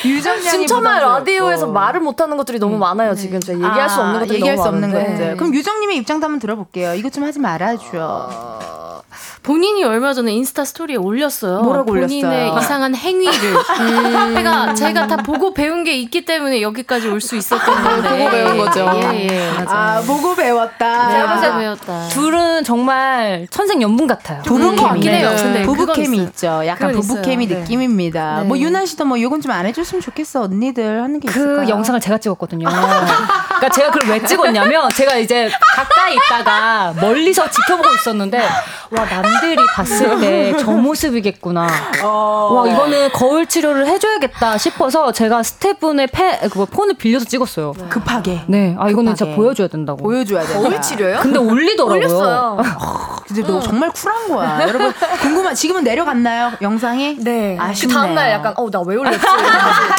[0.05, 2.79] 유정량이 신청할 라디오에서 말을 못하는 것들이 너무 음.
[2.79, 3.13] 많아요.
[3.13, 3.21] 네.
[3.21, 5.11] 지금 제가 얘기할 아, 수 없는 것들이 얘기할 너무 수 없는 많은데.
[5.11, 5.37] 것들.
[5.37, 6.93] 그럼 유정님의 입장도 한번 들어볼게요.
[6.95, 7.81] 이것 좀 하지 말아줘.
[7.93, 9.01] 어...
[9.45, 11.59] 본인이 얼마 전에 인스타 스토리에 올렸어요.
[11.61, 12.59] 뭐라고 본인의 올렸어요?
[12.59, 13.53] 이상한 행위를.
[13.79, 14.33] 음.
[14.33, 18.09] 그러니까 제가 다 보고 배운 게 있기 때문에 여기까지 올 수 있었던 건데.
[18.09, 18.91] 보고 배운 거죠.
[19.13, 19.51] 예, 예.
[19.67, 21.07] 아, 보고 배웠다.
[21.07, 22.07] 네, 보고 배웠다.
[22.09, 24.41] 둘은 정말 천생연분 같아요.
[24.43, 24.99] 부부케미.
[25.01, 25.63] 네.
[25.63, 26.61] 부부케미 있죠.
[26.65, 27.55] 약간 부부케미 네.
[27.59, 28.39] 느낌입니다.
[28.41, 28.47] 네.
[28.47, 31.69] 뭐 유나 씨도 뭐 이건 좀 안 해줬으면 좋겠어 언니들 하는 게 그 있을까요?
[31.69, 32.67] 영상을 제가 찍었거든요.
[33.47, 38.39] 그러니까 제가 그걸 왜 찍었냐면 제가 이제 가까이 있다가 멀리서 지켜보고 있었는데
[38.91, 39.05] 와
[39.35, 41.67] 남들이 봤을 때 저 모습이겠구나.
[42.03, 42.49] 어.
[42.53, 47.73] 와 이거는 거울 치료를 해줘야겠다 싶어서 제가 스태프분의 패, 그거 폰을 빌려서 찍었어요.
[47.89, 48.41] 급하게.
[48.47, 50.03] 네, 아 이거는 진짜 보여줘야 된다고.
[50.03, 50.53] 보여줘야 돼.
[50.53, 51.19] 거울 치료요?
[51.21, 51.95] 근데 올리더라고요.
[51.97, 52.57] 올렸어요.
[53.27, 54.61] 근데 너 정말 쿨한 거야.
[54.67, 57.17] 여러분 궁금한 지금은 내려갔나요 영상이?
[57.19, 57.57] 네.
[57.59, 57.87] 아쉽네요.
[57.97, 59.19] 그 다음날 약간 어 나 왜 올렸지?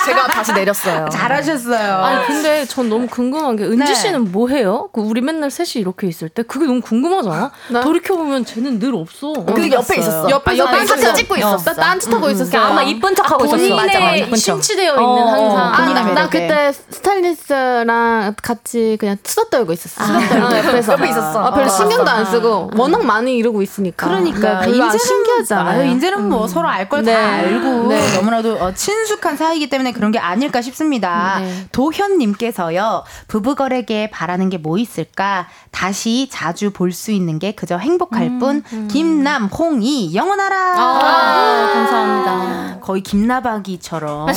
[0.07, 1.09] 제가 다시 내렸어요.
[1.11, 1.95] 잘하셨어요.
[2.05, 3.95] 아니 근데 전 너무 궁금한 게 은지 네.
[3.95, 4.89] 씨는 뭐 해요?
[4.93, 7.51] 그 우리 맨날 셋이 이렇게 있을 때 그게 너무 궁금하잖아.
[7.83, 9.26] 돌이켜 보면 쟤는 늘 없어.
[9.35, 10.31] 그 옆에 있었어.
[10.31, 11.13] 옆에 아, 옆에 있었어.
[11.15, 11.75] 찍고 있었어.
[11.75, 12.59] 딴짓 하고 있었어.
[12.59, 13.57] 아마 이쁜 척하고 있었어.
[13.57, 14.41] 본인의 맞아, 맞아, 이쁜 척.
[14.63, 15.97] 신치되어 있는 어, 항상.
[15.97, 16.29] 아, 나.
[16.29, 20.03] 그때 스타일리스트랑 같이 그냥 수다 떨고 있었어.
[20.03, 20.93] 아, 수다 떨고 옆에서.
[20.95, 21.45] 옆에 있었어.
[21.45, 24.07] 아, 별로 아, 신경도 안 쓰고 워낙 많이 이루고 있으니까.
[24.07, 25.93] 그러니까 네, 이제는 신기하잖아요.
[25.93, 26.49] 이제는 뭐 음.
[26.49, 27.15] 서로 알 걸다 네.
[27.15, 28.15] 알고 네.
[28.17, 31.39] 너무나도 어, 친숙한 사이기 때문에 그런 게 아닐까 싶습니다.
[31.41, 31.67] 네.
[31.73, 35.47] 도현님께서요 부부거래에 바라는 게 뭐 있을까?
[35.71, 38.63] 다시 자주 볼 수 있는 게 그저 행복할 음, 뿐.
[38.73, 38.89] 음.
[39.17, 40.57] 김남, 홍이 영원하라.
[40.77, 42.81] 아, 감사합니다.
[42.81, 44.29] 거의 김나박이처럼.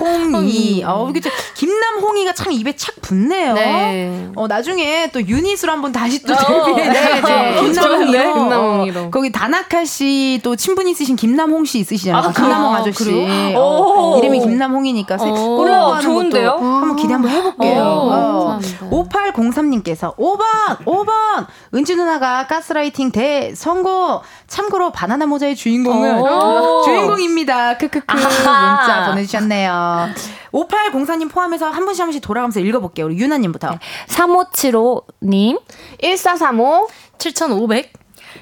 [0.00, 0.82] 홍이.
[0.84, 1.30] 어, 그죠.
[1.54, 3.54] 김남, 홍이가 참 입에 착 붙네요.
[3.54, 4.28] 네.
[4.34, 6.88] 어, 나중에 또 유닛으로 한번 다시 또 데뷔해.
[6.88, 7.60] 어, 네, 네.
[7.62, 8.34] 김남홍이로.
[8.34, 9.10] 김남홍이로.
[9.10, 12.22] 거기 다나카 씨 또 친분 있으신 김남홍 씨 있으시잖아요.
[12.22, 13.54] 아, 김남홍 아저씨.
[13.56, 17.82] 어, 이름이 김남홍이니까 콜라보 하는 것도 한번 기대 한번 해볼게요.
[17.82, 18.58] 어,
[18.90, 21.46] 5803님께서 5번, 5번.
[21.74, 24.20] 은지 누나가 가스라이팅 대 성공.
[24.46, 26.22] 참고로 바나나 모자의 주인공은
[26.84, 27.76] 주인공입니다.
[27.78, 30.08] 크크크 문자 보내주셨네요.
[30.52, 33.06] 5804님 포함 해서 한 분씩 한 분씩 돌아가면서 읽어볼게요.
[33.06, 33.70] 우리 유나님부터.
[33.70, 33.78] 네.
[34.08, 35.60] 3575님,
[36.00, 36.88] 1435,
[37.18, 37.92] 7500,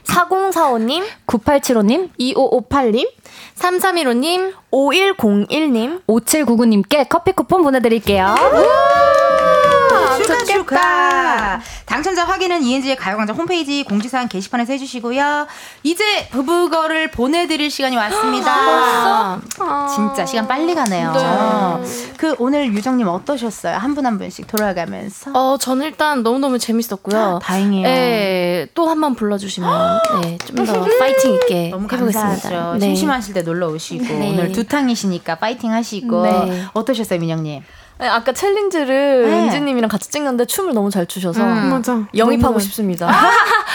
[0.05, 3.09] 4045님, 9875님, 2558님,
[3.57, 8.35] 3315님, 5101님, 5799님께 커피 쿠폰 보내드릴게요.
[10.45, 11.61] 축하.
[11.87, 15.47] 당첨자 확인은 이은지의 가요광장 홈페이지 공지사항 게시판에서 해주시고요.
[15.83, 18.53] 이제 부부거를 보내드릴 시간이 왔습니다.
[19.61, 19.89] 아?
[19.95, 21.13] 진짜 시간 빨리 가네요.
[21.13, 22.13] 네.
[22.17, 23.77] 그 오늘 유정님 어떠셨어요?
[23.77, 25.31] 한 분한 분씩 돌아가면서.
[25.35, 27.19] 어, 저는 일단 너무너무 재밌었고요.
[27.21, 27.87] 아, 다행이에요.
[27.87, 32.75] 네, 또한 번 불러주시면 네, 좀 더 파이팅 있게 너무 해보겠습니다.
[32.75, 32.81] 네.
[32.81, 34.31] 심심하실 때 놀러 오시고 네.
[34.31, 36.65] 오늘 두탕이시니까 파이팅 하시고 네.
[36.73, 37.63] 어떠셨어요, 민영님?
[38.03, 39.45] 네, 아까 챌린지를 네.
[39.45, 41.71] 은지님이랑 같이 찍는데 춤을 너무 잘 추셔서 음.
[41.71, 42.03] 맞아.
[42.17, 43.07] 영입하고 싶습니다.
[43.09, 43.31] 아,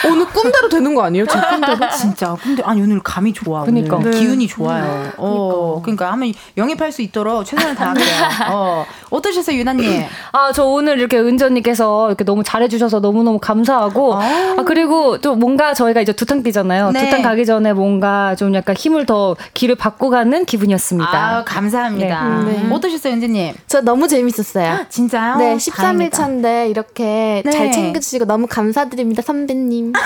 [0.06, 1.26] 오늘 꿈대로 되는 거 아니에요?
[1.26, 1.78] 제 꿈대로?
[1.98, 3.64] 진짜 꿈대 아니 오늘 감이 좋아.
[3.64, 4.12] 그러니까 네.
[4.12, 5.14] 기운이 좋아요.
[5.16, 8.06] 어, 그러니까 하면 영입할 수 있도록 최선을 다할게요.
[8.52, 10.04] 어, 어떠셨어요, 유나님?
[10.34, 15.36] 아, 저 오늘 이렇게 은지 언니께서 이렇게 너무 잘해주셔서 너무 너무 감사하고, 아, 그리고 또
[15.36, 16.92] 뭔가 저희가 이제 두탕 뛰잖아요.
[16.92, 17.06] 네.
[17.06, 21.38] 두탕 가기 전에 뭔가 좀 약간 힘을 더 기를 받고 가는 기분이었습니다.
[21.38, 22.44] 아, 감사합니다.
[22.44, 22.64] 네.
[22.64, 22.74] 네.
[22.74, 23.54] 어떠셨어요, 은지님?
[23.68, 24.74] 저 너무 재 밌었어요.
[24.74, 25.38] 아, 진짜요?
[25.38, 27.52] 네, 13일 차인데 이렇게 네.
[27.52, 29.94] 잘 챙겨주시고 너무 감사드립니다, 선배님.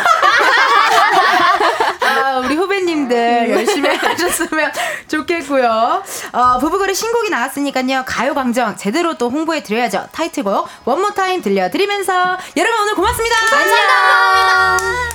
[2.01, 4.71] 아, 우리 후배님들 열심히 하셨으면
[5.07, 6.03] 좋겠고요.
[6.33, 8.03] 어, 브브걸의 신곡이 나왔으니까요.
[8.05, 10.07] 가요광장 제대로 또 홍보해 드려야죠.
[10.11, 13.35] 타이틀곡 One More Time 들려드리면서 여러분 오늘 고맙습니다.
[13.55, 15.11] 안녕.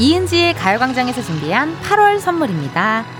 [0.00, 3.19] 이은지의 가요광장에서 준비한 8월 선물입니다.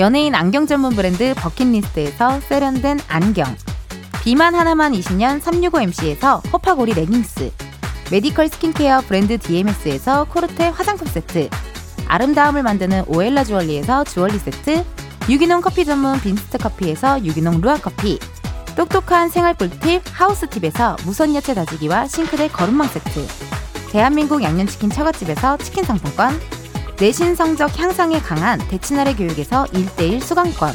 [0.00, 3.54] 연예인 안경 전문 브랜드 버킷리스트에서 세련된 안경,
[4.22, 7.52] 비만 하나만 20년 365MC에서 호파고리 레깅스,
[8.10, 11.50] 메디컬 스킨케어 브랜드 DMS에서 코르테 화장품 세트,
[12.08, 14.86] 아름다움을 만드는 오엘라 주얼리에서 주얼리 세트,
[15.28, 18.18] 유기농 커피 전문 빈스트 커피에서 유기농 루아 커피,
[18.76, 23.26] 똑똑한 생활 꿀팁 하우스팁에서 무선 야채 다지기와 싱크대 거름망 세트,
[23.90, 26.40] 대한민국 양념치킨 처갓집에서 치킨 상품권,
[27.00, 30.74] 내신 성적 향상에 강한 대치나래 교육에서 1대1 수강권,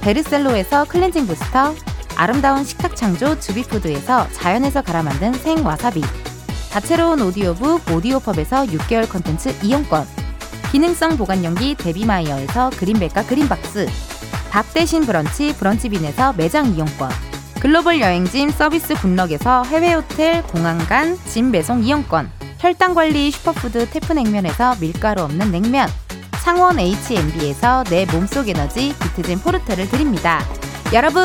[0.00, 1.74] 베르셀로에서 클렌징 부스터,
[2.14, 6.02] 아름다운 식탁 창조 주비푸드에서 자연에서 갈아 만든 생와사비,
[6.70, 10.06] 다채로운 오디오북 오디오펍에서 6개월 컨텐츠 이용권.
[10.70, 13.88] 기능성 보관용기 데비마이어에서 그린백과 그린박스.
[14.50, 17.10] 밥 대신 브런치 브런치빈에서 매장 이용권.
[17.60, 25.22] 글로벌 여행짐 서비스 굿럭에서 해외 호텔 공항간 짐 배송 이용권 혈당 관리 슈퍼푸드 테프냉면에서 밀가루
[25.22, 25.88] 없는 냉면
[26.42, 30.40] 창원 H&B에서 내 몸속 에너지 비트젠 포르테를 드립니다.
[30.92, 31.22] 여러분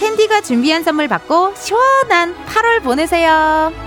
[0.00, 3.85] 텐디가 준비한 선물 받고 시원한 8월 보내세요.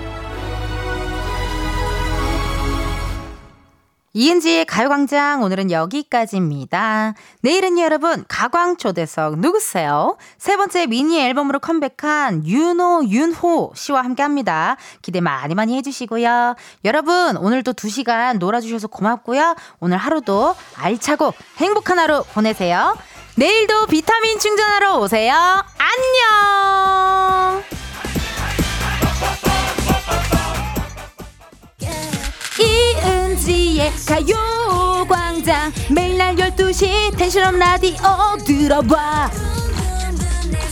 [4.14, 7.14] 이은지의 가요광장 오늘은 여기까지입니다.
[7.42, 10.18] 내일은 여러분 가광 초대석 누구세요?
[10.40, 14.78] 세 번째 미니 앨범으로 컴백한 윤호 윤호 씨와 함께합니다.
[15.04, 16.56] 기대 많이 많이 해주시고요.
[16.86, 19.56] 여러분 오늘도 2 시간 놀아주셔서 고맙고요.
[19.80, 22.98] 오늘 하루도 알차고 행복한 하루 보내세요.
[23.36, 25.34] 내일도 비타민 충전하러 오세요.
[25.78, 27.64] 안녕!
[33.80, 35.72] 이은지의 가요광장.
[35.92, 37.96] 매일 날 12시 텐션업 라디오
[38.46, 39.32] 들어봐.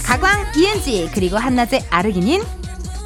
[0.03, 2.43] 가광 이은지 그리고 한낮의 아르기닌.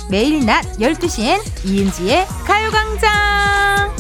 [0.10, 3.96] 매일 낮 12시엔 이은지의 가요광장.